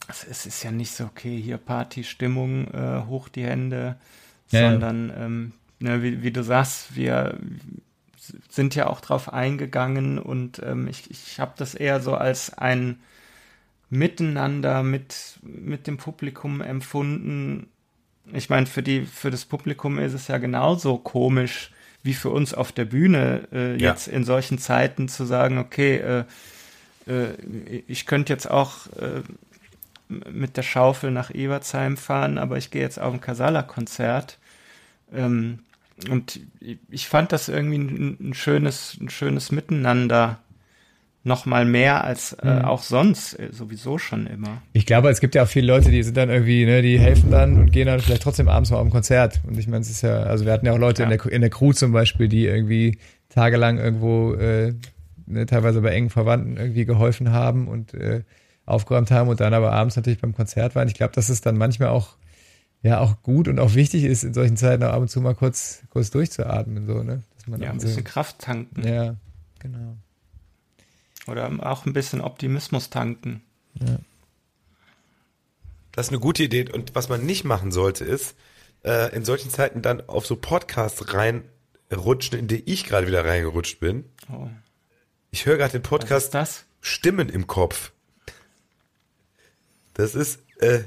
es 0.07 0.45
ist 0.45 0.63
ja 0.63 0.71
nicht 0.71 0.91
so, 0.91 1.05
okay, 1.05 1.39
hier 1.41 1.57
Party-Stimmung, 1.57 2.67
äh, 2.73 3.03
hoch 3.07 3.29
die 3.29 3.43
Hände, 3.43 3.97
ja, 4.49 4.69
sondern, 4.69 5.09
ja. 5.09 5.25
Ähm, 5.25 5.51
ne, 5.79 6.03
wie, 6.03 6.23
wie, 6.23 6.31
du 6.31 6.43
sagst, 6.43 6.95
wir 6.95 7.37
sind 8.49 8.75
ja 8.75 8.87
auch 8.87 9.01
drauf 9.01 9.31
eingegangen 9.33 10.19
und 10.19 10.61
ähm, 10.63 10.87
ich, 10.87 11.09
ich 11.11 11.39
habe 11.39 11.53
das 11.57 11.75
eher 11.75 11.99
so 11.99 12.15
als 12.15 12.57
ein 12.57 12.99
Miteinander 13.89 14.83
mit, 14.83 15.39
mit 15.41 15.87
dem 15.87 15.97
Publikum 15.97 16.59
empfunden. 16.61 17.67
Ich 18.33 18.49
meine, 18.49 18.65
für, 18.65 18.83
die, 18.83 19.05
für 19.05 19.31
das 19.31 19.45
Publikum 19.45 19.97
ist 19.97 20.13
es 20.13 20.27
ja 20.27 20.39
genauso 20.39 20.97
komisch 20.97 21.71
wie 22.03 22.13
für 22.13 22.29
uns 22.29 22.53
auf 22.53 22.71
der 22.71 22.85
Bühne, 22.85 23.47
äh, 23.51 23.71
ja. 23.77 23.91
jetzt 23.91 24.07
in 24.07 24.23
solchen 24.23 24.57
Zeiten 24.59 25.07
zu 25.07 25.25
sagen, 25.25 25.57
okay, 25.57 25.97
äh, 25.97 26.23
äh, 27.07 27.33
ich 27.87 28.05
könnte 28.05 28.33
jetzt 28.33 28.49
auch 28.49 28.87
äh, 28.97 29.23
mit 30.09 30.57
der 30.57 30.63
Schaufel 30.63 31.11
nach 31.11 31.33
Ebersheim 31.33 31.97
fahren, 31.97 32.37
aber 32.37 32.57
ich 32.57 32.71
gehe 32.71 32.81
jetzt 32.81 32.99
auf 32.99 33.13
ein 33.13 33.21
Casala-Konzert. 33.21 34.37
Ähm, 35.13 35.59
und 36.09 36.39
ich 36.89 37.07
fand 37.07 37.31
das 37.31 37.49
irgendwie 37.49 37.77
ein, 37.77 38.17
ein, 38.29 38.33
schönes, 38.33 38.97
ein 39.01 39.09
schönes 39.09 39.51
Miteinander. 39.51 40.39
Noch 41.23 41.45
mal 41.45 41.65
mehr 41.65 42.05
als 42.05 42.33
äh, 42.33 42.59
mhm. 42.59 42.61
auch 42.65 42.81
sonst 42.81 43.33
äh, 43.33 43.49
sowieso 43.51 43.97
schon 43.97 44.27
immer. 44.27 44.61
Ich 44.71 44.85
glaube, 44.85 45.09
es 45.09 45.19
gibt 45.19 45.35
ja 45.35 45.43
auch 45.43 45.47
viele 45.47 45.67
Leute, 45.67 45.91
die 45.91 46.01
sind 46.01 46.15
dann 46.15 46.29
irgendwie, 46.29 46.65
ne, 46.65 46.81
die 46.81 46.97
helfen 46.99 47.31
dann 47.31 47.57
und 47.57 47.71
gehen 47.71 47.87
dann 47.87 47.99
vielleicht 47.99 48.23
trotzdem 48.23 48.47
abends 48.47 48.69
mal 48.69 48.77
auf 48.77 48.85
ein 48.85 48.91
Konzert. 48.91 49.41
Und 49.45 49.57
ich 49.57 49.67
meine, 49.67 49.81
es 49.81 49.89
ist 49.89 50.03
ja, 50.03 50.21
also 50.21 50.45
wir 50.45 50.53
hatten 50.53 50.65
ja 50.65 50.71
auch 50.71 50.77
Leute 50.77 51.03
ja. 51.03 51.09
in 51.09 51.17
der 51.17 51.25
in 51.31 51.41
der 51.41 51.49
Crew 51.49 51.73
zum 51.73 51.91
Beispiel, 51.91 52.29
die 52.29 52.45
irgendwie 52.45 52.99
tagelang 53.27 53.77
irgendwo 53.77 54.35
äh, 54.35 54.73
ne, 55.25 55.45
teilweise 55.47 55.81
bei 55.81 55.89
engen 55.89 56.09
Verwandten 56.09 56.55
irgendwie 56.55 56.85
geholfen 56.85 57.31
haben 57.31 57.67
und 57.67 57.93
äh, 57.93 58.23
aufgeräumt 58.67 59.09
haben 59.09 59.29
und 59.29 59.39
dann 59.39 59.55
aber 59.55 59.71
abends 59.71 59.95
natürlich 59.95 60.21
beim 60.21 60.35
Konzert 60.35 60.75
waren. 60.75 60.87
Ich 60.87 60.93
glaube, 60.93 61.13
dass 61.13 61.29
es 61.29 61.41
dann 61.41 61.57
manchmal 61.57 61.89
auch 61.89 62.17
ja 62.83 62.99
auch 62.99 63.21
gut 63.23 63.47
und 63.47 63.59
auch 63.59 63.73
wichtig 63.73 64.03
ist, 64.03 64.23
in 64.23 64.33
solchen 64.33 64.57
Zeiten 64.57 64.83
auch 64.83 64.93
ab 64.93 65.01
und 65.01 65.09
zu 65.09 65.19
mal 65.21 65.35
kurz, 65.35 65.81
kurz 65.89 66.11
durchzuatmen, 66.11 66.85
so, 66.85 67.01
ne? 67.01 67.23
Dass 67.35 67.47
man 67.47 67.61
ja, 67.61 67.71
ein 67.71 67.77
bisschen 67.77 67.95
so, 67.95 68.03
Kraft 68.03 68.39
tanken. 68.39 68.87
Ja, 68.87 69.15
genau. 69.59 69.97
Oder 71.27 71.51
auch 71.65 71.85
ein 71.85 71.93
bisschen 71.93 72.21
Optimismus 72.21 72.89
tanken. 72.89 73.41
Ja. 73.73 73.97
Das 75.91 76.07
ist 76.07 76.11
eine 76.11 76.19
gute 76.19 76.43
Idee. 76.43 76.71
Und 76.71 76.93
was 76.95 77.09
man 77.09 77.25
nicht 77.25 77.43
machen 77.43 77.71
sollte, 77.71 78.05
ist, 78.05 78.35
äh, 78.83 79.13
in 79.15 79.25
solchen 79.25 79.49
Zeiten 79.49 79.81
dann 79.81 80.07
auf 80.07 80.25
so 80.25 80.35
Podcasts 80.35 81.13
reinrutschen, 81.13 82.37
in 82.37 82.47
die 82.47 82.71
ich 82.71 82.85
gerade 82.85 83.07
wieder 83.07 83.25
reingerutscht 83.25 83.79
bin. 83.79 84.05
Oh. 84.31 84.47
Ich 85.31 85.45
höre 85.45 85.57
gerade 85.57 85.73
den 85.73 85.81
Podcast 85.81 86.35
Stimmen 86.81 87.29
im 87.29 87.47
Kopf. 87.47 87.91
Das 89.97 90.13
ist, 90.13 90.39
äh, 90.59 90.81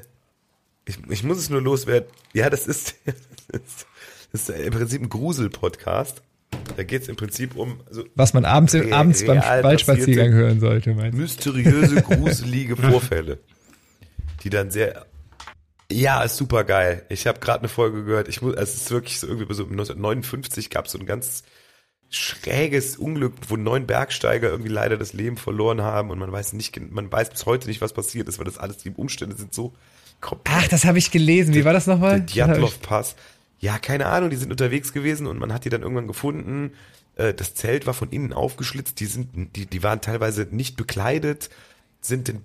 ich, 0.84 0.96
ich 1.11 1.24
muss 1.24 1.38
es 1.38 1.50
nur 1.50 1.61
loswerden. 1.61 2.08
Ja, 2.32 2.48
das 2.48 2.68
ist, 2.68 2.94
das 3.48 3.61
ist, 3.61 3.86
das 4.32 4.48
ist 4.48 4.61
im 4.61 4.72
Prinzip 4.72 5.02
ein 5.02 5.08
Grusel-Podcast. 5.08 6.22
Da 6.76 6.84
geht 6.84 7.02
es 7.02 7.08
im 7.08 7.16
Prinzip 7.16 7.56
um. 7.56 7.80
Also 7.88 8.04
Was 8.14 8.34
man 8.34 8.44
abends, 8.44 8.72
re 8.72 8.92
abends 8.92 9.26
beim 9.26 9.38
Waldspaziergang 9.38 10.32
hören 10.32 10.61
sollte, 10.61 10.94
meinst 10.94 11.16
du? 11.16 11.22
Mysteriöse, 11.22 12.02
gruselige 12.02 12.76
Vorfälle. 12.76 13.38
Die 14.44 14.50
dann 14.50 14.70
sehr. 14.70 15.06
Ja, 15.90 16.22
ist 16.22 16.36
super 16.36 16.62
geil. 16.62 17.04
Ich 17.08 17.26
habe 17.26 17.40
gerade 17.40 17.61
eine 17.61 17.68
Folge 17.68 18.04
gehört. 18.04 18.28
Ich 18.28 18.42
muss, 18.42 18.54
es 18.54 18.76
ist 18.76 18.92
wirklich 18.92 19.18
so 19.18 19.26
irgendwie 19.26 19.52
so 19.52 19.64
1959 19.64 20.70
gab 20.70 20.86
es 20.86 20.92
so 20.92 21.00
ein 21.00 21.06
ganz 21.06 21.42
schräges 22.11 22.96
Unglück, 22.96 23.34
wo 23.48 23.56
neun 23.56 23.86
Bergsteiger 23.86 24.50
irgendwie 24.50 24.70
leider 24.70 24.96
das 24.96 25.12
Leben 25.12 25.36
verloren 25.36 25.80
haben 25.80 26.11
und 26.11 26.18
man 26.18 26.30
weiß 26.30 26.52
nicht, 26.54 26.78
man 26.90 27.11
weiß 27.11 27.30
bis 27.30 27.46
heute 27.46 27.68
nicht, 27.68 27.80
was 27.80 27.92
passiert 27.92 28.28
ist, 28.28 28.38
weil 28.38 28.44
das 28.44 28.58
alles, 28.58 28.78
die 28.78 28.90
Umstände 28.90 29.36
sind 29.36 29.54
so 29.54 29.72
komplett. 30.20 30.56
Ach, 30.58 30.68
das 30.68 30.84
habe 30.84 30.98
ich 30.98 31.12
gelesen. 31.12 31.54
Wie 31.54 31.64
war 31.64 31.72
das 31.72 31.86
nochmal? 31.86 32.20
Der 32.20 32.46
Djatlov-Pass. 32.46 33.14
Ja, 33.61 33.78
keine 33.78 34.06
Ahnung, 34.06 34.30
die 34.30 34.36
sind 34.36 34.50
unterwegs 34.50 34.92
gewesen 34.92 35.26
und 35.26 35.38
man 35.38 35.52
hat 35.52 35.64
die 35.64 35.68
dann 35.68 35.82
irgendwann 35.82 36.08
gefunden. 36.08 36.72
Äh, 37.16 37.32
das 37.32 37.54
Zelt 37.54 37.86
war 37.86 37.94
von 37.94 38.11
innen 38.11 38.32
aufgeschlitzt, 38.32 38.98
die 38.98 39.06
sind, 39.06 39.54
die, 39.56 39.66
die 39.66 39.82
waren 39.82 40.00
teilweise 40.00 40.48
nicht 40.50 40.76
bekleidet, 40.76 41.48
sind, 42.01 42.28
den, 42.28 42.42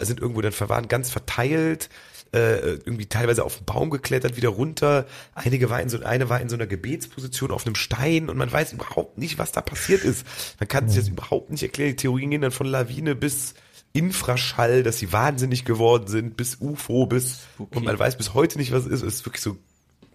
sind 0.00 0.20
irgendwo 0.20 0.40
dann 0.40 0.52
verwahren, 0.52 0.88
ganz 0.88 1.10
verteilt 1.10 1.88
äh, 2.32 2.74
irgendwie 2.74 3.06
teilweise 3.06 3.44
auf 3.44 3.56
den 3.56 3.64
Baum 3.64 3.90
geklettert, 3.90 4.36
wieder 4.36 4.50
runter. 4.50 5.06
Einige 5.34 5.70
war 5.70 5.80
in 5.80 5.88
so, 5.88 6.02
eine 6.02 6.28
war 6.28 6.40
in 6.40 6.48
so 6.48 6.56
einer 6.56 6.66
Gebetsposition 6.66 7.50
auf 7.50 7.66
einem 7.66 7.74
Stein 7.74 8.28
und 8.28 8.36
man 8.36 8.52
weiß 8.52 8.72
überhaupt 8.72 9.18
nicht, 9.18 9.38
was 9.38 9.52
da 9.52 9.60
passiert 9.60 10.04
ist. 10.04 10.26
Man 10.58 10.68
kann 10.68 10.88
sich 10.88 10.98
das 10.98 11.08
überhaupt 11.08 11.50
nicht 11.50 11.62
erklären. 11.62 11.90
Die 11.90 11.96
Theorien 11.96 12.30
gehen 12.30 12.42
dann 12.42 12.50
von 12.50 12.66
Lawine 12.66 13.14
bis 13.14 13.54
Infraschall, 13.92 14.82
dass 14.82 14.98
sie 14.98 15.12
wahnsinnig 15.12 15.64
geworden 15.64 16.06
sind, 16.08 16.36
bis 16.36 16.56
UFO, 16.60 17.06
bis 17.06 17.40
okay. 17.58 17.78
und 17.78 17.84
man 17.84 17.98
weiß 17.98 18.18
bis 18.18 18.34
heute 18.34 18.58
nicht, 18.58 18.72
was 18.72 18.84
es 18.84 18.92
ist. 18.92 19.02
Es 19.02 19.14
ist 19.14 19.26
wirklich 19.26 19.42
so, 19.42 19.56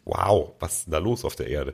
wow, 0.05 0.51
was 0.59 0.77
ist 0.77 0.85
denn 0.85 0.91
da 0.91 0.99
los 0.99 1.25
auf 1.25 1.35
der 1.35 1.47
Erde? 1.47 1.73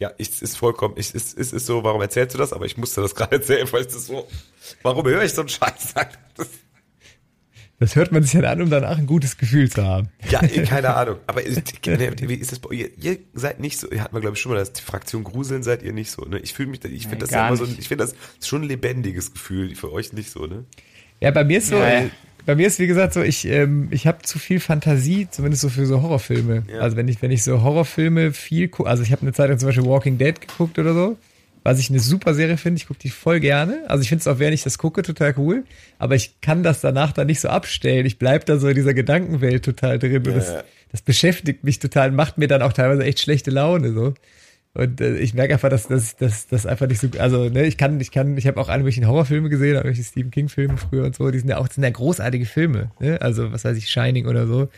Ja, 0.00 0.10
ich, 0.16 0.40
ist 0.40 0.56
vollkommen, 0.56 0.94
ich, 0.96 1.14
ist, 1.14 1.34
ist, 1.34 1.52
ist 1.52 1.66
so, 1.66 1.84
warum 1.84 2.00
erzählst 2.00 2.34
du 2.34 2.38
das? 2.38 2.54
Aber 2.54 2.64
ich 2.64 2.78
musste 2.78 3.02
das 3.02 3.14
gerade 3.14 3.36
erzählen, 3.36 3.70
weil 3.70 3.82
es 3.82 3.94
ist 3.94 4.06
so, 4.06 4.26
warum 4.82 5.06
höre 5.06 5.22
ich 5.22 5.34
so 5.34 5.42
einen 5.42 5.50
Scheiß? 5.50 5.92
Das, 6.36 6.48
das 7.78 7.96
hört 7.96 8.10
man 8.10 8.22
sich 8.22 8.32
dann 8.32 8.46
an, 8.46 8.62
um 8.62 8.70
danach 8.70 8.96
ein 8.96 9.06
gutes 9.06 9.36
Gefühl 9.36 9.70
zu 9.70 9.84
haben. 9.84 10.08
Ja, 10.30 10.42
eh, 10.42 10.62
keine 10.66 10.94
Ahnung. 10.94 11.18
Aber 11.26 11.42
wie 11.42 12.34
ist 12.34 12.52
das 12.52 12.60
ihr, 12.72 12.98
ihr 12.98 13.18
seid 13.34 13.60
nicht 13.60 13.78
so, 13.78 13.90
ihr 13.90 14.02
hatten 14.02 14.16
wir 14.16 14.22
glaube 14.22 14.36
ich 14.36 14.40
schon 14.40 14.52
mal 14.52 14.58
das, 14.58 14.72
die 14.72 14.80
Fraktion 14.80 15.22
Gruseln 15.22 15.62
seid 15.62 15.82
ihr 15.82 15.92
nicht 15.92 16.10
so, 16.10 16.22
ne? 16.22 16.38
Ich 16.38 16.54
fühle 16.54 16.70
mich, 16.70 16.82
ich 16.82 17.02
finde 17.02 17.18
das 17.18 17.30
ja 17.30 17.46
immer 17.46 17.58
so, 17.58 17.64
ich 17.64 17.88
finde 17.88 18.04
das 18.04 18.14
schon 18.42 18.62
ein 18.62 18.68
lebendiges 18.68 19.34
Gefühl, 19.34 19.74
für 19.76 19.92
euch 19.92 20.14
nicht 20.14 20.30
so, 20.30 20.46
ne? 20.46 20.64
Ja, 21.20 21.30
bei 21.30 21.44
mir 21.44 21.58
ist 21.58 21.68
so, 21.68 21.76
ja. 21.76 22.06
Bei 22.50 22.56
mir 22.56 22.66
ist 22.66 22.78
wie 22.80 22.86
gesagt 22.86 23.14
so, 23.14 23.22
ich, 23.22 23.46
ähm, 23.46 23.88
ich 23.92 24.06
habe 24.06 24.22
zu 24.22 24.38
viel 24.38 24.58
Fantasie, 24.58 25.28
zumindest 25.30 25.62
so 25.62 25.68
für 25.68 25.86
so 25.86 26.02
Horrorfilme. 26.02 26.64
Ja. 26.72 26.80
Also 26.80 26.96
wenn 26.96 27.06
ich, 27.06 27.22
wenn 27.22 27.30
ich 27.30 27.44
so 27.44 27.62
Horrorfilme 27.62 28.32
viel 28.32 28.68
gucke, 28.68 28.90
also 28.90 29.02
ich 29.02 29.12
habe 29.12 29.22
eine 29.22 29.32
Zeit 29.32 29.48
lang 29.48 29.58
zum 29.58 29.68
Beispiel 29.68 29.86
Walking 29.86 30.18
Dead 30.18 30.40
geguckt 30.40 30.78
oder 30.78 30.92
so 30.94 31.16
was 31.62 31.78
ich 31.78 31.90
eine 31.90 32.00
super 32.00 32.34
Serie 32.34 32.56
finde. 32.56 32.78
Ich 32.78 32.86
gucke 32.86 33.00
die 33.00 33.10
voll 33.10 33.40
gerne. 33.40 33.84
Also 33.88 34.02
ich 34.02 34.08
finde 34.08 34.20
es 34.20 34.26
auch, 34.26 34.38
während 34.38 34.54
ich 34.54 34.62
das 34.62 34.78
gucke, 34.78 35.02
total 35.02 35.34
cool. 35.36 35.64
Aber 35.98 36.14
ich 36.14 36.40
kann 36.40 36.62
das 36.62 36.80
danach 36.80 37.12
dann 37.12 37.26
nicht 37.26 37.40
so 37.40 37.48
abstellen. 37.48 38.06
Ich 38.06 38.18
bleib 38.18 38.46
da 38.46 38.58
so 38.58 38.68
in 38.68 38.74
dieser 38.74 38.94
Gedankenwelt 38.94 39.64
total 39.64 39.98
drin. 39.98 40.26
Und 40.26 40.34
das, 40.34 40.54
das 40.90 41.02
beschäftigt 41.02 41.62
mich 41.62 41.78
total, 41.78 42.12
macht 42.12 42.38
mir 42.38 42.48
dann 42.48 42.62
auch 42.62 42.72
teilweise 42.72 43.04
echt 43.04 43.20
schlechte 43.20 43.50
Laune 43.50 43.92
so. 43.92 44.14
Und 44.72 45.00
äh, 45.00 45.16
ich 45.18 45.34
merke 45.34 45.54
einfach, 45.54 45.68
dass 45.68 45.88
das 45.88 46.66
einfach 46.66 46.86
nicht 46.86 47.00
so, 47.00 47.08
also 47.18 47.48
ne, 47.48 47.66
ich 47.66 47.76
kann, 47.76 48.00
ich 48.00 48.12
kann, 48.12 48.36
ich 48.36 48.46
habe 48.46 48.60
auch 48.60 48.68
alle 48.68 48.84
Horrorfilme 48.84 49.48
gesehen, 49.48 49.76
auch 49.76 49.84
welche 49.84 50.04
Stephen 50.04 50.30
King 50.30 50.48
Filme 50.48 50.76
früher 50.76 51.04
und 51.04 51.16
so. 51.16 51.30
Die 51.30 51.38
sind 51.38 51.48
ja 51.48 51.58
auch, 51.58 51.68
sind 51.68 51.82
ja 51.82 51.90
großartige 51.90 52.46
Filme. 52.46 52.92
Ne? 53.00 53.20
Also 53.20 53.50
was 53.52 53.64
weiß 53.64 53.76
ich, 53.76 53.88
Shining 53.88 54.26
oder 54.26 54.46
so, 54.46 54.68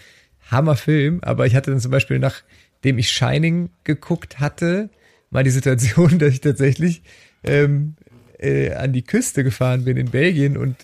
Hammerfilm. 0.50 1.20
Aber 1.22 1.46
ich 1.46 1.54
hatte 1.54 1.70
dann 1.70 1.80
zum 1.80 1.90
Beispiel 1.90 2.18
nachdem 2.18 2.98
ich 2.98 3.10
Shining 3.10 3.68
geguckt 3.84 4.40
hatte, 4.40 4.88
mal 5.30 5.44
die 5.44 5.50
Situation, 5.50 6.18
dass 6.18 6.32
ich 6.32 6.40
tatsächlich 6.40 7.02
ähm, 7.44 7.96
äh, 8.38 8.72
an 8.72 8.94
die 8.94 9.02
Küste 9.02 9.44
gefahren 9.44 9.84
bin 9.84 9.98
in 9.98 10.10
Belgien 10.10 10.56
und 10.56 10.76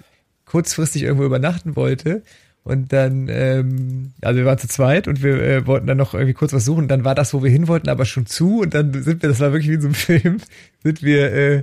kurzfristig 0.44 1.02
irgendwo 1.02 1.24
übernachten 1.24 1.76
wollte. 1.76 2.22
Und 2.64 2.92
dann, 2.92 3.28
ähm, 3.30 4.12
also 4.20 4.38
wir 4.38 4.44
waren 4.44 4.59
zu 4.59 4.68
zweit 4.68 5.09
und 5.09 5.22
wir 5.22 5.40
äh, 5.42 5.66
wollten 5.66 5.86
dann 5.86 5.96
noch 5.96 6.12
irgendwie 6.12 6.34
kurz 6.34 6.52
was 6.52 6.64
suchen. 6.64 6.86
Dann 6.86 7.04
war 7.04 7.14
das, 7.14 7.32
wo 7.32 7.42
wir 7.42 7.50
hin 7.50 7.66
wollten, 7.66 7.88
aber 7.88 8.04
schon 8.04 8.26
zu. 8.26 8.61
Und 8.61 8.74
dann 8.74 8.92
sind 9.02 9.22
wir, 9.22 9.28
das 9.28 9.40
war 9.40 9.52
wirklich 9.52 9.70
wie 9.70 9.74
in 9.74 9.80
so 9.80 9.86
einem 9.86 9.94
Film, 9.94 10.36
sind 10.82 11.02
wir 11.02 11.32
äh, 11.32 11.62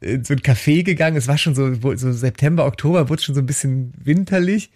in 0.00 0.24
so 0.24 0.32
ein 0.32 0.40
Café 0.40 0.82
gegangen. 0.82 1.16
Es 1.16 1.28
war 1.28 1.36
schon 1.36 1.54
so, 1.54 1.74
so 1.74 2.12
September, 2.12 2.64
Oktober, 2.64 3.08
wurde 3.08 3.22
schon 3.22 3.34
so 3.34 3.42
ein 3.42 3.46
bisschen 3.46 3.92
winterlich. 4.02 4.70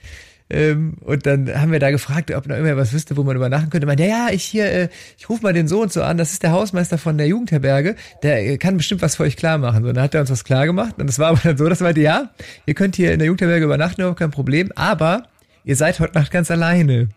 Ähm, 0.51 0.99
und 1.01 1.25
dann 1.25 1.49
haben 1.59 1.73
wir 1.73 1.79
da 1.79 1.91
gefragt, 1.91 2.31
ob 2.31 2.47
noch 2.47 2.57
immer 2.57 2.77
was 2.77 2.93
wüsste, 2.93 3.17
wo 3.17 3.23
man 3.23 3.35
übernachten 3.35 3.71
könnte. 3.71 3.87
Man, 3.87 3.97
ja, 3.97 4.07
ja, 4.07 4.29
ich 4.31 4.45
hier, 4.45 4.67
äh, 4.71 4.89
ich 5.17 5.29
rufe 5.31 5.43
mal 5.43 5.55
den 5.55 5.69
so 5.69 5.81
und 5.81 5.91
so 5.91 6.03
an, 6.03 6.19
das 6.19 6.33
ist 6.33 6.43
der 6.43 6.53
Hausmeister 6.53 6.99
von 6.99 7.17
der 7.17 7.27
Jugendherberge, 7.27 7.97
der 8.23 8.47
äh, 8.47 8.59
kann 8.59 8.77
bestimmt 8.77 9.01
was 9.01 9.17
für 9.17 9.23
euch 9.23 9.37
klar 9.37 9.57
machen. 9.57 9.83
So, 9.83 9.93
dann 9.93 10.05
hat 10.05 10.15
er 10.15 10.21
uns 10.21 10.31
was 10.31 10.45
klar 10.45 10.67
gemacht. 10.67 10.97
Und 10.99 11.07
das 11.07 11.19
war 11.19 11.29
aber 11.29 11.41
dann 11.43 11.57
so, 11.57 11.67
dass 11.67 11.81
er 11.81 11.85
meinte, 11.85 12.03
ja, 12.03 12.31
ihr 12.67 12.75
könnt 12.75 12.97
hier 12.97 13.13
in 13.13 13.21
der 13.21 13.27
Jugendherberge 13.27 13.65
übernachten, 13.65 14.03
überhaupt 14.03 14.19
kein 14.19 14.31
Problem, 14.31 14.71
aber 14.75 15.23
ihr 15.65 15.77
seid 15.77 16.01
heute 16.01 16.15
Nacht 16.15 16.31
ganz 16.31 16.51
alleine. 16.51 17.09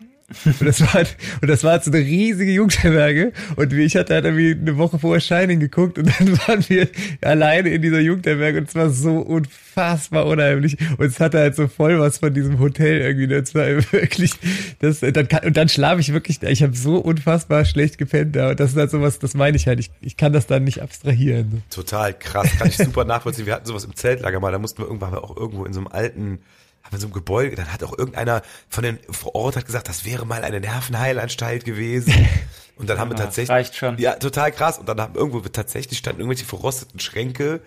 Und 0.44 0.66
das 0.66 0.82
war 0.82 0.92
halt, 0.92 1.16
und 1.40 1.48
das 1.48 1.64
war 1.64 1.72
halt 1.72 1.84
so 1.84 1.90
eine 1.90 2.00
riesige 2.00 2.52
Jugendherberge. 2.52 3.32
Und 3.56 3.72
ich 3.72 3.96
hatte 3.96 4.12
halt 4.12 4.26
irgendwie 4.26 4.52
eine 4.52 4.76
Woche 4.76 4.98
vorher 4.98 5.22
Shining 5.22 5.58
geguckt 5.58 5.98
und 5.98 6.06
dann 6.06 6.38
waren 6.46 6.68
wir 6.68 6.86
alleine 7.22 7.70
in 7.70 7.80
dieser 7.80 8.00
Jugendherberge 8.00 8.58
und 8.58 8.68
es 8.68 8.74
war 8.74 8.90
so 8.90 9.20
unfassbar 9.20 10.26
unheimlich. 10.26 10.76
Und 10.98 11.06
es 11.06 11.18
hatte 11.18 11.38
halt 11.38 11.56
so 11.56 11.66
voll 11.66 11.98
was 11.98 12.18
von 12.18 12.34
diesem 12.34 12.58
Hotel 12.58 13.00
irgendwie. 13.00 13.26
Das 13.26 13.54
war 13.54 13.66
wirklich, 13.90 14.32
das, 14.80 15.00
dann 15.00 15.28
kann, 15.28 15.46
und 15.46 15.56
dann 15.56 15.70
schlafe 15.70 16.00
ich 16.02 16.12
wirklich, 16.12 16.42
ich 16.42 16.62
habe 16.62 16.76
so 16.76 16.98
unfassbar 16.98 17.64
schlecht 17.64 17.96
gepennt 17.96 18.36
da. 18.36 18.50
Und 18.50 18.60
das 18.60 18.72
ist 18.72 18.76
halt 18.76 18.90
sowas, 18.90 19.18
das 19.18 19.32
meine 19.32 19.56
ich 19.56 19.66
halt. 19.66 19.80
Ich, 19.80 19.90
ich 20.02 20.18
kann 20.18 20.34
das 20.34 20.46
dann 20.46 20.64
nicht 20.64 20.82
abstrahieren. 20.82 21.62
Total 21.70 22.12
krass, 22.12 22.50
kann 22.58 22.68
ich 22.68 22.76
super 22.76 23.06
nachvollziehen. 23.06 23.46
Wir 23.46 23.54
hatten 23.54 23.66
sowas 23.66 23.84
im 23.84 23.96
Zeltlager 23.96 24.40
mal, 24.40 24.52
da 24.52 24.58
mussten 24.58 24.82
wir 24.82 24.86
irgendwann 24.88 25.14
auch 25.14 25.34
irgendwo 25.34 25.64
in 25.64 25.72
so 25.72 25.80
einem 25.80 25.88
alten, 25.88 26.40
haben 26.82 26.92
wir 26.92 26.98
so 27.00 27.06
ein 27.06 27.12
Gebäude, 27.12 27.56
dann 27.56 27.72
hat 27.72 27.82
auch 27.84 27.96
irgendeiner 27.96 28.42
von 28.68 28.82
den 28.84 28.98
vor 29.10 29.34
Ort 29.34 29.56
hat 29.56 29.66
gesagt, 29.66 29.88
das 29.88 30.04
wäre 30.04 30.24
mal 30.26 30.42
eine 30.44 30.60
Nervenheilanstalt 30.60 31.64
gewesen. 31.64 32.14
Und 32.76 32.88
dann 32.88 32.98
haben 32.98 33.10
wir 33.10 33.18
Ja, 33.18 33.24
tatsächlich. 33.24 33.50
reicht 33.50 33.74
schon. 33.76 33.98
Ja, 33.98 34.14
total 34.14 34.52
krass. 34.52 34.78
Und 34.78 34.88
dann 34.88 35.00
haben 35.00 35.14
irgendwo 35.16 35.40
tatsächlich 35.40 35.98
standen 35.98 36.20
irgendwelche 36.20 36.44
verrosteten 36.46 37.00
Schränke. 37.00 37.60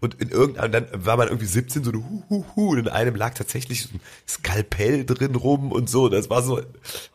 Und 0.00 0.20
in 0.20 0.28
irgendeinem, 0.28 0.72
dann 0.72 0.86
war 0.92 1.16
man 1.16 1.28
irgendwie 1.28 1.46
17, 1.46 1.84
so 1.84 1.90
eine 1.90 1.98
hu, 1.98 2.22
hu, 2.28 2.44
hu, 2.54 2.70
und 2.72 2.78
in 2.78 2.88
einem 2.88 3.14
lag 3.14 3.34
tatsächlich 3.34 3.82
so 3.82 3.90
ein 3.94 4.00
Skalpell 4.28 5.04
drin 5.04 5.34
rum 5.34 5.72
und 5.72 5.88
so. 5.88 6.08
Das 6.08 6.28
war 6.30 6.42
so, 6.42 6.56
und 6.56 6.66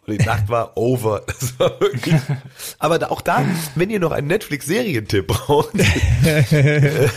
die 0.08 0.26
Nacht 0.26 0.50
war 0.50 0.78
over. 0.78 1.24
Das 1.40 1.60
war 1.60 1.80
wirklich. 1.80 2.16
Aber 2.80 3.00
da, 3.00 3.08
auch 3.08 3.22
da, 3.22 3.46
wenn 3.76 3.90
ihr 3.90 4.00
noch 4.00 4.12
einen 4.12 4.28
Netflix-Serientipp 4.28 5.28
braucht, 5.28 5.74
äh, 6.26 7.06
äh, 7.06 7.10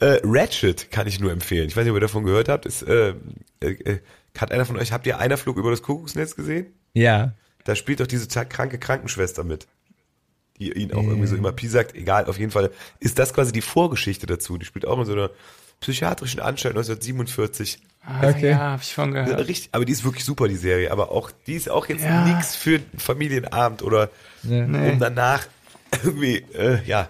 Ratchet 0.00 0.90
kann 0.90 1.06
ich 1.06 1.20
nur 1.20 1.32
empfehlen. 1.32 1.68
Ich 1.68 1.76
weiß 1.76 1.84
nicht, 1.84 1.90
ob 1.90 1.96
ihr 1.96 2.00
davon 2.00 2.24
gehört 2.24 2.48
habt. 2.48 2.66
Ist, 2.66 2.82
äh, 2.82 3.14
äh, 3.60 3.70
äh, 3.70 4.00
hat 4.38 4.52
einer 4.52 4.64
von 4.64 4.76
euch, 4.76 4.92
habt 4.92 5.06
ihr 5.06 5.18
einer 5.18 5.36
Flug 5.36 5.56
über 5.56 5.70
das 5.70 5.82
Kuckucksnetz 5.82 6.36
gesehen? 6.36 6.66
Ja. 6.92 7.32
Da 7.64 7.74
spielt 7.74 8.00
doch 8.00 8.06
diese 8.06 8.28
kranke 8.28 8.78
Krankenschwester 8.78 9.42
mit. 9.42 9.66
Die 10.58 10.72
ihn 10.72 10.92
auch 10.92 11.04
irgendwie 11.08 11.26
so 11.26 11.34
immer 11.36 11.52
Pi 11.52 11.66
sagt. 11.68 11.94
Egal, 11.94 12.26
auf 12.26 12.38
jeden 12.38 12.52
Fall 12.52 12.70
ist 13.00 13.18
das 13.18 13.34
quasi 13.34 13.50
die 13.52 13.60
Vorgeschichte 13.60 14.26
dazu. 14.26 14.56
Die 14.56 14.64
spielt 14.64 14.86
auch 14.86 14.98
in 15.00 15.04
so 15.04 15.12
einer 15.12 15.30
psychiatrischen 15.80 16.40
Anstalt 16.40 16.74
1947. 16.76 17.78
Ah, 18.06 18.28
Okay. 18.30 18.50
Ja, 18.50 18.58
habe 18.58 18.82
ich 18.82 18.92
schon 18.92 19.14
Ja, 19.14 19.24
gehört. 19.24 19.48
Richtig, 19.48 19.70
aber 19.72 19.84
die 19.84 19.92
ist 19.92 20.04
wirklich 20.04 20.24
super, 20.24 20.46
die 20.46 20.54
Serie. 20.56 20.90
Aber 20.92 21.10
auch, 21.10 21.30
die 21.46 21.54
ist 21.54 21.68
auch 21.68 21.88
jetzt 21.88 22.04
Ja. 22.04 22.24
nix 22.24 22.54
für 22.54 22.76
einen 22.76 22.98
Familienabend 22.98 23.82
oder 23.82 24.10
Ja. 24.44 24.64
um 24.64 24.98
danach 25.00 25.46
irgendwie, 26.04 26.44
äh, 26.54 26.78
ja, 26.86 27.08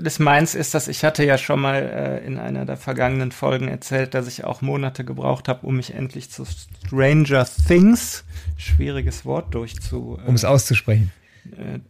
Das 0.00 0.18
meins 0.18 0.54
ist, 0.54 0.72
dass 0.72 0.88
ich 0.88 1.04
hatte 1.04 1.22
ja 1.24 1.36
schon 1.36 1.60
mal 1.60 1.82
äh, 2.22 2.24
in 2.26 2.38
einer 2.38 2.64
der 2.64 2.76
vergangenen 2.76 3.32
Folgen 3.32 3.68
erzählt, 3.68 4.14
dass 4.14 4.28
ich 4.28 4.44
auch 4.44 4.62
Monate 4.62 5.04
gebraucht 5.04 5.48
habe, 5.48 5.66
um 5.66 5.76
mich 5.76 5.92
endlich 5.94 6.30
zu 6.30 6.46
Stranger 6.46 7.46
Things, 7.66 8.24
schwieriges 8.56 9.24
Wort, 9.26 9.52
durchzu, 9.54 10.18
Um 10.26 10.34
es 10.36 10.44
auszusprechen. 10.44 11.12
Äh, 11.52 11.80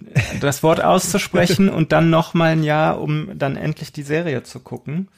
das 0.41 0.63
Wort 0.63 0.83
auszusprechen 0.83 1.69
und 1.69 1.93
dann 1.93 2.11
noch 2.11 2.35
mal 2.35 2.53
ein 2.53 2.63
Jahr, 2.63 3.01
um 3.01 3.39
dann 3.39 3.57
endlich 3.57 3.93
die 3.93 4.03
Serie 4.03 4.43
zu 4.43 4.61
gucken. 4.61 5.09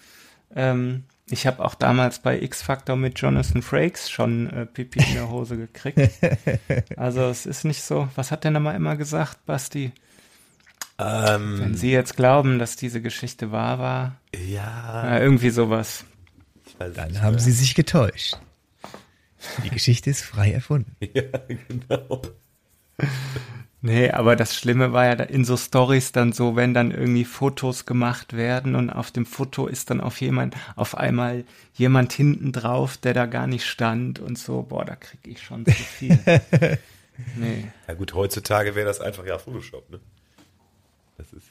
Ähm, 0.55 1.05
ich 1.31 1.47
habe 1.47 1.65
auch 1.65 1.75
damals 1.75 2.21
bei 2.21 2.41
X 2.41 2.63
Factor 2.63 2.97
mit 2.97 3.19
Jonathan 3.21 3.61
Frakes 3.63 4.11
schon 4.11 4.49
äh, 4.51 4.67
Pipi 4.67 5.01
in 5.01 5.15
der 5.15 5.31
Hose 5.31 5.57
gekriegt. 5.57 5.99
Also 6.97 7.23
es 7.25 7.47
ist 7.47 7.65
nicht 7.65 7.83
so. 7.83 8.09
Was 8.15 8.31
hat 8.31 8.45
der 8.45 8.51
nochmal 8.51 8.75
immer 8.77 8.97
gesagt, 8.97 9.45
Basti? 9.47 9.93
ähm, 10.99 11.59
Wenn 11.61 11.75
Sie 11.75 11.91
jetzt 11.93 12.17
glauben, 12.17 12.59
dass 12.59 12.77
diese 12.77 13.01
Geschichte 13.03 13.53
wahr 13.53 13.79
war, 13.79 14.17
ja, 14.35 15.17
äh, 15.17 15.23
irgendwie 15.23 15.51
sowas. 15.51 16.05
Dann 16.79 17.23
haben 17.23 17.35
mehr. 17.35 17.41
sie 17.41 17.53
sich 17.53 17.75
getäuscht. 17.75 18.39
Die 19.65 19.71
Geschichte 19.71 20.11
ist 20.11 20.23
frei 20.23 20.53
erfunden. 20.53 20.97
Ja, 21.15 21.23
genau. 21.47 22.23
Nee, 23.81 24.11
aber 24.11 24.35
das 24.35 24.57
Schlimme 24.57 24.93
war 24.93 25.07
ja 25.07 25.13
in 25.13 25.45
so 25.45 25.57
Stories 25.57 26.11
dann 26.11 26.33
so, 26.33 26.57
wenn 26.57 26.75
dann 26.75 26.91
irgendwie 26.91 27.25
Fotos 27.25 27.87
gemacht 27.87 28.37
werden 28.37 28.75
und 28.75 28.91
auf 28.91 29.13
dem 29.13 29.25
Foto 29.25 29.69
ist 29.69 29.91
dann 29.91 30.01
auf 30.01 30.21
jemand, 30.21 30.57
auf 30.75 30.97
einmal 30.97 31.45
jemand 31.75 32.13
hinten 32.13 32.51
drauf, 32.51 32.97
der 32.97 33.15
da 33.15 33.27
gar 33.27 33.47
nicht 33.47 33.65
stand 33.65 34.19
und 34.19 34.37
so, 34.37 34.63
boah, 34.63 34.85
da 34.85 34.97
krieg 34.97 35.21
ich 35.25 35.41
schon 35.41 35.65
zu 35.65 35.73
viel. 35.73 36.19
nee. 37.37 37.69
Ja 37.87 37.95
gut, 37.95 38.15
heutzutage 38.15 38.75
wäre 38.75 38.87
das 38.87 39.01
einfach 39.01 39.25
ja 39.25 39.39
Photoshop, 39.39 39.89
ne? 39.91 40.01
Das 41.17 41.33
ist, 41.33 41.47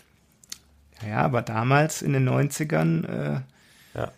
Ja, 1.07 1.21
aber 1.21 1.41
damals 1.41 2.01
in 2.01 2.11
den 2.11 2.27
90ern, 2.27 3.07
äh, 3.07 3.41
ja. 3.93 4.11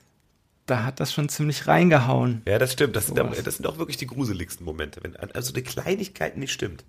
da 0.66 0.84
hat 0.84 1.00
das 1.00 1.14
schon 1.14 1.30
ziemlich 1.30 1.68
reingehauen. 1.68 2.42
Ja, 2.48 2.58
das 2.58 2.74
stimmt. 2.74 2.96
Das 2.96 3.06
sind, 3.06 3.20
das 3.20 3.58
sind 3.58 3.68
auch 3.68 3.78
wirklich 3.78 3.98
die 3.98 4.08
gruseligsten 4.08 4.66
Momente. 4.66 5.04
Wenn 5.04 5.16
also 5.16 5.54
eine 5.54 5.62
Kleinigkeit 5.62 6.38
nicht 6.38 6.52
stimmt. 6.52 6.84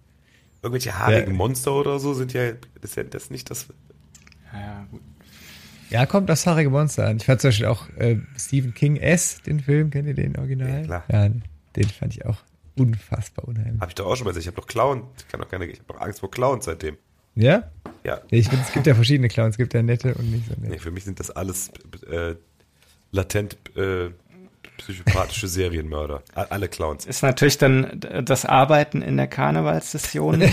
Irgendwelche 0.62 0.98
haarigen 0.98 1.32
Ja. 1.32 1.36
Monster 1.36 1.72
oder 1.72 1.98
so 1.98 2.12
sind 2.14 2.32
ja, 2.32 2.52
das 2.80 2.90
ist 2.90 2.96
ja 2.96 3.02
das 3.04 3.30
nicht 3.30 3.50
das. 3.50 3.66
Ja, 4.52 4.86
gut. 4.90 5.00
Ja, 5.90 6.06
kommt 6.06 6.28
das 6.28 6.46
haarige 6.46 6.70
Monster 6.70 7.06
an. 7.06 7.16
Ich 7.16 7.24
fand 7.26 7.40
zum 7.40 7.48
Beispiel 7.48 7.66
auch 7.66 7.88
äh, 7.96 8.18
Stephen 8.38 8.74
King 8.74 8.96
S, 8.96 9.42
den 9.42 9.60
Film, 9.60 9.90
kennt 9.90 10.06
ihr 10.06 10.14
den 10.14 10.36
Original? 10.36 10.68
Ja, 10.68 10.82
klar. 10.84 11.04
Ja, 11.10 11.28
den 11.76 11.88
fand 11.88 12.14
ich 12.14 12.24
auch 12.26 12.36
unfassbar 12.76 13.48
unheimlich. 13.48 13.80
Habe 13.80 13.90
ich 13.90 13.94
doch 13.96 14.06
auch 14.06 14.16
schon 14.16 14.24
mal 14.24 14.30
gesagt. 14.30 14.42
Ich 14.44 14.46
habe 14.48 14.60
doch 14.60 14.66
Clown. 14.68 15.02
Ich 15.18 15.28
kann 15.28 15.40
doch 15.40 15.48
keine, 15.48 15.66
ich 15.66 15.80
habe 15.80 15.92
doch 15.92 16.00
Angst 16.00 16.20
vor 16.20 16.30
Clowns 16.30 16.66
seitdem. 16.66 16.96
Ja? 17.34 17.70
Ja. 18.04 18.20
Nee, 18.30 18.38
Ich 18.38 18.48
finde, 18.48 18.64
es 18.66 18.72
gibt 18.72 18.86
ja 18.86 18.94
verschiedene 18.94 19.28
Clowns. 19.28 19.54
Es 19.54 19.58
gibt 19.58 19.74
ja 19.74 19.82
nette 19.82 20.14
und 20.14 20.30
nicht 20.30 20.46
so 20.46 20.54
Nee, 20.60 20.68
nette. 20.70 20.82
für 20.82 20.90
mich 20.90 21.04
sind 21.04 21.18
das 21.20 21.30
alles 21.30 21.70
äh, 22.10 22.34
latent 23.12 23.56
äh, 23.76 24.10
psychopathische 24.92 25.48
Serienmörder. 25.48 26.22
Alle 26.34 26.68
Clowns. 26.68 27.06
Ist 27.06 27.22
natürlich 27.22 27.58
dann 27.58 28.00
das 28.24 28.44
Arbeiten 28.44 29.02
in 29.02 29.16
der 29.16 29.26
Karnevalssession 29.26 30.42
äh, 30.42 30.50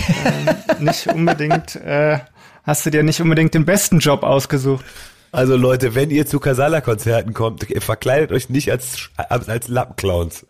nicht 0.80 1.06
unbedingt, 1.08 1.76
äh, 1.76 2.18
hast 2.64 2.86
du 2.86 2.90
dir 2.90 3.02
nicht 3.02 3.20
unbedingt 3.20 3.54
den 3.54 3.64
besten 3.64 3.98
Job 3.98 4.22
ausgesucht. 4.22 4.84
Also 5.30 5.56
Leute, 5.56 5.94
wenn 5.94 6.10
ihr 6.10 6.26
zu 6.26 6.40
Casala-Konzerten 6.40 7.34
kommt, 7.34 7.66
verkleidet 7.82 8.32
euch 8.32 8.48
nicht 8.48 8.70
als, 8.70 9.10
als, 9.16 9.48
als 9.48 9.68
Lappenclowns. 9.68 10.46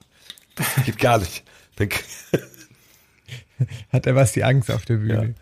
Das 0.54 0.84
geht 0.84 0.98
gar 0.98 1.18
nicht. 1.18 1.44
Dann, 1.76 1.88
Hat 3.92 4.06
er 4.06 4.14
was 4.14 4.32
die 4.32 4.44
Angst 4.44 4.70
auf 4.70 4.84
der 4.84 4.96
ja. 4.96 5.02
Bühne? 5.02 5.34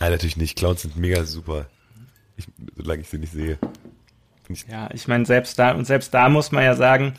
Nein, 0.00 0.10
natürlich 0.10 0.36
nicht. 0.36 0.56
Clowns 0.56 0.82
sind 0.82 0.96
mega 0.96 1.24
super. 1.24 1.66
Ich, 2.36 2.46
solange 2.76 3.02
ich 3.02 3.08
sie 3.08 3.18
nicht 3.18 3.32
sehe. 3.32 3.58
Ich, 4.48 4.64
Ja, 4.70 4.88
ich 4.92 5.08
meine, 5.08 5.26
selbst 5.26 5.58
da, 5.58 5.72
und 5.72 5.84
selbst 5.84 6.14
da 6.14 6.28
muss 6.28 6.52
man 6.52 6.64
ja 6.64 6.74
sagen, 6.74 7.14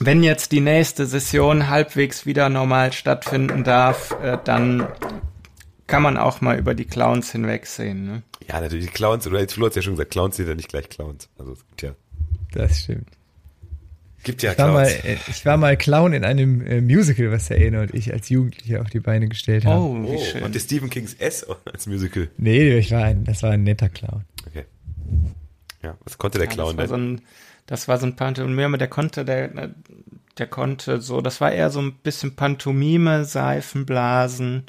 wenn 0.00 0.22
jetzt 0.22 0.52
die 0.52 0.60
nächste 0.60 1.06
Session 1.06 1.68
halbwegs 1.68 2.24
wieder 2.26 2.48
normal 2.48 2.92
stattfinden 2.92 3.64
darf, 3.64 4.16
äh, 4.22 4.38
dann 4.44 4.86
kann 5.86 6.02
man 6.02 6.16
auch 6.16 6.40
mal 6.40 6.58
über 6.58 6.74
die 6.74 6.84
Clowns 6.84 7.32
hinwegsehen. 7.32 8.04
Ne? 8.04 8.22
ja, 8.46 8.60
natürlich. 8.60 8.86
Die 8.86 8.92
Clowns, 8.92 9.26
oder 9.26 9.40
jetzt 9.40 9.54
Flo 9.54 9.66
hat 9.66 9.76
ja 9.76 9.82
schon 9.82 9.94
gesagt, 9.94 10.10
Clowns 10.10 10.36
sind 10.36 10.48
ja 10.48 10.54
nicht 10.54 10.68
gleich 10.68 10.88
Clowns. 10.88 11.28
Also 11.38 11.52
es 11.52 11.66
gibt 11.66 11.82
ja, 11.82 11.90
Das 12.52 12.80
stimmt. 12.80 13.08
gibt 14.22 14.42
ja 14.42 14.52
Ich 14.52 14.58
war, 14.58 14.72
mal, 14.72 14.86
Clowns. 14.86 15.04
äh, 15.04 15.16
ich 15.28 15.46
war 15.46 15.56
mal 15.56 15.76
Clown 15.76 16.12
in 16.12 16.24
einem 16.24 16.60
äh, 16.66 16.80
Musical, 16.80 17.30
was 17.32 17.48
der 17.48 17.58
Ene 17.58 17.80
und 17.82 17.94
ich 17.94 18.12
als 18.12 18.28
Jugendlicher 18.28 18.82
auf 18.82 18.90
die 18.90 19.00
Beine 19.00 19.28
gestellt 19.28 19.64
haben. 19.64 20.04
Oh, 20.06 20.10
wie 20.10 20.16
Oh, 20.16 20.24
schön. 20.24 20.42
und 20.42 20.54
der 20.54 20.60
Stephen 20.60 20.90
Kings 20.90 21.14
S 21.14 21.46
als 21.72 21.86
Musical. 21.86 22.28
Nee, 22.36 22.76
ich 22.78 22.90
war 22.92 23.04
ein, 23.04 23.24
das 23.24 23.42
war 23.42 23.50
ein 23.52 23.64
netter 23.64 23.88
Clown. 23.88 24.24
Okay. 24.46 24.64
Ja, 25.82 25.96
was 26.04 26.18
konnte 26.18 26.38
der 26.38 26.48
Ja, 26.48 26.52
Clown 26.52 26.76
das 26.76 26.90
war 26.90 26.98
so 26.98 27.04
denn? 27.04 27.20
Das 27.68 27.86
war 27.86 27.98
so 27.98 28.06
ein 28.06 28.16
Pantomime, 28.16 28.78
der 28.78 28.88
konnte, 28.88 29.24
der, 29.24 29.70
der 30.38 30.46
konnte 30.46 31.00
so, 31.00 31.20
das 31.20 31.40
war 31.40 31.52
eher 31.52 31.70
so 31.70 31.80
ein 31.80 31.92
bisschen 31.96 32.34
Pantomime, 32.34 33.24
Seifenblasen. 33.26 34.64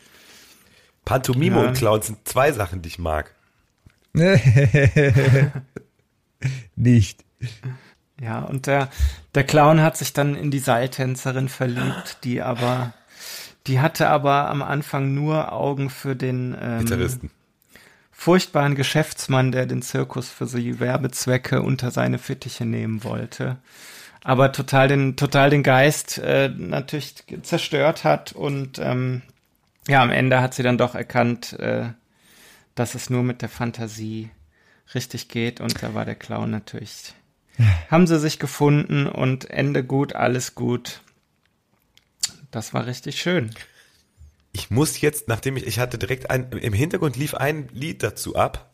Pantomime 1.05 1.61
Ja. 1.61 1.67
und 1.69 1.77
Clowns 1.77 2.07
sind 2.07 2.27
zwei 2.27 2.51
Sachen, 2.51 2.81
die 2.81 2.89
ich 2.89 2.99
mag. 2.99 3.33
Nicht. 6.75 7.23
Ja, 8.21 8.41
und 8.41 8.67
der, 8.67 8.89
der 9.33 9.45
Clown 9.45 9.81
hat 9.81 9.95
sich 9.95 10.11
dann 10.11 10.35
in 10.35 10.51
die 10.51 10.59
Seiltänzerin 10.59 11.47
verliebt, 11.47 12.17
die 12.25 12.41
aber, 12.41 12.93
die 13.65 13.79
hatte 13.79 14.09
aber 14.09 14.49
am 14.49 14.61
Anfang 14.61 15.13
nur 15.13 15.53
Augen 15.53 15.89
für 15.89 16.17
den 16.17 16.55
ähm, 16.61 16.79
Gitarristen. 16.79 17.31
Furchtbaren 18.19 18.75
Geschäftsmann, 18.75 19.53
der 19.53 19.65
den 19.65 19.81
Zirkus 19.81 20.29
für 20.29 20.45
die 20.45 20.81
Werbezwecke 20.81 21.61
unter 21.61 21.89
seine 21.89 22.19
Fittiche 22.19 22.65
nehmen 22.65 23.05
wollte. 23.05 23.59
Aber 24.25 24.51
total 24.51 24.89
den, 24.89 25.15
total 25.15 25.49
den 25.49 25.63
Geist 25.63 26.17
äh, 26.17 26.49
natürlich 26.49 27.15
zerstört 27.43 28.03
hat 28.03 28.33
und 28.33 28.77
ähm, 28.77 29.21
ja, 29.87 30.03
am 30.03 30.11
Ende 30.11 30.41
hat 30.41 30.53
sie 30.53 30.63
dann 30.63 30.77
doch 30.77 30.95
erkannt, 30.95 31.53
äh, 31.59 31.91
dass 32.75 32.93
es 32.93 33.09
nur 33.09 33.23
mit 33.23 33.41
der 33.41 33.47
Fantasie 33.47 34.29
richtig 34.93 35.29
geht 35.29 35.61
und 35.61 35.81
da 35.81 35.93
war 35.93 36.03
der 36.03 36.15
Clown 36.15 36.51
natürlich. 36.51 37.13
Haben 37.89 38.05
sie 38.05 38.19
sich 38.19 38.37
gefunden 38.37 39.07
und 39.07 39.49
Ende 39.49 39.81
gut, 39.81 40.13
alles 40.13 40.55
gut. 40.55 40.99
Das 42.51 42.73
war 42.73 42.85
richtig 42.85 43.21
schön. 43.21 43.51
Ich 44.51 44.71
muss 44.71 44.99
jetzt, 45.01 45.27
nachdem 45.27 45.57
ich, 45.57 45.67
ich 45.67 45.79
hatte 45.79 45.97
direkt 45.97 46.29
ein, 46.29 46.51
im 46.51 46.73
Hintergrund 46.73 47.15
lief 47.15 47.33
ein 47.35 47.69
Lied 47.71 48.01
dazu 48.03 48.35
ab, 48.35 48.71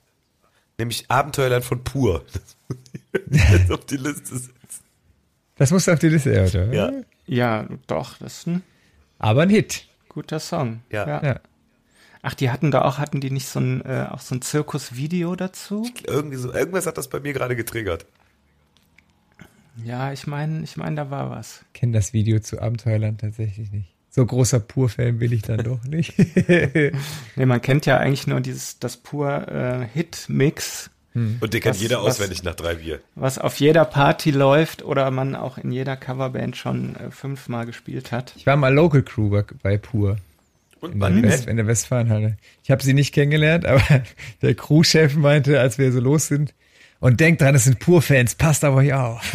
nämlich 0.77 1.09
Abenteuerland 1.11 1.65
von 1.65 1.83
Pur. 1.83 2.23
Das 3.13 3.29
muss 3.29 3.43
ich 3.43 3.49
jetzt 3.59 3.71
auf 3.71 3.85
die 3.85 3.97
Liste 3.97 4.37
setzen. 4.37 4.83
Das 5.55 5.71
musst 5.71 5.87
du 5.87 5.93
auf 5.93 5.99
die 5.99 6.09
Liste, 6.09 6.33
ja, 6.33 6.43
oder? 6.45 6.73
Ja, 6.73 6.91
Ja, 7.27 7.67
doch, 7.87 8.17
das 8.17 8.39
ist 8.39 8.47
ein 8.47 8.63
Aber 9.19 9.43
ein 9.43 9.49
Hit. 9.49 9.87
guter 10.09 10.39
Song. 10.39 10.81
Ja. 10.91 11.23
Ja. 11.23 11.39
Ach, 12.21 12.33
die 12.33 12.49
hatten 12.49 12.71
da 12.71 12.81
auch, 12.81 12.97
hatten 12.97 13.21
die 13.21 13.29
nicht 13.31 13.47
so 13.47 13.59
ein, 13.59 13.85
äh, 13.85 14.07
auch 14.09 14.19
so 14.19 14.35
ein 14.35 14.41
Zirkusvideo 14.41 15.35
dazu? 15.35 15.87
irgendwie 16.05 16.37
so, 16.37 16.51
irgendwas 16.53 16.87
hat 16.87 16.97
das 16.97 17.07
bei 17.07 17.19
mir 17.19 17.33
gerade 17.33 17.55
getriggert. 17.55 18.05
Ja, 19.83 20.11
ich 20.11 20.25
meine, 20.27 20.63
ich 20.63 20.75
meine, 20.77 20.95
da 20.95 21.09
war 21.09 21.29
was. 21.29 21.63
Kenne 21.73 21.93
das 21.93 22.13
Video 22.13 22.39
zu 22.39 22.61
Abenteuerland 22.61 23.21
tatsächlich 23.21 23.71
nicht. 23.71 23.93
So 24.17 24.25
großer 24.25 24.61
Pur-Fan 24.61 25.19
bin 25.19 25.33
ich 25.33 25.41
dann 25.41 25.57
doch 25.63 25.83
nicht. 25.83 26.13
Nee, 27.35 27.45
man 27.45 27.61
kennt 27.61 27.85
ja 27.85 27.97
eigentlich 27.97 28.27
nur 28.27 28.39
dieses, 28.39 28.79
das 28.79 28.95
pur 28.95 29.45
äh, 29.49 29.85
Hit-Mix, 29.93 30.89
Und 31.13 31.41
den 31.53 31.59
kennt 31.61 31.75
Was- 31.75 31.81
jeder 31.81 32.01
was- 32.01 32.15
auswendig 32.15 32.43
nach 32.43 32.55
drei 32.55 32.75
Bier. 32.75 33.01
was 33.15 33.37
auf 33.39 33.59
jeder 33.59 33.83
Party 33.83 34.31
läuft 34.31 34.83
oder 34.83 35.11
man 35.11 35.35
auch 35.35 35.57
in 35.57 35.69
jeder 35.71 35.97
Coverband 35.97 36.55
schon 36.55 36.95
äh, 36.95 37.11
fünfmal 37.11 37.65
gespielt 37.65 38.13
hat. 38.13 38.33
Ich 38.37 38.45
war 38.45 38.55
mal 38.55 38.73
Local 38.73 39.03
Crew 39.03 39.29
bei, 39.31 39.43
bei 39.61 39.77
Pur. 39.77 40.15
Und 40.79 40.93
In 40.93 40.99
bei 40.99 41.09
der, 41.09 41.21
der 41.21 41.31
West, 41.31 41.47
in 41.47 41.57
der 41.57 41.67
Westfalenhalle. 41.67 42.37
Ich 42.63 42.71
habe 42.71 42.81
sie 42.83 42.93
nicht 42.93 43.13
kennengelernt, 43.13 43.65
aber 43.67 43.81
der 44.41 44.55
Crewchef 44.55 45.15
meinte, 45.17 45.59
als 45.59 45.77
wir 45.77 45.91
so 45.91 45.99
los 45.99 46.27
sind, 46.27 46.53
und 47.01 47.19
denkt 47.19 47.41
dran, 47.41 47.53
es 47.55 47.65
sind 47.65 47.79
Pur-Fans, 47.79 48.35
passt 48.35 48.63
auf 48.63 48.75
euch 48.77 48.93
auf. 48.93 49.21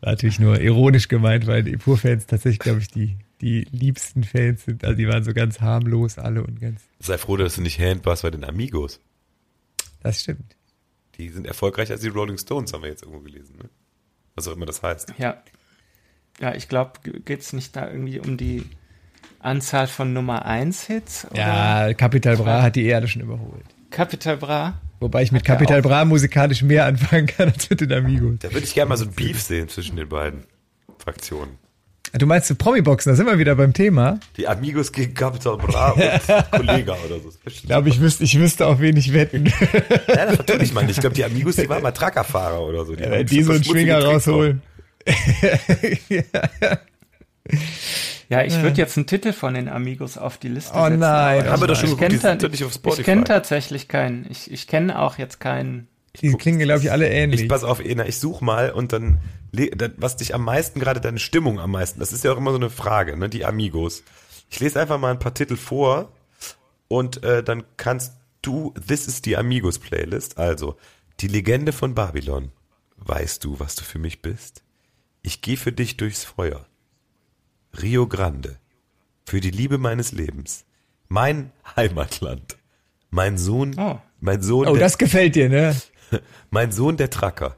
War 0.00 0.10
Natürlich 0.12 0.38
nur 0.38 0.60
ironisch 0.60 1.08
gemeint, 1.08 1.46
weil 1.46 1.62
die 1.62 1.76
Pur-Fans 1.76 2.26
tatsächlich, 2.26 2.60
glaube 2.60 2.80
ich, 2.80 2.88
die, 2.88 3.16
die 3.40 3.66
liebsten 3.72 4.24
Fans 4.24 4.64
sind. 4.64 4.84
Also 4.84 4.96
die 4.96 5.08
waren 5.08 5.24
so 5.24 5.32
ganz 5.32 5.60
harmlos 5.60 6.18
alle 6.18 6.44
und 6.44 6.60
ganz. 6.60 6.82
Sei 7.00 7.18
froh, 7.18 7.36
dass 7.36 7.56
du 7.56 7.62
nicht 7.62 7.80
Hand 7.80 8.06
warst 8.06 8.22
bei 8.22 8.30
den 8.30 8.44
Amigos. 8.44 9.00
Das 10.02 10.22
stimmt. 10.22 10.56
Die 11.18 11.30
sind 11.30 11.46
erfolgreicher 11.46 11.94
als 11.94 12.02
die 12.02 12.08
Rolling 12.08 12.38
Stones, 12.38 12.72
haben 12.72 12.82
wir 12.82 12.90
jetzt 12.90 13.02
irgendwo 13.02 13.22
gelesen. 13.22 13.56
Ne? 13.56 13.68
Was 14.34 14.46
auch 14.48 14.52
immer 14.52 14.66
das 14.66 14.82
heißt. 14.82 15.14
Ja. 15.18 15.42
Ja, 16.38 16.54
ich 16.54 16.68
glaube, 16.68 17.00
geht 17.24 17.40
es 17.40 17.52
nicht 17.54 17.74
da 17.74 17.90
irgendwie 17.90 18.20
um 18.20 18.36
die 18.36 18.64
Anzahl 19.38 19.86
von 19.86 20.12
Nummer 20.12 20.44
1 20.44 20.86
Hits? 20.86 21.26
Oder? 21.30 21.38
Ja, 21.38 21.94
Capital 21.94 22.36
Bra 22.36 22.62
hat 22.62 22.76
die 22.76 22.84
Erde 22.84 23.08
schon 23.08 23.22
überholt. 23.22 23.64
Capital 23.90 24.36
Bra? 24.36 24.80
Wobei 25.00 25.22
ich 25.22 25.32
mit 25.32 25.42
Hat 25.42 25.58
Capital. 25.58 25.82
Bra 25.82 26.04
musikalisch 26.04 26.62
mehr 26.62 26.86
anfangen 26.86 27.26
kann 27.26 27.50
als 27.50 27.68
mit 27.68 27.80
den 27.80 27.92
Amigos. 27.92 28.36
Da 28.40 28.52
würde 28.52 28.66
ich 28.66 28.74
gerne 28.74 28.88
mal 28.88 28.96
so 28.96 29.04
ein 29.04 29.12
Beef 29.12 29.40
sehen 29.40 29.68
zwischen 29.68 29.96
den 29.96 30.08
beiden 30.08 30.44
Fraktionen. 30.98 31.58
Du 32.12 32.24
meinst 32.24 32.56
Promi-Boxen, 32.56 33.12
da 33.12 33.16
sind 33.16 33.26
wir 33.26 33.38
wieder 33.38 33.56
beim 33.56 33.72
Thema. 33.74 34.20
Die 34.36 34.48
Amigos 34.48 34.92
gegen 34.92 35.12
Capital 35.12 35.58
Bra 35.58 35.90
und 35.90 36.00
Kollega 36.50 36.96
oder 37.04 37.20
so. 37.20 37.30
Ich 37.44 37.64
glaube, 37.64 37.88
ich 37.88 38.00
wüsste, 38.00 38.24
ich 38.24 38.38
wüsste, 38.38 38.66
auf 38.66 38.80
wen 38.80 38.96
ich 38.96 39.12
wetten. 39.12 39.46
Ja, 40.08 40.26
das 40.26 40.36
vertue 40.36 40.62
ich 40.62 40.72
mal 40.72 40.82
nicht. 40.82 40.96
Ich 40.96 41.00
glaube, 41.00 41.14
die 41.14 41.24
Amigos, 41.24 41.56
die 41.56 41.68
waren 41.68 41.82
mal 41.82 41.92
Truckerfahrer 41.92 42.60
oder 42.62 42.84
so. 42.86 42.94
Die, 42.94 43.04
haben 43.04 43.26
die 43.26 43.42
so 43.42 43.52
einen 43.52 43.64
Schwinger 43.64 44.02
rausholen. 44.02 44.62
Ja, 46.08 46.22
ich 48.28 48.60
würde 48.62 48.76
jetzt 48.78 48.96
einen 48.96 49.06
Titel 49.06 49.32
von 49.32 49.54
den 49.54 49.68
Amigos 49.68 50.18
auf 50.18 50.38
die 50.38 50.48
Liste 50.48 50.72
Oh 50.74 50.84
setzen. 50.84 50.98
nein, 50.98 51.40
aber 51.40 51.48
oh 51.48 51.52
Haben 51.52 51.60
wir 51.62 51.66
doch 51.68 51.76
schon 51.76 51.90
ich 51.90 51.96
geguckt, 51.96 52.12
die 52.12 52.18
kenne 52.18 52.46
auf 52.46 52.52
ich 52.52 52.74
Spotify. 52.74 53.02
kenn 53.02 53.24
tatsächlich 53.24 53.88
keinen. 53.88 54.26
Ich, 54.30 54.50
ich 54.50 54.66
kenne 54.66 54.98
auch 54.98 55.18
jetzt 55.18 55.38
keinen. 55.40 55.88
Die 56.20 56.32
klingen, 56.32 56.60
glaube 56.60 56.80
ich, 56.82 56.90
alle 56.90 57.08
ähnlich. 57.08 57.42
Ich 57.42 57.48
pass 57.48 57.62
auf, 57.62 57.78
Ena, 57.80 58.06
ich 58.06 58.18
such 58.18 58.40
mal 58.40 58.70
und 58.70 58.92
dann, 58.92 59.20
was 59.98 60.16
dich 60.16 60.34
am 60.34 60.44
meisten, 60.44 60.80
gerade 60.80 61.00
deine 61.00 61.18
Stimmung 61.18 61.60
am 61.60 61.72
meisten, 61.72 62.00
das 62.00 62.12
ist 62.12 62.24
ja 62.24 62.32
auch 62.32 62.38
immer 62.38 62.52
so 62.52 62.56
eine 62.56 62.70
Frage, 62.70 63.16
ne, 63.16 63.28
die 63.28 63.44
Amigos. 63.44 64.02
Ich 64.48 64.58
lese 64.60 64.80
einfach 64.80 64.98
mal 64.98 65.10
ein 65.10 65.18
paar 65.18 65.34
Titel 65.34 65.56
vor 65.56 66.10
und 66.88 67.22
äh, 67.22 67.42
dann 67.42 67.64
kannst 67.76 68.14
du, 68.42 68.72
this 68.86 69.06
is 69.06 69.20
die 69.22 69.36
Amigos 69.36 69.78
Playlist, 69.78 70.38
also, 70.38 70.76
die 71.20 71.28
Legende 71.28 71.72
von 71.72 71.94
Babylon. 71.94 72.50
Weißt 72.96 73.44
du, 73.44 73.60
was 73.60 73.74
du 73.74 73.84
für 73.84 73.98
mich 73.98 74.22
bist? 74.22 74.62
Ich 75.22 75.42
gehe 75.42 75.56
für 75.56 75.72
dich 75.72 75.96
durchs 75.96 76.24
Feuer. 76.24 76.66
Rio 77.82 78.06
Grande. 78.06 78.56
Für 79.24 79.40
die 79.40 79.50
Liebe 79.50 79.78
meines 79.78 80.12
Lebens. 80.12 80.64
Mein 81.08 81.52
Heimatland. 81.76 82.56
Mein 83.10 83.38
Sohn, 83.38 83.74
Oh. 83.78 83.98
mein 84.20 84.42
Sohn, 84.42 84.66
oh, 84.68 84.72
der, 84.72 84.80
das 84.80 84.98
gefällt 84.98 85.34
dir, 85.36 85.48
ne? 85.48 85.74
mein 86.50 86.72
Sohn 86.72 86.96
der 86.96 87.10
Tracker. 87.10 87.56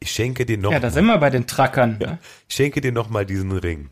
Ich 0.00 0.10
schenke 0.10 0.44
dir 0.44 0.58
noch, 0.58 0.72
Ja, 0.72 0.80
da 0.80 0.90
sind 0.90 1.06
wir 1.06 1.16
bei 1.18 1.30
den 1.30 1.46
Trackern. 1.46 1.98
Ne? 1.98 2.18
ich 2.48 2.54
schenke 2.54 2.80
dir 2.80 2.92
noch 2.92 3.08
mal 3.08 3.24
diesen 3.24 3.52
Ring. 3.52 3.90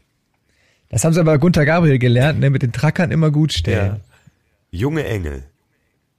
Das 0.90 1.05
haben 1.05 1.14
sie 1.14 1.20
aber 1.20 1.38
Gunter 1.38 1.64
Gabriel 1.64 1.98
gelernt, 1.98 2.38
ne? 2.40 2.50
Mit 2.50 2.62
den 2.62 2.72
Trackern 2.72 3.11
immer 3.11 3.30
gut 3.30 3.53
stellen. 3.53 4.00
Junge 4.70 5.05
Engel, 5.05 5.44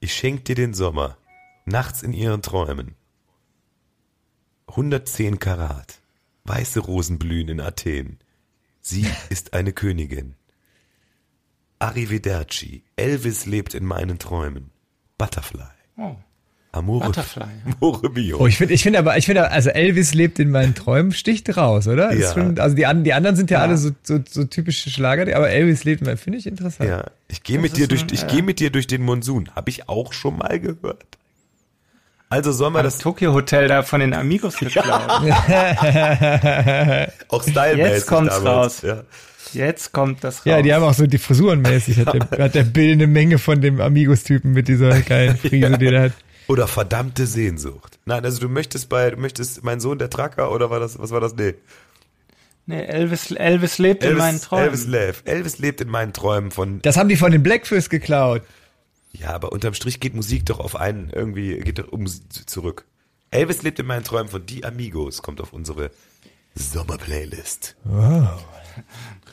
ich 0.00 0.12
schenke 0.14 0.42
dir 0.42 0.54
den 0.56 0.74
Sommer, 0.74 1.16
nachts 1.64 2.02
in 2.02 2.12
ihren 2.12 2.42
Träumen. 2.42 2.94
110 4.68 5.38
Karat, 5.38 5.98
weiße 6.44 6.80
Rosen 6.80 7.18
blühen 7.18 7.48
in 7.48 7.60
Athen. 7.60 8.18
Sie 8.86 9.06
ist 9.30 9.54
eine 9.54 9.72
Königin. 9.72 10.34
Arrivederci, 11.78 12.82
Elvis 12.96 13.46
lebt 13.46 13.72
in 13.74 13.84
meinen 13.86 14.18
Träumen. 14.18 14.70
Butterfly, 15.16 15.64
Oh, 15.96 16.16
Amore, 16.72 17.06
Butterfly. 17.06 17.46
Amore 17.80 18.10
Bio. 18.10 18.38
Oh, 18.40 18.46
ich 18.46 18.58
finde, 18.58 18.74
ich 18.74 18.82
finde 18.82 18.98
aber, 18.98 19.16
ich 19.16 19.24
finde, 19.26 19.50
also 19.50 19.70
Elvis 19.70 20.12
lebt 20.12 20.38
in 20.38 20.50
meinen 20.50 20.74
Träumen, 20.74 21.12
sticht 21.12 21.56
raus, 21.56 21.88
oder? 21.88 22.12
Ja. 22.12 22.32
schon, 22.34 22.58
also 22.58 22.76
die, 22.76 22.84
die 23.04 23.12
anderen 23.14 23.36
sind 23.36 23.50
ja, 23.50 23.58
Ja. 23.58 23.64
alle 23.64 23.78
so, 23.78 23.90
so, 24.02 24.18
so 24.28 24.44
typische 24.44 24.90
Schlager, 24.90 25.34
aber 25.34 25.48
Elvis 25.48 25.84
lebt 25.84 26.02
in 26.02 26.06
meinen, 26.08 26.18
finde 26.18 26.38
ich 26.40 26.46
interessant. 26.46 26.88
Ja, 26.90 27.10
ich 27.28 27.42
gehe 27.42 27.58
mit 27.58 27.76
dir 27.78 27.88
durch, 27.88 28.04
ich 28.12 28.24
äh, 28.24 28.26
gehe 28.26 28.42
mit 28.42 28.60
dir 28.60 28.70
durch 28.70 28.86
den 28.86 29.02
Monsun. 29.02 29.50
Habe 29.54 29.70
ich 29.70 29.88
auch 29.88 30.12
schon 30.12 30.36
mal 30.36 30.60
gehört. 30.60 31.16
Also 32.34 32.50
sollen 32.50 32.74
wir 32.74 32.82
Das 32.82 32.98
Tokyo 32.98 33.32
Hotel 33.32 33.68
da 33.68 33.84
von 33.84 34.00
den 34.00 34.12
Amigos 34.12 34.56
geklaut. 34.56 34.84
auch 37.28 37.42
stylmäßig 37.42 37.92
Jetzt 37.92 38.06
kommt's 38.08 38.34
damals, 38.34 38.44
raus. 38.44 38.82
Ja. 38.82 39.04
Jetzt 39.52 39.92
kommt 39.92 40.24
das 40.24 40.38
raus. 40.38 40.46
Ja, 40.46 40.60
die 40.60 40.74
haben 40.74 40.82
auch 40.82 40.94
so 40.94 41.06
die 41.06 41.18
Frisurenmäßig, 41.18 42.04
hat, 42.04 42.12
der, 42.12 42.26
hat 42.46 42.56
der 42.56 42.64
Bill 42.64 42.94
eine 42.94 43.06
Menge 43.06 43.38
von 43.38 43.60
dem 43.60 43.80
Amigos-Typen 43.80 44.50
mit 44.50 44.66
dieser 44.66 45.00
geilen 45.02 45.36
Frise, 45.42 45.78
die 45.78 45.86
der 45.86 46.02
hat. 46.02 46.12
Oder 46.48 46.66
verdammte 46.66 47.24
Sehnsucht. 47.24 48.00
Nein, 48.04 48.24
also 48.24 48.40
du 48.40 48.48
möchtest 48.48 48.88
bei, 48.88 49.10
du 49.10 49.16
möchtest 49.16 49.62
mein 49.62 49.78
Sohn 49.78 50.00
der 50.00 50.10
Tracker 50.10 50.50
oder 50.50 50.70
war 50.70 50.80
das, 50.80 50.98
was 50.98 51.12
war 51.12 51.20
das? 51.20 51.36
Nee. 51.36 51.54
Nee, 52.66 52.82
Elvis, 52.82 53.30
Elvis 53.30 53.78
lebt 53.78 54.02
in 54.02 54.16
meinen 54.16 54.40
Träumen. 54.40 54.64
Elvis 54.64 54.86
lebt. 54.88 55.28
Elvis 55.28 55.58
lebt 55.58 55.82
in 55.82 55.88
meinen 55.88 56.12
Träumen 56.12 56.50
von, 56.50 56.82
Das 56.82 56.96
haben 56.96 57.08
die 57.08 57.16
von 57.16 57.30
den 57.30 57.44
Blackfish 57.44 57.88
geklaut. 57.88 58.42
Ja, 59.16 59.30
aber 59.30 59.52
unterm 59.52 59.74
Strich 59.74 60.00
geht 60.00 60.14
Musik 60.14 60.46
doch 60.46 60.60
auf 60.60 60.76
einen, 60.76 61.10
irgendwie, 61.10 61.58
geht 61.60 61.78
doch 61.78 61.88
um 61.92 62.06
zurück. 62.06 62.84
Elvis 63.30 63.62
lebt 63.62 63.78
in 63.78 63.86
meinen 63.86 64.04
Träumen 64.04 64.28
von 64.28 64.44
Die 64.46 64.64
Amigos, 64.64 65.22
kommt 65.22 65.40
auf 65.40 65.52
unsere 65.52 65.90
Sommerplaylist. 66.54 67.76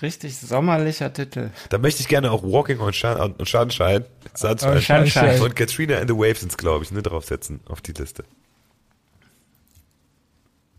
Richtig 0.01 0.37
sommerlicher 0.37 1.13
Titel. 1.13 1.51
Da 1.69 1.77
möchte 1.77 2.01
ich 2.01 2.07
gerne 2.07 2.31
auch 2.31 2.43
Walking 2.43 2.79
on, 2.79 2.93
Shun 2.93 3.19
on 3.19 3.35
Sunshine, 3.45 4.05
Sunshine, 4.33 4.77
Oh, 4.77 4.79
Sunshine. 4.79 5.37
von 5.37 5.53
Katrina 5.53 5.97
and 5.97 6.09
the 6.09 6.15
Waves 6.15 6.41
ins, 6.43 6.57
glaube 6.57 6.83
ich, 6.83 6.91
ne, 6.91 7.01
draufsetzen 7.03 7.59
auf 7.67 7.81
die 7.81 7.91
Liste. 7.93 8.23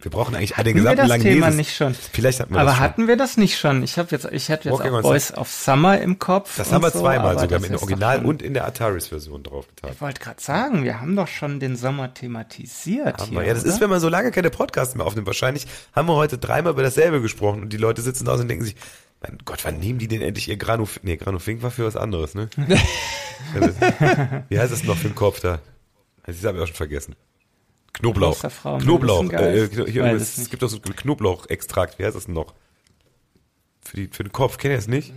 Wir 0.02 0.10
brauchen 0.10 0.34
eigentlich 0.34 0.52
den 0.54 0.66
wir 0.66 0.74
gesamten 0.74 0.96
das 0.98 1.08
langen 1.08 1.22
Thema 1.22 1.50
nicht 1.50 1.76
schon? 1.76 1.94
Vielleicht 1.94 2.40
hatten 2.40 2.52
wir 2.52 2.60
Aber 2.60 2.70
das 2.70 2.76
schon. 2.76 2.84
hatten 2.84 3.08
wir 3.08 3.16
das 3.16 3.36
nicht 3.36 3.56
schon? 3.58 3.82
Ich 3.84 3.98
habe 3.98 4.08
jetzt, 4.10 4.26
ich 4.32 4.48
hätte 4.48 4.68
jetzt 4.68 4.78
Walking 4.78 4.94
auch 4.94 5.02
Boys 5.02 5.32
of 5.34 5.48
Summer 5.48 6.00
im 6.00 6.18
Kopf. 6.18 6.56
Das 6.56 6.72
haben 6.72 6.82
wir 6.82 6.90
so, 6.90 7.00
zweimal 7.00 7.38
sogar 7.38 7.60
mit 7.60 7.70
dem 7.70 7.76
Original 7.76 8.24
und 8.24 8.42
in 8.42 8.52
der 8.52 8.66
Ataris-Version 8.66 9.44
draufgetan. 9.44 9.92
Ich 9.92 10.00
wollte 10.00 10.20
gerade 10.20 10.40
sagen, 10.42 10.82
wir 10.82 11.00
haben 11.00 11.14
doch 11.14 11.28
schon 11.28 11.60
den 11.60 11.76
Sommer 11.76 12.12
thematisiert 12.12 13.20
Haben 13.20 13.30
hier. 13.30 13.40
wir. 13.40 13.46
Ja, 13.46 13.54
das 13.54 13.62
oder? 13.62 13.72
ist, 13.72 13.80
wenn 13.80 13.90
man 13.90 14.00
so 14.00 14.08
lange 14.08 14.32
keine 14.32 14.50
Podcasts 14.50 14.96
mehr 14.96 15.06
aufnimmt. 15.06 15.26
Wahrscheinlich 15.28 15.66
haben 15.94 16.08
wir 16.08 16.16
heute 16.16 16.36
dreimal 16.36 16.72
über 16.72 16.82
dasselbe 16.82 17.22
gesprochen 17.22 17.62
und 17.62 17.72
die 17.72 17.76
Leute 17.76 18.02
sitzen 18.02 18.24
da 18.24 18.32
und 18.34 18.48
denken 18.48 18.64
sich, 18.64 18.74
mein 19.22 19.38
Gott, 19.44 19.64
wann 19.64 19.78
nehmen 19.78 20.00
die 20.00 20.08
denn 20.08 20.20
endlich 20.20 20.48
ihr 20.48 20.56
Granu... 20.56 20.86
Nee, 21.02 21.16
Granufink 21.16 21.62
war 21.62 21.70
für 21.70 21.86
was 21.86 21.94
anderes, 21.94 22.34
ne? 22.34 22.48
Wie 24.48 24.58
heißt 24.58 24.72
das 24.72 24.82
noch 24.82 24.96
für 24.96 25.08
den 25.08 25.14
Kopf 25.14 25.38
da? 25.38 25.60
Das 26.26 26.44
habe 26.44 26.58
ich 26.58 26.62
auch 26.64 26.66
schon 26.66 26.76
vergessen. 26.76 27.14
Knoblauch. 27.92 28.42
Knoblauch. 28.80 29.30
Äh, 29.32 29.68
hier, 29.90 30.04
es, 30.04 30.38
nicht. 30.38 30.50
gibt 30.50 30.62
doch 30.62 30.68
so 30.68 30.80
Knoblauchextrakt. 30.80 31.98
Wie 31.98 32.04
heißt 32.04 32.16
das 32.16 32.26
denn 32.26 32.34
noch? 32.34 32.54
Für, 33.82 33.96
die, 33.96 34.08
für 34.08 34.24
den 34.24 34.32
Kopf. 34.32 34.58
Kennt 34.58 34.72
ihr 34.72 34.76
das 34.76 34.88
nicht? 34.88 35.12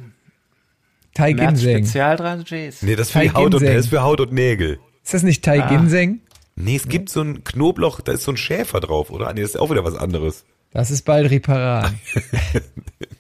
Tai 1.13 1.33
März 1.33 1.61
Ginseng. 1.61 1.85
Spezial 1.85 2.15
3Gs. 2.17 2.77
Nee, 2.81 2.95
das 2.95 3.07
ist 3.07 3.13
für, 3.13 3.19
die 3.19 3.31
Haut 3.31 3.53
und, 3.55 3.63
das 3.63 3.85
ist 3.85 3.87
für 3.89 4.03
Haut 4.03 4.19
und 4.19 4.33
Nägel. 4.33 4.79
Ist 5.03 5.13
das 5.13 5.23
nicht 5.23 5.43
Tai 5.43 5.63
Ah. 5.63 5.69
Ginseng? 5.69 6.19
Nee, 6.57 6.75
es 6.75 6.87
gibt 6.87 7.09
so 7.09 7.21
ein 7.21 7.43
Knoblauch, 7.43 8.01
da 8.01 8.13
ist 8.13 8.23
so 8.23 8.31
ein 8.31 8.37
Schäfer 8.37 8.79
drauf, 8.79 9.09
oder? 9.11 9.33
Nee, 9.33 9.41
das 9.41 9.51
ist 9.51 9.57
auch 9.57 9.69
wieder 9.71 9.83
was 9.83 9.95
anderes. 9.95 10.45
Das 10.75 10.91
ist 10.91 11.03
bald 11.03 11.31
Riparan. 11.31 11.97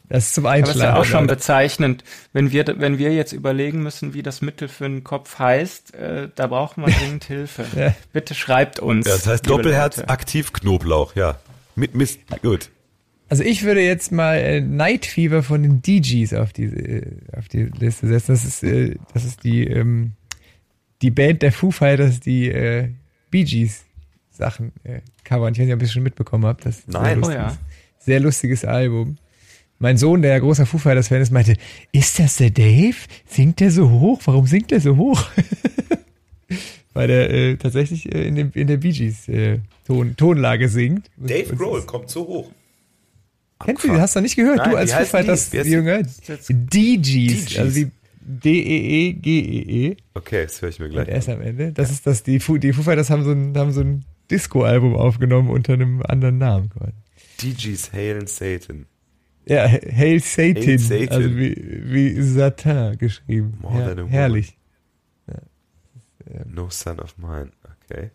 Das 0.07 0.27
ist 0.27 0.35
zum 0.35 0.45
Aber 0.45 0.61
das 0.61 0.75
ist 0.75 0.81
ja 0.83 0.97
auch 0.97 1.03
schon 1.03 1.25
bezeichnend, 1.25 2.03
wenn 2.31 2.51
wir, 2.51 2.63
wenn 2.77 2.99
wir 2.99 3.11
jetzt 3.11 3.33
überlegen 3.33 3.81
müssen, 3.81 4.13
wie 4.13 4.21
das 4.21 4.39
Mittel 4.41 4.67
für 4.67 4.83
den 4.83 5.03
Kopf 5.03 5.39
heißt, 5.39 5.95
äh, 5.95 6.29
da 6.35 6.45
brauchen 6.45 6.85
wir 6.85 6.93
dringend 6.93 7.23
Hilfe. 7.25 7.65
Ja. 7.75 7.95
Bitte 8.13 8.35
schreibt 8.35 8.79
uns. 8.79 9.07
Ja, 9.07 9.13
das 9.13 9.25
heißt 9.25 9.47
liebe 9.47 9.57
Doppelherz 9.57 9.97
Leute. 9.97 10.09
aktiv 10.09 10.53
Knoblauch, 10.53 11.15
ja. 11.15 11.39
Mit 11.75 11.95
Mist, 11.95 12.19
gut. 12.43 12.69
Also 13.29 13.43
ich 13.43 13.63
würde 13.63 13.81
jetzt 13.81 14.11
mal 14.11 14.35
äh, 14.35 14.61
Night 14.61 15.07
Fever 15.07 15.41
von 15.41 15.63
den 15.63 15.81
DGs 15.81 16.35
auf 16.35 16.53
die, 16.53 16.65
äh, 16.65 17.11
auf 17.35 17.47
die 17.47 17.63
Liste 17.63 18.07
setzen. 18.07 18.33
Das 18.33 18.45
ist, 18.45 18.63
äh, 18.63 18.95
das 19.13 19.25
ist 19.25 19.43
die, 19.43 19.65
ähm, 19.65 20.11
die 21.01 21.11
Band 21.11 21.41
der 21.41 21.51
Foo 21.51 21.71
Fighters, 21.71 22.19
die 22.19 22.47
äh, 22.47 22.89
Bee 23.31 23.43
Gees 23.43 23.85
Sachen 24.35 24.71
äh, 24.83 25.01
covern. 25.23 25.53
Ich 25.53 25.59
weiß 25.59 25.65
nicht, 25.65 25.73
ob 25.75 25.81
ihr 25.81 25.85
es 25.85 25.93
schon 25.93 26.03
mitbekommen 26.03 26.45
habt. 26.45 26.65
Das 26.65 26.79
ist 26.79 26.87
Nein. 26.89 27.03
Sehr 27.03 27.15
Oh 27.15 27.19
lustiges, 27.19 27.35
ja. 27.35 27.57
sehr 27.99 28.19
lustiges 28.19 28.65
Album. 28.65 29.17
Mein 29.79 29.97
Sohn, 29.97 30.21
der 30.21 30.31
ja 30.31 30.39
großer 30.39 30.65
Foo 30.65 30.77
Fighters 30.77 31.09
Fan 31.09 31.21
ist, 31.21 31.31
meinte, 31.31 31.55
ist 31.91 32.17
das 32.19 32.37
der 32.37 32.49
Dave? 32.49 32.95
Singt 33.27 33.59
der 33.59 33.71
so 33.71 33.89
hoch? 33.89 34.21
Warum 34.25 34.47
singt 34.47 34.71
der 34.71 34.79
so 34.79 34.95
hoch? 34.95 35.21
Weil 36.93 37.07
der 37.09 37.29
äh, 37.29 37.55
tatsächlich 37.57 38.05
äh, 38.13 38.25
in, 38.27 38.35
dem, 38.35 38.51
in 38.53 38.67
der 38.67 38.77
Bee 38.77 38.91
Gees 38.91 39.27
äh, 39.27 39.59
Ton, 39.85 40.15
Tonlage 40.15 40.69
singt. 40.69 41.09
Dave 41.17 41.49
Und- 41.51 41.57
Grohl 41.57 41.81
kommt 41.85 42.09
so 42.09 42.25
hoch. 42.25 42.51
Kennst 43.63 43.83
du, 43.85 43.93
die? 43.93 43.99
hast 43.99 44.15
du 44.15 44.19
noch 44.19 44.23
nicht 44.23 44.35
gehört? 44.35 44.57
Nein, 44.57 44.71
du 44.71 44.77
als 44.77 44.93
Foo 44.93 44.99
die? 44.99 45.05
Fighters 45.05 45.51
Jünger. 45.53 46.01
DGs, 46.49 47.57
also 47.57 47.75
wie 47.75 47.91
D-E-E-G-E-E 48.27 49.95
Okay, 50.13 50.43
das 50.43 50.61
höre 50.61 50.69
ich 50.69 50.79
mir 50.79 50.85
und 50.85 50.91
gleich. 50.91 51.07
S 51.09 51.29
am 51.29 51.41
Ende. 51.41 51.71
Das 51.73 51.91
ist 51.91 52.05
das, 52.07 52.23
die 52.23 52.39
Foo, 52.39 52.57
die 52.57 52.73
Foo 52.73 52.81
Fighters 52.83 53.09
haben 53.09 53.23
so 53.23 53.31
ein, 53.31 53.53
haben 53.57 53.71
so 53.71 53.81
ein 53.81 54.03
Disco-Album 54.31 54.95
aufgenommen 54.95 55.49
unter 55.49 55.73
einem 55.73 56.01
anderen 56.03 56.37
Namen 56.37 56.69
quasi. 56.69 56.93
DG's 57.41 57.91
Hail 57.93 58.19
and 58.19 58.29
Satan. 58.29 58.85
Ja, 59.47 59.67
Hail 59.67 60.19
Satan, 60.21 60.63
Hail 60.63 60.79
Satan. 60.79 61.09
also 61.09 61.35
wie, 61.37 61.81
wie 61.85 62.21
Satan 62.21 62.97
geschrieben. 62.97 63.57
More 63.61 63.73
Her 63.75 63.85
than 63.89 63.99
a 63.99 64.01
woman. 64.03 64.11
herrlich. 64.11 64.57
No 66.45 66.69
Son 66.69 66.99
of 66.99 67.17
Mine. 67.17 67.51
Okay. 67.83 68.09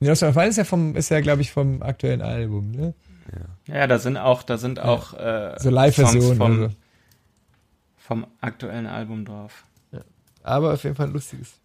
Ja, 0.00 0.10
das 0.14 0.22
ist 0.22 0.56
ja 0.56 0.64
vom, 0.64 0.94
ist 0.96 1.08
ja, 1.10 1.20
glaube 1.20 1.42
ich, 1.42 1.50
vom 1.50 1.82
aktuellen 1.82 2.22
Album, 2.22 2.70
ne? 2.70 2.94
Ja, 3.66 3.86
da 3.86 3.98
sind 3.98 4.16
auch, 4.16 4.42
da 4.42 4.56
sind 4.56 4.80
auch 4.80 5.14
äh, 5.14 5.54
So 5.58 5.70
Live-Versionen. 5.70 6.22
Songs 6.22 6.38
vom, 6.38 6.62
Also. 6.62 6.74
vom 7.96 8.26
aktuellen 8.40 8.86
Album 8.86 9.24
drauf. 9.24 9.64
Aber 10.42 10.72
auf 10.72 10.82
jeden 10.84 10.96
Fall 10.96 11.08
ein 11.08 11.12
lustiges, 11.12 11.59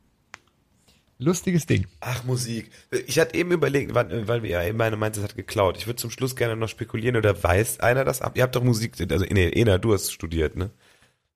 lustiges 1.18 1.66
Ding. 1.66 1.88
Ach, 2.02 2.24
Musik. 2.24 2.70
Ich 3.08 3.20
hatte 3.20 3.36
eben 3.36 3.52
überlegt, 3.52 3.94
wann, 3.94 4.28
weil 4.28 4.44
wir 4.44 4.50
ja 4.50 4.64
eben 4.64 4.78
meine 4.78 4.98
meinte, 4.98 5.20
es 5.20 5.24
hat 5.24 5.36
geklaut. 5.36 5.78
Ich 5.78 5.88
würde 5.88 5.98
zum 5.98 6.12
Schluss 6.12 6.36
gerne 6.36 6.56
noch 6.56 6.70
spekulieren, 6.70 7.16
oder 7.16 7.42
weiß 7.42 7.80
einer 7.80 8.04
das 8.06 8.22
ab? 8.22 8.34
Ihr 8.36 8.44
habt 8.44 8.56
doch 8.56 8.64
Musik, 8.64 8.94
also 9.12 9.26
nee, 9.30 9.50
Ena, 9.50 9.78
du 9.78 9.94
hast 9.94 10.12
studiert, 10.12 10.56
ne? 10.56 10.72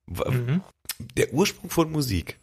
Mhm. 0.06 0.62
Der 1.16 1.32
Ursprung 1.32 1.70
von 1.70 1.90
Musik. 1.90 2.38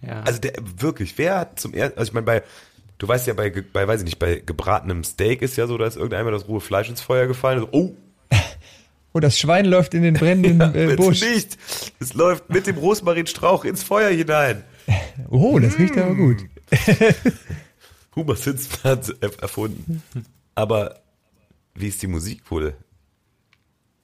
Ja. 0.00 0.22
Also 0.22 0.40
der 0.40 0.54
wirklich, 0.78 1.16
wer 1.18 1.38
hat 1.38 1.60
zum 1.60 1.74
ersten, 1.74 1.98
also 1.98 2.10
ich 2.10 2.14
meine 2.14 2.26
bei, 2.26 2.42
du 2.98 3.06
weißt 3.06 3.26
ja 3.26 3.34
bei, 3.34 3.50
bei, 3.50 3.86
weiß 3.86 4.00
ich 4.00 4.04
nicht, 4.04 4.18
bei 4.18 4.36
gebratenem 4.44 5.04
Steak 5.04 5.42
ist 5.42 5.56
ja 5.56 5.66
so, 5.66 5.78
dass 5.78 5.96
irgendeinmal 5.96 6.32
das 6.32 6.48
rohe 6.48 6.60
Fleisch 6.60 6.88
ins 6.88 7.00
Feuer 7.00 7.26
gefallen 7.26 7.62
ist. 7.62 7.68
Oh, 7.72 7.94
Oh, 9.14 9.20
das 9.20 9.38
Schwein 9.38 9.66
läuft 9.66 9.92
in 9.92 10.02
den 10.02 10.14
brennenden 10.14 10.60
äh, 10.74 10.86
bitte 10.86 10.96
Busch. 10.96 11.20
nicht. 11.20 11.58
Es 12.00 12.14
läuft 12.14 12.48
mit 12.48 12.66
dem 12.66 12.78
Rosmarinstrauch 12.78 13.64
ins 13.64 13.82
Feuer 13.82 14.10
hinein. 14.10 14.64
Oh, 15.28 15.58
das 15.58 15.78
riecht 15.78 15.96
aber 15.98 16.14
gut. 16.14 16.44
Huber 18.16 18.36
Sitzplatz 18.36 19.10
erfunden. 19.20 20.02
Aber 20.54 21.00
wie 21.74 21.88
ist 21.88 22.02
die 22.02 22.06
Musik 22.06 22.50
wohl 22.50 22.74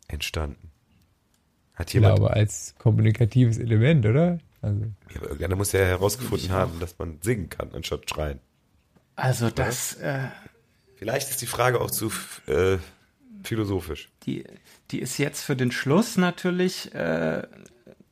entstanden? 0.07 0.71
Hat 1.75 1.89
Ich 1.89 1.95
jemand, 1.95 2.17
glaube, 2.17 2.35
als 2.35 2.75
kommunikatives 2.79 3.59
Element, 3.59 4.05
oder? 4.07 4.39
Also, 4.61 4.81
ja, 5.11 5.17
aber 5.17 5.27
irgendeiner 5.27 5.57
muss 5.57 5.73
ja 5.73 5.81
herausgefunden 5.81 6.51
haben, 6.51 6.81
dass 6.81 6.99
man 6.99 7.19
singen 7.23 7.49
kann, 7.49 7.73
anstatt 7.73 8.09
schreien. 8.11 8.41
also 9.17 9.51
das, 9.51 9.95
äh, 9.95 10.29
Vielleicht 10.97 11.31
ist 11.31 11.41
die 11.43 11.47
Frage 11.47 11.81
auch 11.81 11.93
zu 11.93 12.11
äh, 12.47 12.79
philosophisch. 13.45 14.09
die, 14.25 14.45
die 14.91 14.99
ist 15.01 15.17
jetzt 15.19 15.43
für 15.43 15.55
den 15.55 15.71
Schluss 15.71 16.17
natürlich 16.17 16.93
äh, 16.93 17.43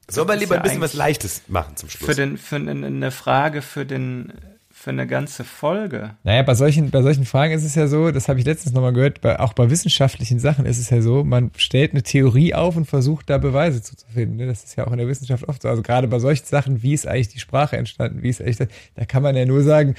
Soll 0.09 0.25
man 0.25 0.39
lieber 0.39 0.55
ja 0.55 0.61
ein 0.61 0.65
bisschen 0.65 0.81
was 0.81 0.95
Leichtes 0.95 1.43
machen 1.49 1.77
zum 1.77 1.89
Schluss? 1.89 2.09
für 2.09 2.15
den 2.15 2.39
für 2.39 2.57
eine, 2.57 3.11
Frage 3.11 3.63
für 3.63 3.85
den 3.85 4.33
für 4.71 4.91
eine 4.91 5.07
ganze 5.07 5.43
Folge. 5.43 6.15
naja, 6.23 6.43
bei 6.43 6.55
solchen, 6.55 6.91
bei 6.91 7.03
solchen 7.03 7.25
Fragen 7.25 7.53
ist 7.55 7.65
es 7.65 7.75
ja 7.75 7.89
so, 7.89 8.11
das 8.13 8.29
habe 8.29 8.39
ich 8.39 8.45
letztens 8.45 8.75
nochmal 8.75 8.93
gehört, 8.93 9.21
bei, 9.21 9.41
auch 9.41 9.53
bei 9.55 9.71
wissenschaftlichen 9.71 10.39
Sachen 10.39 10.67
ist 10.67 10.79
es 10.79 10.91
ja 10.91 11.01
so, 11.01 11.25
man 11.25 11.51
stellt 11.57 11.93
eine 11.93 12.03
Theorie 12.03 12.55
auf 12.55 12.77
und 12.77 12.85
versucht 12.85 13.31
da 13.31 13.39
Beweise 13.39 13.83
zu, 13.83 13.97
zu 13.97 14.07
finden. 14.13 14.37
Ne? 14.37 14.47
Das 14.47 14.65
ist 14.65 14.77
ja 14.77 14.87
auch 14.87 14.93
in 14.93 14.99
der 14.99 15.09
Wissenschaft 15.09 15.49
oft 15.49 15.63
so. 15.63 15.69
Also 15.69 15.83
gerade 15.83 16.07
bei 16.09 16.19
solchen 16.19 16.45
Sachen, 16.45 16.83
wie 16.83 16.93
ist 16.93 17.07
eigentlich 17.07 17.29
die 17.29 17.41
Sprache 17.41 17.77
entstanden, 17.77 18.23
wie 18.23 18.29
ist 18.29 18.41
eigentlich 18.41 18.59
das, 18.59 18.69
da 18.95 19.07
kann 19.07 19.23
man 19.23 19.35
ja 19.35 19.47
nur 19.47 19.63
sagen, 19.63 19.95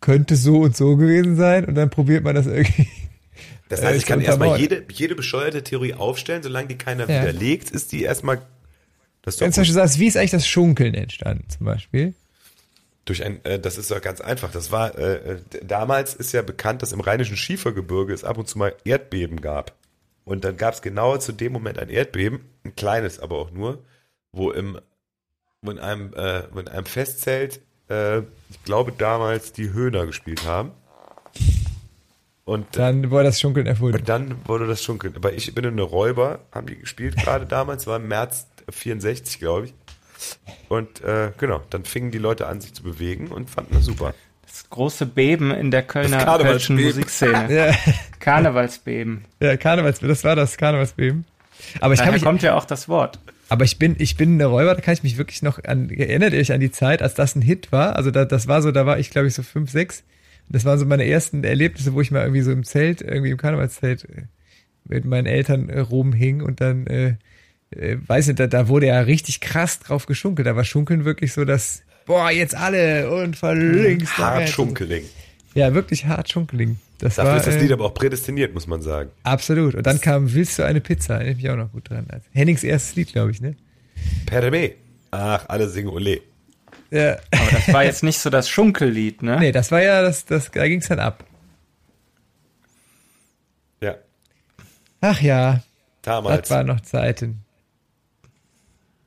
könnte 0.00 0.36
so 0.36 0.60
und 0.60 0.76
so 0.76 0.96
gewesen 0.96 1.34
sein 1.36 1.64
und 1.64 1.74
dann 1.74 1.90
probiert 1.90 2.22
man 2.22 2.34
das 2.34 2.46
irgendwie. 2.46 2.86
Das 3.68 3.82
heißt, 3.82 3.98
ich 3.98 4.06
kann 4.06 4.20
erstmal 4.20 4.60
jede, 4.60 4.84
jede 4.92 5.14
bescheuerte 5.14 5.64
Theorie 5.64 5.94
aufstellen, 5.94 6.42
solange 6.42 6.68
die 6.68 6.78
keiner 6.78 7.08
Ja. 7.08 7.22
widerlegt, 7.22 7.70
ist 7.70 7.92
die 7.92 8.02
erstmal 8.02 8.42
Wenn 9.22 9.32
du 9.32 9.54
zum 9.54 9.62
Beispiel 9.62 9.74
sagst, 9.74 9.98
wie 9.98 10.06
ist 10.06 10.16
eigentlich 10.16 10.30
das 10.30 10.46
Schunkeln 10.46 10.94
entstanden, 10.94 11.48
zum 11.48 11.66
Beispiel? 11.66 12.14
durch 13.08 13.24
ein 13.24 13.44
äh, 13.44 13.58
das 13.58 13.78
ist 13.78 13.90
doch 13.90 14.00
ganz 14.00 14.20
einfach. 14.20 14.50
Das 14.52 14.70
war 14.70 14.96
äh, 14.98 15.34
äh, 15.34 15.40
damals 15.62 16.14
ist 16.14 16.32
ja 16.32 16.42
bekannt, 16.42 16.82
dass 16.82 16.92
im 16.92 17.00
rheinischen 17.00 17.36
Schiefergebirge 17.36 18.12
es 18.12 18.24
ab 18.24 18.38
und 18.38 18.48
zu 18.48 18.58
mal 18.58 18.74
Erdbeben 18.84 19.40
gab. 19.40 19.74
Und 20.24 20.44
dann 20.44 20.56
gab 20.56 20.74
es 20.74 20.82
genau 20.82 21.16
zu 21.16 21.32
dem 21.32 21.52
Moment 21.52 21.78
ein 21.78 21.88
Erdbeben, 21.88 22.40
ein 22.64 22.76
kleines 22.76 23.18
aber 23.18 23.36
auch 23.36 23.50
nur, 23.50 23.82
wo 24.32 24.50
im 24.50 24.78
wo 25.62 25.70
in 25.70 25.78
einem 25.78 26.12
äh, 26.14 26.42
wo 26.52 26.60
in 26.60 26.68
einem 26.68 26.86
Festzelt 26.86 27.60
äh, 27.88 28.18
ich 28.18 28.62
glaube 28.64 28.92
damals 28.92 29.52
die 29.52 29.72
Höhner 29.72 30.06
gespielt 30.06 30.44
haben. 30.44 30.72
Und 32.48 32.66
Dann 32.78 33.10
wurde 33.10 33.24
das 33.24 33.38
Schunkeln 33.40 33.66
erfunden. 33.66 33.98
Und 33.98 34.08
dann 34.08 34.34
wurde 34.46 34.66
das 34.66 34.82
Schunkeln. 34.82 35.14
Aber 35.16 35.34
ich 35.34 35.54
bin 35.54 35.66
eine 35.66 35.82
Räuber, 35.82 36.38
haben 36.50 36.66
die 36.66 36.78
gespielt 36.78 37.16
gerade 37.18 37.44
damals, 37.48 37.86
war 37.86 37.96
im 37.96 38.08
März 38.08 38.46
64, 38.70 39.38
glaube 39.38 39.66
ich. 39.66 39.74
Und 40.70 41.02
äh, 41.04 41.30
genau, 41.36 41.60
dann 41.68 41.84
fingen 41.84 42.10
die 42.10 42.16
Leute 42.16 42.46
an, 42.46 42.62
sich 42.62 42.72
zu 42.72 42.82
bewegen 42.82 43.28
und 43.28 43.50
fanden 43.50 43.74
das 43.74 43.84
super. 43.84 44.14
Das 44.46 44.68
große 44.70 45.04
Beben 45.04 45.50
in 45.50 45.70
der 45.70 45.82
Kölner 45.82 46.24
Karnevalsbeben. 46.24 46.46
Kölschen 46.52 46.76
Musikszene. 46.76 47.54
Ja, 47.54 47.74
Karnevalsbeben. 48.18 49.24
ja, 49.40 49.56
Karnevals, 49.58 50.00
das 50.00 50.24
war 50.24 50.34
das 50.34 50.56
Karnevalsbeben. 50.56 51.26
Aber 51.80 51.92
ich 51.92 51.98
kann 51.98 52.06
Daher 52.06 52.12
mich, 52.14 52.22
kommt 52.22 52.42
ja 52.42 52.54
auch 52.56 52.64
das 52.64 52.88
Wort. 52.88 53.18
aber 53.50 53.64
ich 53.64 53.78
bin, 53.78 53.94
ich 53.98 54.16
bin 54.16 54.32
eine 54.34 54.46
Räuber, 54.46 54.74
da 54.74 54.80
kann 54.80 54.94
ich 54.94 55.02
mich 55.02 55.18
wirklich 55.18 55.42
noch 55.42 55.62
an, 55.64 55.90
erinnert 55.90 56.32
ihr 56.32 56.40
euch 56.40 56.52
an 56.52 56.60
die 56.60 56.70
Zeit, 56.70 57.02
als 57.02 57.12
das 57.14 57.36
ein 57.36 57.42
Hit 57.42 57.72
war? 57.72 57.96
Also 57.96 58.10
da, 58.10 58.24
das 58.24 58.48
war 58.48 58.62
so, 58.62 58.72
da 58.72 58.86
war 58.86 58.98
ich 58.98 59.10
glaube 59.10 59.28
ich 59.28 59.34
so 59.34 59.42
fünf, 59.42 59.70
sechs. 59.70 60.02
Das 60.50 60.64
waren 60.64 60.78
so 60.78 60.86
meine 60.86 61.06
ersten 61.06 61.44
Erlebnisse, 61.44 61.94
wo 61.94 62.00
ich 62.00 62.10
mal 62.10 62.22
irgendwie 62.22 62.42
so 62.42 62.52
im 62.52 62.64
Zelt, 62.64 63.02
irgendwie 63.02 63.30
im 63.30 63.36
Karnevalszelt 63.36 64.04
äh, 64.04 64.22
mit 64.84 65.04
meinen 65.04 65.26
Eltern 65.26 65.68
äh, 65.68 65.80
rumhing 65.80 66.42
und 66.42 66.60
dann, 66.60 66.86
äh, 66.86 67.16
äh, 67.70 67.98
weiß 68.06 68.28
nicht, 68.28 68.40
da, 68.40 68.46
da 68.46 68.68
wurde 68.68 68.86
ja 68.86 69.00
richtig 69.00 69.40
krass 69.40 69.80
drauf 69.80 70.06
geschunkelt. 70.06 70.46
Da 70.46 70.56
war 70.56 70.64
Schunkeln 70.64 71.04
wirklich 71.04 71.32
so, 71.32 71.44
dass, 71.44 71.82
boah, 72.06 72.30
jetzt 72.30 72.54
alle 72.54 73.10
und 73.10 73.36
von 73.36 73.82
links 73.82 74.16
nach 74.18 74.36
Hart. 74.36 74.48
Schunkeling. 74.48 75.04
Ja, 75.54 75.74
wirklich 75.74 76.06
hart 76.06 76.30
Schunkeling. 76.30 76.78
Das 76.98 77.16
Dafür 77.16 77.32
war, 77.32 77.38
ist 77.38 77.46
das 77.46 77.56
äh, 77.56 77.60
Lied 77.60 77.72
aber 77.72 77.86
auch 77.86 77.94
prädestiniert, 77.94 78.54
muss 78.54 78.66
man 78.66 78.82
sagen. 78.82 79.10
Absolut. 79.22 79.74
Und 79.74 79.86
dann 79.86 80.00
kam 80.00 80.32
Willst 80.32 80.58
du 80.58 80.64
eine 80.64 80.80
Pizza? 80.80 81.14
Erinnere 81.14 81.30
ich 81.32 81.36
mich 81.38 81.50
auch 81.50 81.56
noch 81.56 81.72
gut 81.72 81.90
dran. 81.90 82.06
Also 82.08 82.24
Hennings 82.32 82.64
erstes 82.64 82.96
Lied, 82.96 83.12
glaube 83.12 83.30
ich, 83.30 83.40
ne? 83.40 83.56
Per 84.26 84.50
me. 84.50 84.72
Ach, 85.10 85.48
alle 85.48 85.68
singen 85.68 85.88
Ole. 85.88 86.20
Ja. 86.90 87.18
Aber 87.32 87.50
das 87.52 87.72
war 87.72 87.84
jetzt 87.84 88.02
nicht 88.02 88.18
so 88.18 88.30
das 88.30 88.48
Schunkellied, 88.48 89.22
ne? 89.22 89.38
Nee, 89.38 89.52
das 89.52 89.70
war 89.70 89.82
ja, 89.82 90.02
das, 90.02 90.24
das, 90.24 90.50
da 90.50 90.66
ging's 90.66 90.88
dann 90.88 91.00
ab. 91.00 91.24
Ja, 93.80 93.94
Ach 95.00 95.20
ja, 95.20 95.62
damals. 96.02 96.40
das 96.42 96.50
waren 96.50 96.66
noch 96.66 96.80
Zeiten. 96.80 97.44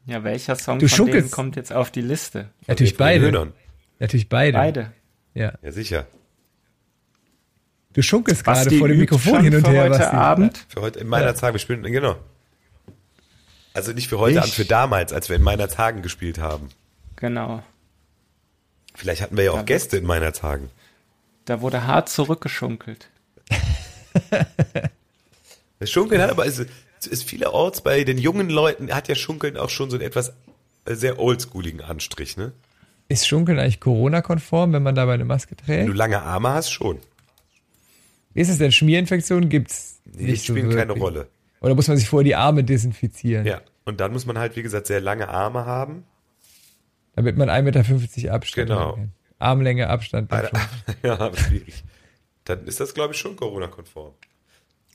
Ja, 0.05 0.23
welcher 0.23 0.55
Song 0.55 0.79
Du 0.79 0.87
von 0.87 1.05
denen 1.07 1.29
kommt 1.31 1.55
jetzt 1.55 1.71
auf 1.73 1.91
die 1.91 2.01
Liste? 2.01 2.49
Natürlich 2.67 2.97
beide. 2.97 3.51
Natürlich 3.99 4.29
beide. 4.29 4.57
Beide. 4.57 4.91
Ja. 5.33 5.53
Ja, 5.61 5.71
sicher. 5.71 6.07
Du 7.93 8.01
schunkelst 8.01 8.43
gerade 8.43 8.59
Basti 8.65 8.79
vor 8.79 8.87
dem 8.87 8.99
Mikrofon 8.99 9.43
hin 9.43 9.55
und 9.55 9.65
für 9.65 9.71
her, 9.71 9.83
heute 9.83 9.97
Basti. 9.99 10.15
Abend. 10.15 10.65
Für 10.69 10.81
heute 10.81 10.99
in 10.99 11.07
meiner 11.07 11.25
Ja. 11.27 11.33
Tage, 11.33 11.53
wir 11.55 11.59
spielen, 11.59 11.83
genau. 11.83 12.15
Also 13.73 13.91
nicht 13.93 14.07
für 14.07 14.17
heute 14.19 14.33
Ich- 14.37 14.41
Abend, 14.41 14.53
für 14.53 14.65
damals, 14.65 15.13
als 15.13 15.29
wir 15.29 15.35
in 15.35 15.41
meiner 15.41 15.67
Tagen 15.67 16.01
gespielt 16.01 16.39
haben. 16.39 16.69
Genau. 17.17 17.63
Vielleicht 18.93 19.21
hatten 19.21 19.37
wir 19.37 19.43
ja 19.45 19.51
auch 19.51 19.57
Ja. 19.57 19.63
Gäste 19.63 19.97
in 19.97 20.05
meiner 20.05 20.33
Tagen. 20.33 20.69
Da 21.45 21.61
wurde 21.61 21.87
hart 21.87 22.09
zurückgeschunkelt. 22.09 23.09
Das 25.79 25.89
Schunkeln 25.89 26.21
hat 26.21 26.29
aber, 26.29 26.45
ist, 26.45 26.63
ist 27.07 27.23
vielerorts 27.23 27.81
bei 27.81 28.03
den 28.03 28.19
jungen 28.19 28.49
Leuten, 28.51 28.93
hat 28.93 29.07
ja 29.07 29.15
Schunkeln 29.15 29.57
auch 29.57 29.69
schon 29.71 29.89
so 29.89 29.97
einen 29.97 30.05
etwas 30.05 30.31
äh, 30.85 30.93
sehr 30.93 31.17
oldschooligen 31.19 31.81
Anstrich, 31.81 32.37
ne? 32.37 32.51
Ist 33.07 33.27
Schunkeln 33.27 33.57
eigentlich 33.57 33.79
Corona-konform, 33.79 34.73
wenn 34.73 34.83
man 34.83 34.93
dabei 34.93 35.15
eine 35.15 35.25
Maske 35.25 35.55
Wenn 35.65 35.65
trägt? 35.65 35.89
du 35.89 35.93
lange 35.93 36.21
Arme 36.21 36.49
hast, 36.49 36.69
schon. 36.71 36.99
Ist 38.35 38.49
es 38.49 38.59
denn 38.59 38.71
Schmierinfektionen? 38.71 39.49
Gibt's 39.49 40.01
Die 40.05 40.25
nicht 40.25 40.45
so 40.45 40.53
spielen 40.53 40.69
keine 40.69 40.89
wirklich. 40.89 41.03
Rolle. 41.03 41.27
Oder 41.61 41.73
muss 41.75 41.87
man 41.87 41.97
sich 41.97 42.07
vorher 42.07 42.25
die 42.25 42.35
Arme 42.35 42.63
desinfizieren? 42.63 43.45
Ja. 43.47 43.61
Und 43.83 43.99
dann 43.99 44.13
muss 44.13 44.27
man 44.27 44.37
halt, 44.37 44.55
wie 44.55 44.61
gesagt, 44.61 44.85
sehr 44.85 45.01
lange 45.01 45.27
Arme 45.29 45.65
haben. 45.65 46.03
Damit 47.15 47.37
man 47.37 47.49
1,50 47.49 47.61
Meter 47.63 48.33
Abstand 48.33 48.67
Genau. 48.69 48.93
kann. 48.93 49.11
Armlänge 49.39 49.89
Abstand. 49.89 50.31
Alter, 50.31 50.59
ja, 51.03 51.31
schwierig. 51.35 51.83
Dann 52.45 52.65
ist 52.65 52.79
das, 52.79 52.93
glaube 52.93 53.13
ich, 53.13 53.19
schon 53.19 53.35
Corona-konform. 53.35 54.13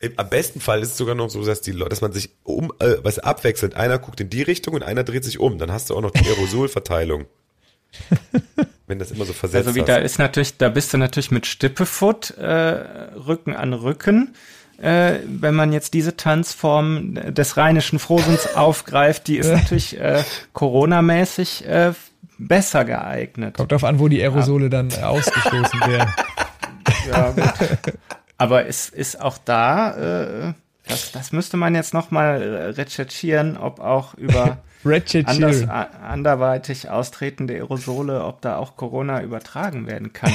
Im, 0.01 0.13
am 0.19 0.29
besten 0.29 0.61
Fall 0.61 0.83
ist 0.83 0.91
es 0.93 0.97
sogar 0.99 1.15
noch 1.15 1.31
so, 1.31 1.45
dass 1.45 1.63
die 1.63 1.73
Leute, 1.73 1.91
dass 1.91 2.01
man 2.03 2.13
sich 2.13 2.31
um, 2.43 2.73
äh, 2.81 2.97
was 3.03 3.19
abwechselt. 3.19 3.75
Einer 3.75 3.99
guckt 3.99 4.21
in 4.21 4.29
die 4.31 4.43
Richtung 4.43 4.75
und 4.75 4.83
einer 4.83 5.05
dreht 5.05 5.25
sich 5.25 5.39
um. 5.41 5.59
Dann 5.59 5.73
hast 5.73 5.91
du 5.91 5.97
auch 5.97 6.01
noch 6.03 6.11
die 6.11 6.27
Aerosolverteilung. 6.29 7.25
Wenn 8.87 8.99
das 8.99 9.11
immer 9.11 9.25
so 9.25 9.33
versetzt 9.33 9.67
Also 9.67 9.75
wie 9.75 9.81
hast. 9.81 9.89
da 9.89 9.97
ist 9.97 10.19
natürlich, 10.19 10.59
da 10.59 10.69
bist 10.69 10.93
du 10.93 10.99
natürlich 10.99 11.31
mit 11.31 11.47
Stippefoot 11.47 12.31
äh, 12.39 12.45
Rücken 12.47 13.55
an 13.55 13.73
Rücken. 13.73 14.35
Äh, 14.83 15.21
wenn 15.27 15.55
man 15.55 15.73
jetzt 15.73 15.95
diese 15.95 16.17
Tanzform 16.17 17.15
des 17.35 17.57
rheinischen 17.57 17.99
Frohsinns 17.99 18.47
aufgreift, 18.57 19.27
die 19.27 19.39
ist 19.39 19.51
natürlich 19.51 19.99
äh, 19.99 20.23
Corona-mäßig 20.53 21.67
äh, 21.67 21.93
besser 22.39 22.85
geeignet. 22.85 23.55
Kommt 23.57 23.73
drauf 23.73 23.85
an, 23.85 23.99
wo 23.99 24.09
die 24.09 24.21
Aerosole 24.21 24.69
dann 24.69 24.91
äh, 24.91 25.03
ausgestoßen 25.03 25.81
werden. 25.87 26.11
Ja, 27.11 27.31
gut. 27.31 27.95
Aber 28.37 28.67
es 28.67 28.89
ist 28.89 29.21
auch 29.21 29.39
da, 29.45 30.49
äh, 30.49 30.53
das, 30.89 31.13
das 31.13 31.31
müsste 31.33 31.57
man 31.57 31.75
jetzt 31.77 31.95
nochmal 31.95 32.73
recherchieren, 32.77 33.57
ob 33.57 33.79
auch 33.81 34.15
über 34.15 34.59
anders, 35.29 35.69
a- 35.69 35.89
anderweitig 36.09 36.91
austretende 36.91 37.55
Aerosole, 37.55 38.25
ob 38.25 38.41
da 38.41 38.57
auch 38.57 38.77
Corona 38.77 39.23
übertragen 39.23 39.87
werden 39.87 40.13
kann. 40.13 40.33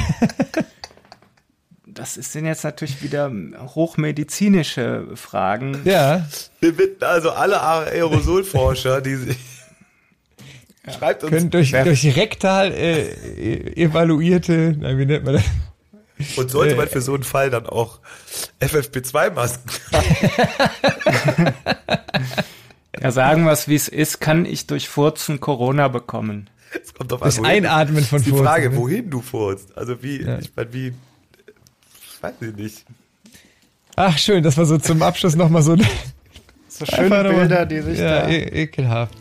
Das 1.93 2.13
sind 2.15 2.45
jetzt 2.45 2.63
natürlich 2.63 3.01
wieder 3.03 3.31
hochmedizinische 3.75 5.07
Fragen. 5.15 5.81
Ja, 5.83 6.25
Wir 6.59 6.75
bitten 6.75 7.03
also 7.03 7.31
alle 7.31 7.61
Aerosolforscher, 7.61 9.01
die 9.01 9.15
sich. 9.15 9.37
Schreibt 10.97 11.23
uns. 11.23 11.31
können 11.31 11.49
durch, 11.51 11.71
durch 11.71 12.15
rektal 12.15 12.71
äh, 12.71 13.73
evaluierte, 13.75 14.75
nein, 14.79 14.97
wie 14.97 15.05
nennt 15.05 15.25
man 15.25 15.35
das? 15.35 15.43
Und 16.37 16.49
sollte 16.49 16.75
man 16.75 16.87
für 16.87 17.01
so 17.01 17.13
einen 17.13 17.23
Fall 17.23 17.49
dann 17.49 17.65
auch 17.67 17.99
FFP2-Masken 18.61 19.69
Ja, 23.01 23.11
sagen 23.11 23.43
wir 23.45 23.51
es, 23.51 23.67
wie 23.67 23.75
es 23.75 23.87
ist, 23.87 24.19
kann 24.19 24.45
ich 24.45 24.67
durch 24.67 24.87
Furzen 24.89 25.39
Corona 25.39 25.87
bekommen. 25.87 26.49
Es 26.83 26.93
kommt 26.93 27.11
auf 27.13 27.21
Das 27.21 27.37
an, 27.39 27.43
wohin 27.45 27.63
du- 27.63 27.69
Einatmen 27.69 28.03
von 28.03 28.17
ist 28.19 28.25
Die 28.25 28.29
Furzen, 28.31 28.45
Frage, 28.45 28.69
ne? 28.69 28.75
wohin 28.77 29.09
du 29.09 29.21
furzt. 29.21 29.75
Also 29.77 30.01
wie, 30.03 30.17
ich 30.39 30.51
meine, 30.55 30.73
wie, 30.73 30.93
weiß 32.21 32.33
ich 32.41 32.55
nicht. 32.55 32.85
Ach, 33.95 34.17
schön, 34.17 34.41
das 34.43 34.57
war 34.57 34.65
so 34.65 34.77
zum 34.77 35.01
Abschluss 35.01 35.35
nochmal 35.35 35.61
so 35.61 35.75
So 36.67 36.85
schöne 36.85 37.23
Bilder, 37.29 37.65
die 37.65 37.81
sich 37.81 37.99
ja, 37.99 38.21
da... 38.21 38.29
e 38.29 38.63
ekelhaft. 38.63 39.13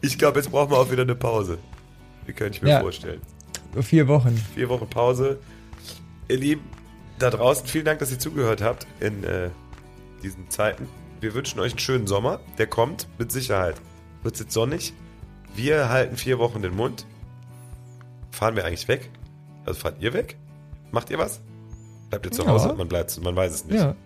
Ich 0.00 0.16
glaube, 0.16 0.38
jetzt 0.38 0.50
brauchen 0.50 0.70
wir 0.70 0.78
auch 0.78 0.90
wieder 0.90 1.02
eine 1.02 1.16
Pause. 1.16 1.58
Wie 2.26 2.32
kann 2.32 2.50
ich 2.50 2.62
mir 2.62 2.70
Ja. 2.70 2.80
vorstellen. 2.80 3.20
Vier 3.80 4.06
Wochen. 4.06 4.36
Vier 4.54 4.68
Wochen 4.68 4.88
Pause. 4.88 5.38
Ihr 6.28 6.36
Lieben, 6.38 6.62
da 7.18 7.30
draußen, 7.30 7.66
vielen 7.66 7.84
Dank, 7.84 7.98
dass 7.98 8.10
ihr 8.12 8.18
zugehört 8.18 8.62
habt 8.62 8.86
in 9.00 9.24
äh, 9.24 9.50
diesen 10.22 10.48
Zeiten. 10.48 10.88
Wir 11.20 11.34
wünschen 11.34 11.58
euch 11.60 11.72
einen 11.72 11.78
schönen 11.80 12.06
Sommer. 12.06 12.40
Der 12.58 12.66
kommt, 12.68 13.08
mit 13.18 13.32
Sicherheit. 13.32 13.74
Wird 14.22 14.38
jetzt 14.38 14.52
sonnig. 14.52 14.94
Wir 15.56 15.88
halten 15.88 16.16
vier 16.16 16.38
Wochen 16.38 16.62
den 16.62 16.74
Mund. 16.76 17.04
Fahren 18.30 18.56
wir 18.56 18.64
eigentlich 18.64 18.88
weg? 18.88 19.10
Also 19.66 19.80
fahrt 19.80 20.00
ihr 20.00 20.12
weg? 20.12 20.36
Macht 20.92 21.10
ihr 21.10 21.18
was? 21.18 21.40
Bleibt 22.14 22.26
ihr 22.26 22.32
zu 22.32 22.42
Ja. 22.44 22.48
Hause? 22.50 22.74
Man 22.74 22.86
bleibt, 22.88 23.20
man 23.22 23.34
weiß 23.34 23.52
es 23.52 23.64
nicht. 23.64 23.80
Ja. 23.80 23.96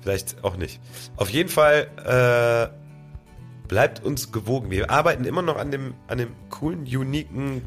Vielleicht 0.00 0.42
auch 0.42 0.56
nicht. 0.56 0.80
Auf 1.16 1.28
jeden 1.28 1.48
Fall 1.50 2.70
äh, 2.72 3.68
bleibt 3.68 4.02
uns 4.02 4.32
gewogen. 4.32 4.70
Wir 4.70 4.90
arbeiten 4.90 5.24
immer 5.24 5.42
noch 5.42 5.56
an 5.56 5.70
dem, 5.70 5.92
an 6.06 6.16
dem 6.18 6.30
coolen, 6.48 6.84
uniken 6.84 7.60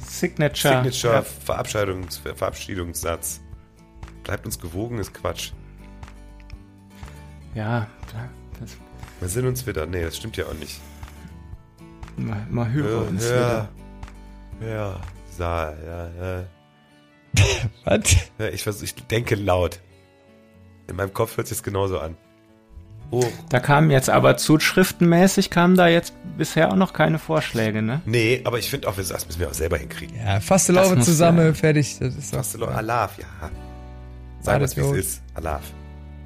Signature. 0.00 0.82
Signature 0.84 1.14
Ja. 1.14 1.22
Verabschiedungs 1.22 2.18
Verabschiedungssatz. 2.18 3.40
Bleibt 4.24 4.44
uns 4.44 4.58
gewogen 4.58 4.98
ist 4.98 5.14
Quatsch. 5.14 5.52
Ja, 7.54 7.86
das, 8.60 8.76
Wir 9.20 9.28
sind 9.28 9.46
uns 9.46 9.66
wieder. 9.66 9.86
Nee, 9.86 10.02
das 10.02 10.16
stimmt 10.18 10.36
ja 10.36 10.44
auch 10.46 10.54
nicht. 10.54 10.80
mal, 12.16 12.44
mal 12.50 12.70
hören 12.70 12.88
Hör, 12.90 13.08
uns 13.08 13.22
hör, 13.24 13.68
wieder. 14.60 14.68
hör, 14.68 15.00
sa, 15.30 15.72
ja, 15.72 16.08
ja. 16.40 16.44
Was? 17.84 18.00
ja 18.38 18.48
ich, 18.48 18.62
vers- 18.62 18.82
ich 18.82 18.94
denke 18.94 19.34
laut. 19.34 19.80
In 20.88 20.96
meinem 20.96 21.12
Kopf 21.14 21.36
hört 21.36 21.46
sich 21.48 21.56
das 21.58 21.62
genauso 21.62 21.98
an. 21.98 22.16
Oh, 23.10 23.24
Da 23.48 23.60
kamen 23.60 23.90
jetzt 23.90 24.10
aber 24.10 24.36
zuschriftenmäßig 24.36 25.50
kamen 25.50 25.76
da 25.76 25.88
jetzt 25.88 26.14
bisher 26.36 26.72
auch 26.72 26.76
noch 26.76 26.92
keine 26.92 27.18
Vorschläge, 27.18 27.82
ne? 27.82 28.00
nee, 28.06 28.40
aber 28.44 28.58
ich 28.58 28.70
finde 28.70 28.88
auch, 28.88 28.96
das 28.96 29.26
müssen 29.26 29.38
wir 29.40 29.48
auch 29.48 29.54
selber 29.54 29.76
hinkriegen. 29.76 30.16
Ja, 30.16 30.40
Fastelavre 30.40 30.96
muss 30.96 31.04
zusammen, 31.04 31.46
ja- 31.46 31.54
fertig. 31.54 31.98
Das 32.00 32.14
ist 32.16 32.54
du 32.54 32.58
doch 32.58 32.74
Alaf, 32.74 33.18
ja. 33.18 33.24
Sag 34.40 34.54
War 34.54 34.60
was, 34.62 34.70
das 34.74 34.76
wie 34.76 34.80
es 34.80 34.86
so? 34.88 34.94
ist. 34.94 35.22
Alaf. 35.34 35.62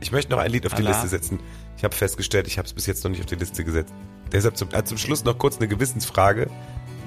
Ich 0.00 0.12
möchte 0.12 0.30
noch 0.30 0.38
ein 0.38 0.50
Lied 0.50 0.66
auf 0.66 0.74
die 0.74 0.82
Alaf. 0.82 1.02
Liste 1.02 1.08
setzen. 1.08 1.40
Ich 1.76 1.84
habe 1.84 1.94
festgestellt, 1.94 2.46
ich 2.46 2.58
habe 2.58 2.66
es 2.66 2.72
bis 2.72 2.86
jetzt 2.86 3.04
noch 3.04 3.10
nicht 3.10 3.20
auf 3.20 3.26
die 3.26 3.34
Liste 3.36 3.64
gesetzt. 3.64 3.92
Deshalb 4.32 4.56
zum, 4.56 4.68
äh, 4.72 4.82
zum 4.84 4.98
Schluss 4.98 5.24
noch 5.24 5.36
kurz 5.38 5.58
eine 5.58 5.68
Gewissensfrage. 5.68 6.48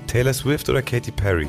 Taylor 0.08 0.34
Swift 0.34 0.70
oder 0.70 0.82
Katy 0.82 1.12
Perry? 1.12 1.47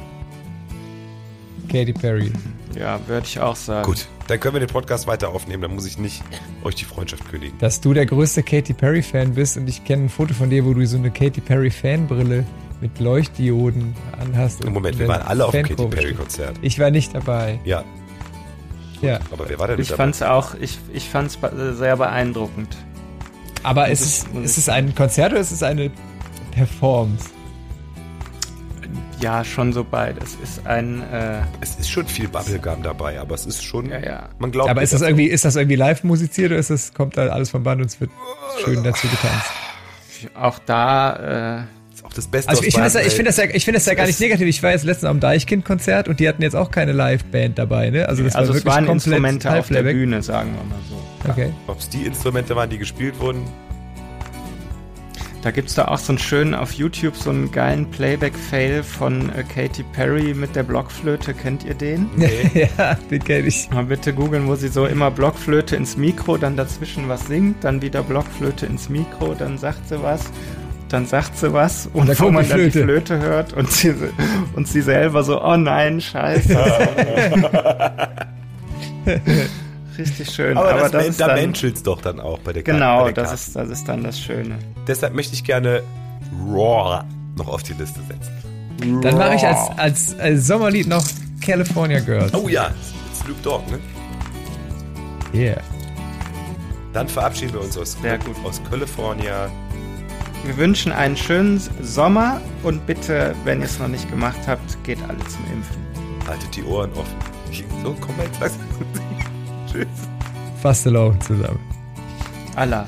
Katy 1.72 1.92
Perry. 1.92 2.30
Ja, 2.78 3.00
würde 3.06 3.26
ich 3.26 3.40
auch 3.40 3.56
sagen. 3.56 3.84
Gut, 3.86 4.06
dann 4.28 4.38
können 4.38 4.54
wir 4.54 4.60
den 4.60 4.68
Podcast 4.68 5.06
weiter 5.06 5.30
aufnehmen. 5.30 5.62
Dann 5.62 5.74
muss 5.74 5.86
ich 5.86 5.98
nicht 5.98 6.22
euch 6.64 6.74
die 6.74 6.84
Freundschaft 6.84 7.28
kündigen. 7.30 7.56
Dass 7.58 7.80
du 7.80 7.92
der 7.94 8.06
größte 8.06 8.42
Katy 8.42 8.72
Perry-Fan 8.74 9.34
bist 9.34 9.56
und 9.56 9.68
ich 9.68 9.84
kenne 9.84 10.04
ein 10.04 10.08
Foto 10.08 10.34
von 10.34 10.50
dir, 10.50 10.64
wo 10.64 10.74
du 10.74 10.86
so 10.86 10.96
eine 10.98 11.10
Katy 11.10 11.40
Perry-Fanbrille 11.40 12.44
mit 12.80 12.98
Leuchtdioden 13.00 13.94
anhast. 14.20 14.64
und 14.64 14.72
Moment, 14.72 14.98
wir 14.98 15.08
waren 15.08 15.22
alle 15.22 15.44
auf 15.46 15.52
dem 15.52 15.62
Katy 15.62 15.74
Fankurve 15.76 15.96
Perry 15.96 16.06
stehst. 16.08 16.20
Konzert. 16.20 16.56
Ich 16.62 16.78
war 16.78 16.90
nicht 16.90 17.14
dabei. 17.14 17.58
Ja, 17.64 17.84
Ja. 19.00 19.18
aber 19.32 19.48
wer 19.48 19.58
war 19.58 19.68
denn 19.68 19.78
Ich 19.80 19.88
dabei? 19.88 20.04
fand's 20.04 20.22
auch, 20.22 20.54
ich, 20.60 20.78
ich 20.92 21.08
fand's 21.08 21.36
be- 21.36 21.74
sehr 21.76 21.96
beeindruckend. 21.96 22.76
Aber 23.62 23.88
ist 23.88 24.00
ich- 24.26 24.34
es, 24.34 24.44
ist 24.44 24.58
es 24.58 24.68
ein 24.68 24.94
Konzert 24.94 25.32
oder 25.32 25.40
ist 25.40 25.52
es 25.52 25.62
eine 25.62 25.90
Performance? 26.52 27.26
Ja, 29.20 29.45
schon 29.45 29.72
so 29.72 29.84
beides. 29.84 30.36
Ist 30.43 30.66
ein, 30.66 31.03
äh, 31.12 31.40
Es 31.61 31.76
ist 31.76 31.90
schon 31.90 32.07
viel 32.07 32.28
Bubblegum 32.28 32.82
dabei, 32.82 33.20
aber 33.20 33.34
es 33.34 33.47
ist 33.47 33.62
schon, 33.62 33.88
ja, 33.90 34.01
ja. 34.01 34.28
man 34.38 34.51
glaubt 34.51 34.68
Aber 34.70 34.82
ist 34.82 34.93
das 34.93 35.03
irgendwie, 35.03 35.26
ist 35.26 35.45
das 35.45 35.57
irgendwie 35.57 35.76
live 35.76 36.03
musiziert 36.05 36.51
oder 36.51 36.59
ist 36.61 36.70
das, 36.70 36.93
kommt 36.93 37.16
da 37.16 37.28
alles 37.28 37.51
vom 37.51 37.62
Band 37.62 37.80
und 37.80 37.86
es 37.86 38.01
wird 38.01 38.11
schön 38.64 38.82
dazu 38.82 39.07
getanzt? 39.09 39.51
Auch 40.34 40.59
da, 40.61 41.61
äh, 41.61 41.95
ist 41.95 42.05
auch 42.05 42.12
das 42.12 42.26
Beste 42.26 42.49
Also 42.51 42.61
aus 42.61 42.66
ich 42.66 42.74
finde 42.74 42.90
das, 42.90 43.07
ich 43.07 43.14
finde 43.14 43.28
das 43.30 43.36
ja, 43.36 43.45
ich 43.45 43.64
finde 43.64 43.78
das 43.78 43.86
ja 43.86 43.95
gar 43.95 44.05
nicht 44.07 44.14
Es- 44.14 44.20
negativ. 44.20 44.47
Ich 44.49 44.62
war 44.62 44.70
jetzt 44.70 44.84
letztens 44.84 45.09
am 45.11 45.20
Deichkind-Konzert 45.20 46.09
und 46.09 46.20
die 46.20 46.28
hatten 46.28 46.43
jetzt 46.43 46.55
auch 46.57 46.70
keine 46.70 46.93
Liveband 46.93 47.59
dabei, 47.59 47.90
ne? 47.90 48.09
Also 48.09 48.22
das 48.22 48.34
also 48.34 48.51
war 48.53 48.57
es 48.57 48.64
wirklich 48.64 48.74
waren 48.74 48.86
komplett 48.86 49.07
Instrumente 49.07 49.59
auf 49.59 49.68
der. 49.68 49.82
Bühne, 49.82 50.22
sagen 50.22 50.53
wir 50.55 50.64
mal 50.64 50.78
so. 50.88 51.30
Okay. 51.30 51.53
Ob 51.66 51.78
es 51.78 51.88
die 51.88 52.03
Instrumente 52.03 52.55
waren, 52.57 52.68
die 52.70 52.78
gespielt 52.78 53.18
wurden, 53.20 53.45
Da 55.43 55.51
gibt's 55.51 55.74
da 55.74 55.86
auch 55.86 55.99
so 55.99 56.12
einen 56.12 56.20
schönen 56.20 56.55
auf 56.55 56.72
YouTube, 56.72 57.16
so 57.16 57.30
einen 57.30 57.51
geilen 57.51 57.90
Playback-Fail 57.90 58.84
von 58.84 59.28
äh, 59.30 59.43
Katy 59.43 59.82
Perry 59.93 60.34
mit 60.34 60.55
der 60.55 60.62
Blockflöte. 60.62 61.34
Kennt 61.34 61.64
ihr 61.64 61.74
den? 61.74 62.09
nee. 62.14 62.30
ja, 62.78 62.95
den 63.11 63.24
kenne 63.24 63.49
ich. 63.49 63.68
Mal 63.70 63.86
bitte 63.86 64.14
googeln, 64.14 64.47
wo 64.47 64.55
sie 64.55 64.68
so 64.68 64.86
immer 64.86 65.11
Blockflöte 65.11 65.74
ins 65.74 65.97
Mikro, 65.97 66.36
dann 66.36 66.57
dazwischen 66.57 67.09
was 67.09 67.26
singt, 67.26 67.64
dann 67.64 67.82
wieder 67.82 68.05
Blockflöte 68.05 68.66
ins 68.66 68.88
Mikro, 68.88 69.34
dann 69.34 69.59
sagt 69.59 69.88
sie 69.88 70.01
was, 70.01 70.30
dann 70.88 71.07
sagt 71.07 71.36
sie 71.36 71.53
was 71.53 71.88
und, 71.93 72.09
da 72.09 72.16
wo 72.20 72.30
man 72.30 72.45
die 72.45 72.51
dann 72.51 72.59
die 72.61 72.70
Flöte. 72.70 72.84
Flöte 72.84 73.18
hört 73.18 73.53
und 73.53 73.68
sie, 73.68 73.95
und 74.55 74.68
sie 74.68 74.80
selber 74.80 75.24
so, 75.24 75.43
oh 75.43 75.57
nein, 75.57 76.01
scheiße. 76.01 76.57
Richtig 79.99 80.30
schön. 80.30 80.57
Aber, 80.57 80.72
das, 80.72 80.90
das 80.90 81.09
ist 81.09 81.20
da 81.20 81.28
dann, 81.28 81.36
menschelt's 81.36 81.82
doch 81.82 82.01
dann 82.01 82.20
auch 82.20 82.38
bei 82.38 82.53
der. 82.53 82.62
Genau, 82.62 83.05
bei 83.05 83.12
der 83.12 83.24
das 83.24 83.49
ist, 83.49 83.57
das 83.57 83.68
ist 83.68 83.88
dann 83.88 84.03
das 84.03 84.18
Schöne. 84.18 84.59
Deshalb 84.86 85.14
möchte 85.14 85.34
ich 85.34 85.45
gerne 85.45 85.82
Raw 86.49 87.05
noch 87.36 87.49
auf 87.49 87.62
die 87.62 87.74
Liste 87.74 88.01
setzen. 88.09 89.01
Dann 89.03 89.16
mache 89.16 89.34
ich 89.36 89.47
als, 89.47 89.78
als, 89.78 90.18
als 90.18 90.47
Sommerlied 90.47 90.88
noch 90.88 91.05
California 91.40 92.01
Girls. 92.01 92.34
Oh 92.34 92.49
ja, 92.49 92.70
Snoop 93.14 93.43
Dogg, 93.43 93.62
ne? 93.70 93.78
Yeah. 95.34 95.61
Dann 96.93 97.09
verabschieden 97.09 97.55
wir 97.55 97.61
uns 97.62 97.76
aus, 97.78 97.97
Sehr 98.03 98.18
gut. 98.18 98.36
aus 98.45 98.61
California. 98.68 99.51
Wir 100.45 100.57
wünschen 100.57 100.93
einen 100.93 101.16
schönen 101.16 101.61
Sommer 101.80 102.40
und 102.64 102.84
bitte, 102.86 103.34
wenn 103.45 103.61
ihr 103.61 103.66
es 103.66 103.78
noch 103.78 103.88
nicht 103.88 104.11
gemacht 104.11 104.40
habt, 104.47 104.82
geht 104.84 104.99
alle 105.03 105.18
zum 105.28 105.45
Impfen. 105.53 106.26
Haltet 106.26 106.57
die 106.57 106.64
Ohren 106.64 106.90
offen. 106.95 107.16
So, 107.82 107.97
komm 108.01 108.16
mal 108.16 108.26
jetzt. 108.40 108.59
Tschüss. 109.72 109.88
Fastelavre 110.60 111.18
zusammen. 111.20 111.60
Allah. 112.56 112.86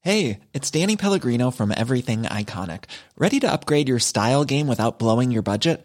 Hey, 0.00 0.40
it's 0.54 0.70
Danny 0.70 0.96
Pellegrino 0.96 1.50
from 1.50 1.70
Everything 1.76 2.22
Iconic. 2.22 2.84
Ready 3.18 3.40
to 3.40 3.52
upgrade 3.52 3.88
your 3.88 3.98
style 3.98 4.44
game 4.44 4.66
without 4.66 4.98
blowing 4.98 5.30
your 5.30 5.42
budget? 5.42 5.84